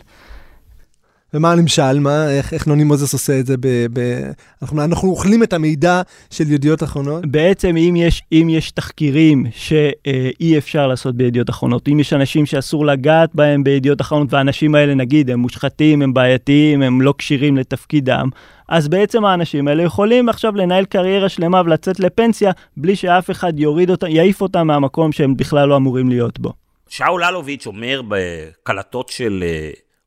ומה 1.35 1.53
הנמשל? 1.53 1.99
מה, 1.99 2.31
איך, 2.31 2.53
איך 2.53 2.66
נוני 2.66 2.85
מוזס 2.85 3.12
עושה 3.12 3.41
את 3.41 3.47
זה? 3.47 3.57
ב, 3.57 3.66
ב, 3.93 4.01
אנחנו, 4.62 4.85
אנחנו 4.85 5.09
אוכלים 5.09 5.43
את 5.43 5.53
המידע 5.53 6.03
של 6.31 6.53
ידיעות 6.53 6.83
אחרונות? 6.83 7.27
בעצם, 7.27 7.77
אם 7.77 7.95
יש, 7.97 8.22
אם 8.33 8.47
יש 8.51 8.70
תחקירים 8.70 9.47
שאי 9.51 10.59
אפשר 10.59 10.87
לעשות 10.87 11.16
בידיעות 11.16 11.51
אחרונות, 11.51 11.89
אם 11.89 12.01
יש 12.01 12.12
אנשים 12.12 12.47
שאסור 12.47 12.87
לגעת 12.87 13.35
בהם 13.35 13.64
בידיעות 13.64 14.01
אחרונות, 14.01 14.33
והאנשים 14.33 14.74
האלה, 14.74 14.95
נגיד, 14.95 15.31
הם 15.31 15.41
מושחתים, 15.41 16.03
הם 16.03 16.14
בעייתיים, 16.14 16.83
הם 16.83 17.01
לא 17.01 17.14
כשירים 17.18 17.57
לתפקידם, 17.57 18.29
אז 18.68 18.89
בעצם 18.89 19.24
האנשים 19.24 19.68
האלה 19.68 19.83
יכולים 19.83 20.29
עכשיו 20.29 20.57
לנהל 20.57 20.85
קריירה 20.85 21.29
שלמה 21.29 21.62
ולצאת 21.64 22.01
לפנסיה, 22.01 22.51
בלי 22.77 22.97
שאף 22.97 23.31
אחד 23.31 23.61
יוריד 23.61 23.91
אותם, 23.91 24.07
יעיף 24.07 24.41
אותם 24.41 24.66
מהמקום 24.66 25.12
שהם 25.12 25.37
בכלל 25.37 25.68
לא 25.68 25.77
אמורים 25.77 26.09
להיות 26.09 26.41
בו. 26.41 26.53
שאול 26.89 27.24
אלוביץ' 27.24 27.66
אומר 27.66 28.03
בקלטות 28.09 29.09
של... 29.09 29.45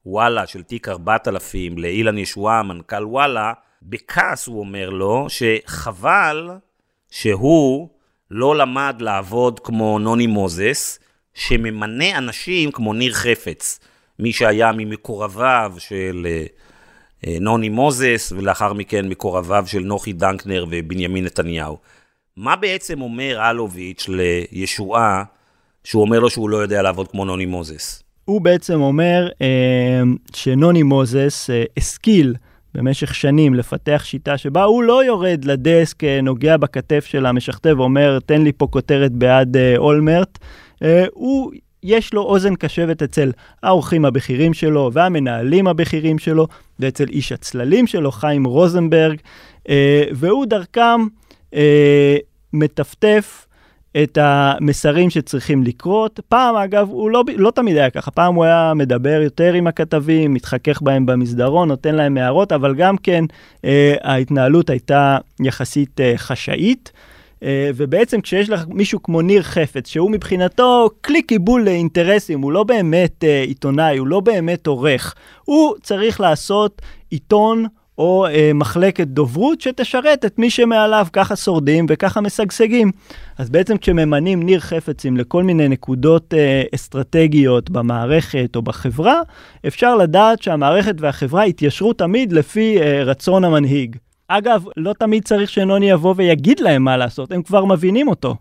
וואלה 0.06 0.48
של 0.48 0.64
תיק 0.64 0.90
4000 0.90 1.78
לאילן 1.78 2.18
ישועה, 2.18 2.64
מנכ"ל 2.64 3.06
וואלה, 3.06 3.54
בכעס 3.82 4.48
הוא 4.48 4.60
אומר 4.60 4.90
לו 4.90 5.28
שחבל 5.30 6.50
שהוא 7.12 7.90
לא 8.32 8.56
למד 8.56 8.96
לעבוד 9.00 9.60
כמו 9.60 10.00
נוני 10.00 10.28
מוזס, 10.28 11.00
שממנה 11.34 12.18
אנשים 12.18 12.72
כמו 12.72 12.94
ניר 12.94 13.14
חפץ, 13.14 13.80
מי 14.20 14.34
שהיה 14.34 14.72
ממקורביו 14.72 15.74
של 15.78 16.28
אה, 16.28 17.38
נוני 17.42 17.70
מוזס, 17.70 18.34
ולאחר 18.38 18.74
מכן 18.74 19.08
מקורביו 19.08 19.64
של 19.68 19.80
נוחי 19.80 20.14
דנקנר 20.14 20.66
ובנימין 20.70 21.26
נתניהו. 21.26 21.78
מה 22.38 22.56
בעצם 22.56 23.02
אומר 23.02 23.50
אלוביץ' 23.50 24.10
לישועה, 24.10 25.24
שהוא 25.84 26.02
אומר 26.02 26.20
לו 26.20 26.30
שהוא 26.30 26.50
לא 26.50 26.58
יודע 26.58 26.82
לעבוד 26.82 27.08
כמו 27.08 27.26
נוני 27.26 27.46
מוזס? 27.46 28.04
הוא 28.30 28.42
בעצם 28.42 28.82
אומר 28.82 29.28
אה, 29.42 30.02
שנוני 30.34 30.84
מוזס 30.84 31.50
אה, 31.50 31.64
השכיל 31.78 32.36
במשך 32.76 33.16
שנים 33.16 33.54
לפתח 33.54 34.02
שיטה 34.06 34.38
שבה 34.38 34.64
הוא 34.64 34.84
לא 34.84 35.06
יורד 35.06 35.46
לדסק, 35.46 36.04
אה, 36.04 36.22
נוגע 36.22 36.58
בכתף 36.58 37.06
של 37.06 37.26
המשכתב 37.26 37.76
ואומר, 37.78 38.20
תן 38.26 38.42
לי 38.42 38.52
פה 38.52 38.68
כותרת 38.68 39.12
בעד 39.12 39.58
אה, 39.58 39.74
אולמרט. 39.78 40.40
אה, 40.84 41.06
הוא, 41.14 41.52
יש 41.84 42.14
לו 42.14 42.22
אוזן 42.22 42.56
קשבת 42.56 43.02
אצל 43.02 43.32
האורחים 43.64 44.06
הבכירים 44.06 44.54
שלו 44.54 44.90
והמנהלים 44.94 45.68
הבכירים 45.68 46.20
שלו, 46.20 46.48
ואצל 46.80 47.08
איש 47.10 47.32
הצללים 47.32 47.88
שלו, 47.88 48.12
חיים 48.12 48.46
רוזנברג, 48.46 49.18
אה, 49.70 50.04
והוא 50.12 50.46
דרכם 50.46 51.02
אה, 51.54 52.18
מטפטף 52.54 53.48
את 53.98 54.18
המסרים 54.22 55.10
שצריכים 55.10 55.64
לקרות. 55.64 56.20
פעם, 56.30 56.56
אגב, 56.56 56.88
הוא 56.90 57.12
לא, 57.12 57.24
לא 57.36 57.52
תמיד 57.52 57.78
היה 57.78 57.90
ככה, 57.90 58.12
פעם 58.12 58.36
הוא 58.36 58.44
היה 58.44 58.74
מדבר 58.76 59.22
יותר 59.24 59.54
עם 59.54 59.68
הכתבים, 59.68 60.34
מתחכך 60.34 60.82
בהם 60.82 61.06
במסדרון, 61.06 61.68
נותן 61.68 61.96
להם 61.96 62.18
הערות, 62.18 62.52
אבל 62.52 62.76
גם 62.76 62.98
כן 62.98 63.26
אה, 63.66 63.96
ההתנהלות 64.02 64.70
הייתה 64.70 65.18
יחסית 65.40 66.00
אה, 66.02 66.14
חשאית. 66.18 66.92
אה, 67.44 67.70
ובעצם 67.76 68.22
כשיש 68.22 68.50
לך 68.50 68.64
מישהו 68.68 69.04
כמו 69.04 69.22
ניר 69.22 69.42
חפץ, 69.42 69.88
שהוא 69.88 70.12
מבחינתו 70.12 70.90
כלי 71.04 71.22
קיבול 71.22 71.66
לאינטרסים, 71.66 72.42
הוא 72.42 72.52
לא 72.52 72.64
באמת 72.64 73.24
אה, 73.24 73.42
עיתונאי, 73.42 73.98
הוא 73.98 74.08
לא 74.08 74.20
באמת 74.20 74.68
עורך, 74.68 75.16
הוא 75.46 75.76
צריך 75.82 76.22
לעשות 76.22 76.82
עיתון 77.10 77.66
או 78.00 78.26
אה, 78.26 78.52
מחלקת 78.54 79.08
דוברות 79.08 79.62
שתשרת 79.62 80.26
את 80.26 80.40
מי 80.40 80.50
שמעליו, 80.50 81.08
ככה 81.14 81.36
שורדים 81.36 81.86
וככה 81.90 82.22
משגשגים. 82.22 82.92
אז 83.38 83.50
בעצם 83.50 83.78
כשממנים 83.78 84.44
ניר 84.44 84.60
חפצים 84.60 85.18
לכל 85.18 85.44
מיני 85.44 85.68
נקודות 85.68 86.34
אה, 86.34 86.64
אסטרטגיות 86.76 87.70
במערכת 87.70 88.56
או 88.56 88.62
בחברה, 88.62 89.22
אפשר 89.68 89.96
לדעת 89.96 90.42
שהמערכת 90.42 90.96
והחברה 91.00 91.48
יתיישרו 91.48 91.94
תמיד 91.94 92.34
לפי 92.34 92.82
אה, 92.82 93.04
רצון 93.04 93.44
המנהיג. 93.44 93.96
אגב, 94.28 94.64
לא 94.78 94.94
תמיד 94.94 95.24
צריך 95.24 95.50
שנוני 95.50 95.90
יבוא 95.90 96.14
ויגיד 96.18 96.60
להם 96.60 96.84
מה 96.84 96.98
לעשות, 96.98 97.32
הם 97.32 97.42
כבר 97.44 97.66
מבינים 97.66 98.08
אותו. 98.08 98.36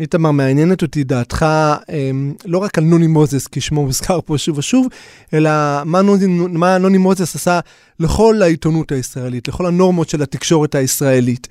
איתמר, 0.00 0.30
מעניינת 0.30 0.82
אותי 0.82 1.04
דעתך 1.04 1.46
אמ, 1.88 2.34
לא 2.44 2.58
רק 2.58 2.78
על 2.78 2.84
נוני 2.84 3.06
מוזס, 3.06 3.46
כי 3.46 3.60
שמו 3.60 3.84
מוזכר 3.86 4.20
פה 4.24 4.38
שוב 4.38 4.58
ושוב, 4.58 4.86
אלא 5.34 5.50
מה 5.84 6.02
נוני, 6.02 6.26
מה 6.48 6.78
נוני 6.78 6.98
מוזס 6.98 7.36
עשה 7.36 7.60
לכל 8.00 8.42
העיתונות 8.42 8.92
הישראלית, 8.92 9.48
לכל 9.48 9.66
הנורמות 9.66 10.08
של 10.08 10.22
התקשורת 10.22 10.74
הישראלית. 10.74 11.48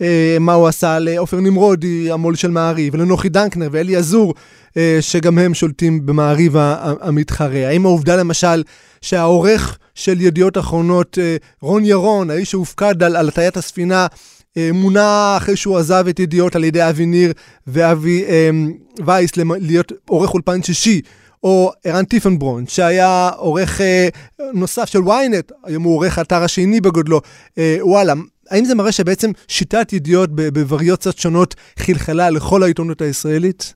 אה, 0.00 0.36
מה 0.40 0.52
הוא 0.52 0.68
עשה 0.68 0.98
לעופר 0.98 1.40
נמרודי, 1.40 2.10
המו"ל 2.10 2.34
של 2.34 2.50
מעריב, 2.50 2.94
ולנוחי 2.94 3.28
דנקנר 3.28 3.68
ואלי 3.72 3.96
עזור, 3.96 4.34
אה, 4.76 4.98
שגם 5.00 5.38
הם 5.38 5.54
שולטים 5.54 6.06
במעריב 6.06 6.56
המתחרה. 7.00 7.68
האם 7.68 7.86
העובדה 7.86 8.16
למשל 8.16 8.62
שהעורך 9.00 9.78
של 9.94 10.20
ידיעות 10.20 10.58
אחרונות, 10.58 11.18
אה, 11.20 11.36
רון 11.62 11.84
ירון, 11.84 12.30
האיש 12.30 12.50
שהופקד 12.50 13.02
על, 13.02 13.28
הטיית 13.28 13.56
הספינה, 13.56 14.06
מונה 14.56 15.36
אחרי 15.36 15.56
שהוא 15.56 15.78
עזב 15.78 16.04
את 16.10 16.20
ידיעות 16.20 16.56
על 16.56 16.64
ידי 16.64 16.88
אבי 16.88 17.06
ניר 17.06 17.32
ואבי 17.66 18.24
אה, 18.24 18.50
וייס 19.06 19.30
להיות 19.36 19.92
עורך 20.08 20.34
אולפן 20.34 20.62
שישי, 20.62 21.00
או 21.42 21.72
ערן 21.84 22.04
טיפנברון, 22.04 22.66
שהיה 22.66 23.28
עורך 23.36 23.80
אה, 23.80 24.08
נוסף 24.54 24.88
של 24.88 24.98
ynet, 24.98 25.52
היום 25.64 25.82
הוא 25.82 25.94
עורך 25.94 26.18
האתר 26.18 26.42
השני 26.42 26.80
בגודלו, 26.80 27.20
אה, 27.58 27.76
וואלה. 27.80 28.12
האם 28.50 28.64
זה 28.64 28.74
מראה 28.74 28.92
שבעצם 28.92 29.30
שיטת 29.48 29.92
ידיעות 29.92 30.30
בווריוציות 30.34 31.18
שונות 31.18 31.54
חלחלה 31.78 32.30
לכל 32.30 32.62
העיתונות 32.62 33.02
הישראלית? 33.02 33.74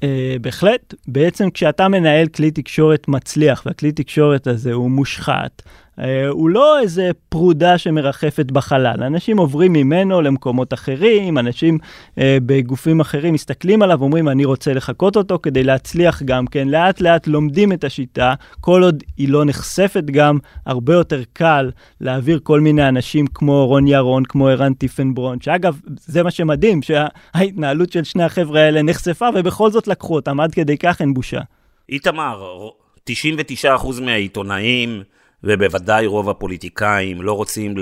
Uh, 0.00 0.04
בהחלט, 0.40 0.94
בעצם 1.08 1.50
כשאתה 1.50 1.88
מנהל 1.88 2.28
כלי 2.28 2.50
תקשורת 2.50 3.08
מצליח, 3.08 3.62
והכלי 3.66 3.92
תקשורת 3.92 4.46
הזה 4.46 4.72
הוא 4.72 4.90
מושחת, 4.90 5.62
אה, 5.66 5.91
הוא 6.28 6.50
לא 6.50 6.80
איזה 6.80 7.10
פרודה 7.28 7.78
שמרחפת 7.78 8.50
בחלל. 8.50 9.02
אנשים 9.02 9.38
עוברים 9.38 9.72
ממנו 9.72 10.22
למקומות 10.22 10.72
אחרים, 10.72 11.38
אנשים 11.38 11.78
אה, 12.18 12.38
בגופים 12.46 13.00
אחרים 13.00 13.34
מסתכלים 13.34 13.82
עליו 13.82 14.00
ואומרים, 14.00 14.28
אני 14.28 14.44
רוצה 14.44 14.72
לחקות 14.72 15.16
אותו 15.16 15.38
כדי 15.42 15.64
להצליח 15.64 16.22
גם 16.22 16.46
כן. 16.46 16.68
לאט 16.68 17.00
לאט 17.00 17.26
לומדים 17.26 17.72
את 17.72 17.84
השיטה, 17.84 18.34
כל 18.60 18.82
עוד 18.82 19.02
היא 19.16 19.28
לא 19.28 19.44
נחשפת 19.44 20.04
גם, 20.04 20.38
הרבה 20.66 20.94
יותר 20.94 21.22
קל 21.32 21.70
להעביר 22.00 22.40
כל 22.42 22.60
מיני 22.60 22.88
אנשים 22.88 23.26
כמו 23.26 23.66
רון 23.66 23.86
ירון, 23.86 24.24
כמו 24.24 24.48
ערן 24.48 24.74
טיפנברון, 24.74 25.40
שאגב, 25.40 25.80
זה 25.86 26.22
מה 26.22 26.30
שמדהים, 26.30 26.80
שההתנהלות 26.82 27.92
של 27.92 28.04
שני 28.04 28.22
החבר'ה 28.22 28.60
האלה 28.60 28.82
נחשפה 28.82 29.28
ובכל 29.34 29.70
זאת 29.70 29.88
לקחו 29.88 30.14
אותם, 30.14 30.40
עד 30.40 30.54
כדי 30.54 30.78
כך 30.78 31.00
אין 31.00 31.14
בושה. 31.14 31.40
איתמר, 31.88 32.68
99% 33.10 34.00
מהעיתונאים, 34.00 35.02
ובוודאי 35.44 36.06
רוב 36.06 36.30
הפוליטיקאים 36.30 37.22
לא 37.22 37.32
רוצים 37.32 37.74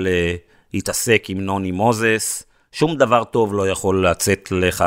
להתעסק 0.73 1.25
עם 1.29 1.41
נוני 1.41 1.71
מוזס, 1.71 2.43
שום 2.71 2.95
דבר 2.95 3.23
טוב 3.23 3.53
לא 3.53 3.69
יכול 3.69 4.07
לצאת 4.07 4.51
לך 4.51 4.85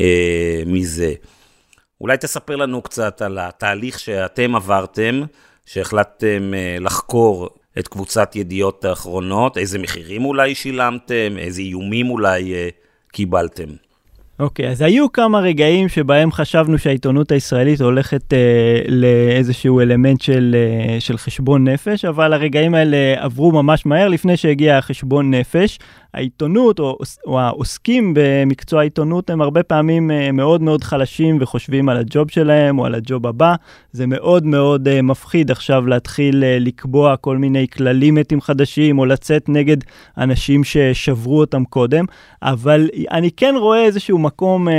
אה, 0.00 0.62
מזה. 0.66 1.12
אולי 2.00 2.16
תספר 2.16 2.56
לנו 2.56 2.82
קצת 2.82 3.22
על 3.22 3.38
התהליך 3.38 3.98
שאתם 3.98 4.54
עברתם, 4.54 5.22
שהחלטתם 5.66 6.54
אה, 6.54 6.76
לחקור 6.80 7.48
את 7.78 7.88
קבוצת 7.88 8.36
ידיעות 8.36 8.84
האחרונות, 8.84 9.58
איזה 9.58 9.78
מחירים 9.78 10.24
אולי 10.24 10.54
שילמתם, 10.54 11.38
איזה 11.38 11.60
איומים 11.62 12.10
אולי 12.10 12.54
אה, 12.54 12.68
קיבלתם. 13.12 13.87
אוקיי, 14.40 14.66
okay, 14.66 14.70
אז 14.70 14.82
היו 14.82 15.12
כמה 15.12 15.40
רגעים 15.40 15.88
שבהם 15.88 16.32
חשבנו 16.32 16.78
שהעיתונות 16.78 17.32
הישראלית 17.32 17.80
הולכת 17.80 18.32
אה, 18.32 18.38
לאיזשהו 18.88 19.80
אלמנט 19.80 20.20
של, 20.20 20.56
אה, 20.58 21.00
של 21.00 21.18
חשבון 21.18 21.68
נפש, 21.68 22.04
אבל 22.04 22.32
הרגעים 22.32 22.74
האלה 22.74 23.14
עברו 23.16 23.52
ממש 23.52 23.86
מהר 23.86 24.08
לפני 24.08 24.36
שהגיע 24.36 24.78
החשבון 24.78 25.34
נפש. 25.34 25.78
העיתונות 26.14 26.78
או, 26.78 26.98
או 27.26 27.40
העוסקים 27.40 28.14
במקצוע 28.16 28.80
העיתונות 28.80 29.30
הם 29.30 29.40
הרבה 29.40 29.62
פעמים 29.62 30.10
אה, 30.10 30.32
מאוד 30.32 30.62
מאוד 30.62 30.84
חלשים 30.84 31.38
וחושבים 31.40 31.88
על 31.88 31.96
הג'וב 31.96 32.30
שלהם 32.30 32.78
או 32.78 32.86
על 32.86 32.94
הג'וב 32.94 33.26
הבא. 33.26 33.54
זה 33.92 34.06
מאוד 34.06 34.46
מאוד 34.46 34.88
uh, 34.88 35.02
מפחיד 35.02 35.50
עכשיו 35.50 35.86
להתחיל 35.86 36.42
uh, 36.42 36.60
לקבוע 36.60 37.16
כל 37.16 37.36
מיני 37.36 37.66
כללים 37.68 38.14
מתים 38.14 38.40
חדשים 38.40 38.98
או 38.98 39.06
לצאת 39.06 39.48
נגד 39.48 39.76
אנשים 40.18 40.64
ששברו 40.64 41.40
אותם 41.40 41.64
קודם, 41.64 42.04
אבל 42.42 42.88
אני 43.10 43.30
כן 43.30 43.54
רואה 43.58 43.84
איזשהו 43.84 44.18
מקום 44.18 44.68
uh, 44.68 44.72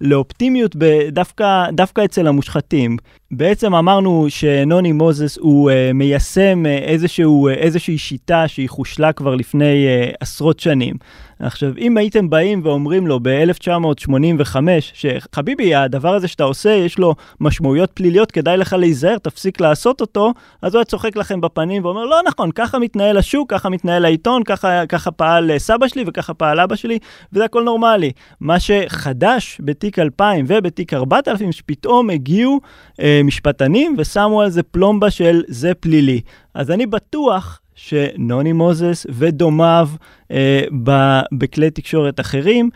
לאופטימיות 0.00 0.76
דווקא, 1.08 1.70
דווקא 1.72 2.04
אצל 2.04 2.26
המושחתים. 2.26 2.96
בעצם 3.30 3.74
אמרנו 3.74 4.26
שנוני 4.28 4.92
מוזס 4.92 5.38
הוא 5.38 5.70
uh, 5.70 5.92
מיישם 5.94 6.66
איזשהו, 6.66 7.48
איזושהי 7.48 7.98
שיטה 7.98 8.48
שהיא 8.48 8.68
חושלה 8.68 9.12
כבר 9.12 9.34
לפני 9.34 9.86
uh, 9.86 10.16
עשרות 10.20 10.53
שנים. 10.60 10.94
עכשיו, 11.38 11.72
אם 11.78 11.96
הייתם 11.96 12.30
באים 12.30 12.60
ואומרים 12.64 13.06
לו 13.06 13.20
ב-1985, 13.22 14.56
שחביבי, 14.80 15.74
הדבר 15.74 16.14
הזה 16.14 16.28
שאתה 16.28 16.44
עושה, 16.44 16.70
יש 16.70 16.98
לו 16.98 17.14
משמעויות 17.40 17.90
פליליות, 17.94 18.30
כדאי 18.30 18.56
לך 18.56 18.72
להיזהר, 18.72 19.18
תפסיק 19.18 19.60
לעשות 19.60 20.00
אותו, 20.00 20.32
אז 20.62 20.74
הוא 20.74 20.78
היה 20.78 20.84
צוחק 20.84 21.16
לכם 21.16 21.40
בפנים 21.40 21.84
ואומר, 21.84 22.04
לא 22.04 22.20
נכון, 22.26 22.50
ככה 22.50 22.78
מתנהל 22.78 23.16
השוק, 23.16 23.50
ככה 23.50 23.68
מתנהל 23.68 24.04
העיתון, 24.04 24.44
ככה, 24.44 24.86
ככה 24.86 25.10
פעל 25.10 25.58
סבא 25.58 25.88
שלי 25.88 26.04
וככה 26.06 26.34
פעל 26.34 26.60
אבא 26.60 26.76
שלי, 26.76 26.98
וזה 27.32 27.44
הכל 27.44 27.62
נורמלי. 27.62 28.12
מה 28.40 28.56
שחדש 28.60 29.58
בתיק 29.60 29.98
2000 29.98 30.44
ובתיק 30.48 30.94
4000, 30.94 31.52
שפתאום 31.52 32.10
הגיעו 32.10 32.60
אה, 33.00 33.20
משפטנים 33.24 33.94
ושמו 33.98 34.42
על 34.42 34.50
זה 34.50 34.62
פלומבה 34.62 35.10
של 35.10 35.42
זה 35.48 35.74
פלילי. 35.74 36.20
אז 36.54 36.70
אני 36.70 36.86
בטוח 36.86 37.60
שנוני 37.74 38.52
מוזס 38.52 39.06
ודומיו 39.10 39.88
אה, 40.30 40.64
ב, 40.82 41.20
בכלי 41.32 41.70
תקשורת 41.70 42.20
אחרים, 42.20 42.70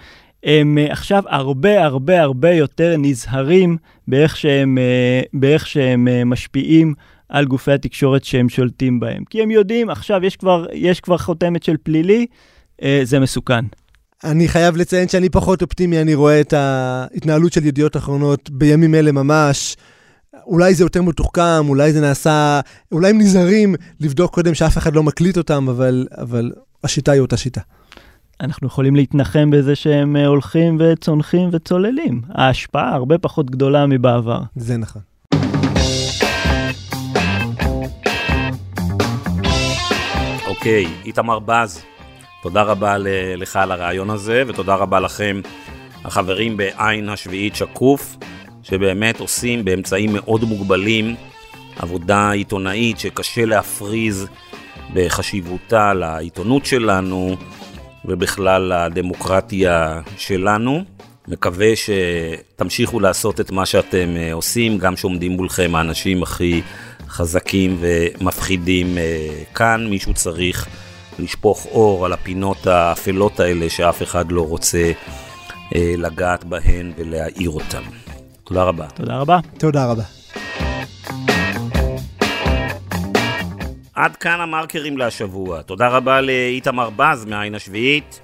הם 0.45 0.79
אה, 0.79 0.93
עכשיו 0.93 1.23
הרבה 1.27 1.85
הרבה 1.85 2.23
הרבה 2.23 2.51
יותר 2.51 2.95
נזהרים 2.99 3.77
באיך 4.09 4.37
שהם, 4.37 4.79
אה, 4.79 5.21
באיך 5.33 5.67
שהם 5.67 6.09
אה, 6.09 6.25
משפיעים 6.25 6.95
על 7.29 7.45
גופי 7.45 7.73
התקשורת 7.73 8.25
שהם 8.25 8.49
שולטים 8.49 9.01
בהם. 9.01 9.25
כי 9.31 9.43
הם 9.43 9.51
יודעים, 9.51 9.91
עכשיו 9.91 10.25
יש 10.25 10.37
כבר, 10.37 10.67
יש 10.73 11.01
כבר 11.01 11.19
חותמת 11.19 11.63
של 11.63 11.77
פלילי, 11.83 12.27
אה, 12.83 13.01
זה 13.03 13.21
מסוכן. 13.21 13.65
אני 14.25 14.49
חייב 14.49 14.77
לציין 14.77 15.09
שאני 15.09 15.29
פחות 15.29 15.63
אופטימי, 15.63 16.01
אני 16.01 16.15
רואה 16.15 16.41
את 16.41 16.53
ההתנהלות 16.53 17.53
של 17.53 17.67
ידיעות 17.67 17.97
אחרונות 17.97 18.51
בימים 18.51 18.95
אלה 18.95 19.13
ממש. 19.13 19.77
אולי 20.47 20.75
זה 20.75 20.85
יותר 20.85 21.03
מתוחכם, 21.03 21.69
אולי 21.69 21.93
זה 21.93 22.01
נעשה, 22.01 22.61
אולי 22.93 23.11
הם 23.11 23.19
נזהרים 23.19 23.75
לבדוק 24.01 24.35
קודם 24.35 24.55
שאף 24.55 24.79
אחד 24.79 24.95
לא 24.95 25.03
מקליט 25.03 25.39
אותם, 25.39 25.69
אבל, 25.69 26.07
אבל 26.19 26.53
השיטה 26.85 27.13
היא 27.13 27.21
אותה 27.21 27.37
שיטה. 27.37 27.61
אנחנו 28.41 28.67
יכולים 28.67 28.97
להתנחם 28.97 29.51
בזה 29.51 29.77
שהם 29.77 30.17
אה, 30.17 30.27
הולכים 30.27 30.79
וצונחים 30.81 31.49
וצוללים. 31.53 32.23
ההשפעה 32.29 32.95
הרבה 32.95 33.19
פחות 33.19 33.51
גדולה 33.51 33.87
מבעבר. 33.87 34.41
זה 34.57 34.77
נכון. 34.77 35.03
אוקיי, 40.49 40.87
איתמר 41.05 41.39
בז, 41.39 41.83
תודה 42.43 42.63
רבה 42.63 42.97
לך 43.37 43.57
על 43.57 43.73
הרעיון 43.73 44.11
הזה, 44.11 44.43
ותודה 44.47 44.75
רבה 44.75 45.01
לכם, 45.01 45.41
החברים 46.05 46.57
בעין 46.57 47.09
השביעית 47.09 47.57
שקוף. 47.57 48.17
שבאמת 48.71 49.21
עושים 49.21 49.65
באמצעים 49.65 50.11
מאוד 50.13 50.45
מוגבלים 50.45 51.15
עבודה 51.77 52.31
עיתונאית 52.31 52.99
שקשה 52.99 53.45
להפריז 53.45 54.27
בחשיבותה 54.95 55.95
לעיתונות 55.95 56.67
שלנו 56.67 57.37
ובכלל 58.05 58.73
לדמוקרטיה 58.73 60.01
שלנו. 60.17 60.85
מקווה 61.29 61.73
שתמשיכו 61.77 63.01
לעשות 63.01 63.41
את 63.41 63.51
מה 63.51 63.67
שאתם 63.67 64.17
אה, 64.17 64.33
עושים, 64.33 64.79
גם 64.79 64.97
שעומדים 64.97 65.33
מולכם 65.33 65.75
האנשים 65.75 66.23
הכי 66.23 66.63
חזקים 67.09 67.77
ומפחידים 67.81 68.99
אה, 68.99 69.29
כאן. 69.55 69.87
מישהו 69.91 70.15
צריך 70.15 70.67
לשפוך 71.19 71.67
אור 71.67 72.07
על 72.07 72.13
הפינות 72.13 72.67
האפלות 72.67 73.41
האלה 73.41 73.71
שאף 73.71 74.03
אחד 74.03 74.33
לא 74.33 74.43
רוצה 74.43 74.93
אה, 75.75 75.95
לגעת 75.97 76.45
בהן 76.45 76.93
ולהאיר 76.97 77.51
אותן. 77.51 77.83
תודה 78.49 78.65
רבה. 78.65 78.87
תודה 78.95 79.19
רבה. 79.19 79.39
תודה 79.59 79.91
רבה. 79.91 80.03
עד 83.95 84.17
כאן 84.17 84.41
המרקרים 84.41 84.99
להשבוע. 84.99 85.63
תודה 85.63 85.89
רבה 85.89 86.21
לאיתמר 86.21 86.91
בז 86.91 87.25
מהעין 87.25 87.55
השביעית, 87.55 88.21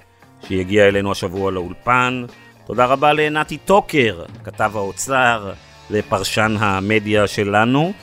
שהגיע 0.47 0.87
אלינו 0.87 1.11
השבוע 1.11 1.51
לאולפן. 1.51 2.25
תודה 2.65 2.85
רבה 2.85 3.13
לנתי 3.13 3.57
טוקר, 3.57 4.23
כתב 4.43 4.71
האוצר, 4.75 5.53
לפרשן 5.89 6.55
המדיה 6.59 7.27
שלנו. 7.27 7.93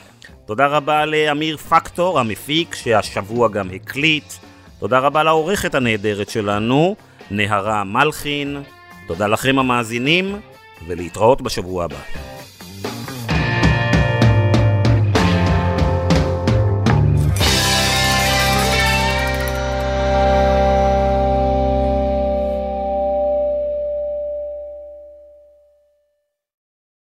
תודה 0.45 0.67
רבה 0.67 1.05
לאמיר 1.05 1.57
פקטור, 1.57 2.19
המפיק, 2.19 2.75
שהשבוע 2.75 3.47
גם 3.47 3.69
הקליט. 3.75 4.33
תודה 4.79 4.99
רבה 4.99 5.23
לעורכת 5.23 5.75
הנהדרת 5.75 6.29
שלנו, 6.29 6.95
נהרה 7.31 7.83
מלחין. 7.83 8.63
תודה 9.07 9.27
לכם 9.27 9.59
המאזינים, 9.59 10.35
ולהתראות 10.87 11.41
בשבוע 11.41 11.85
הבא. 11.85 11.99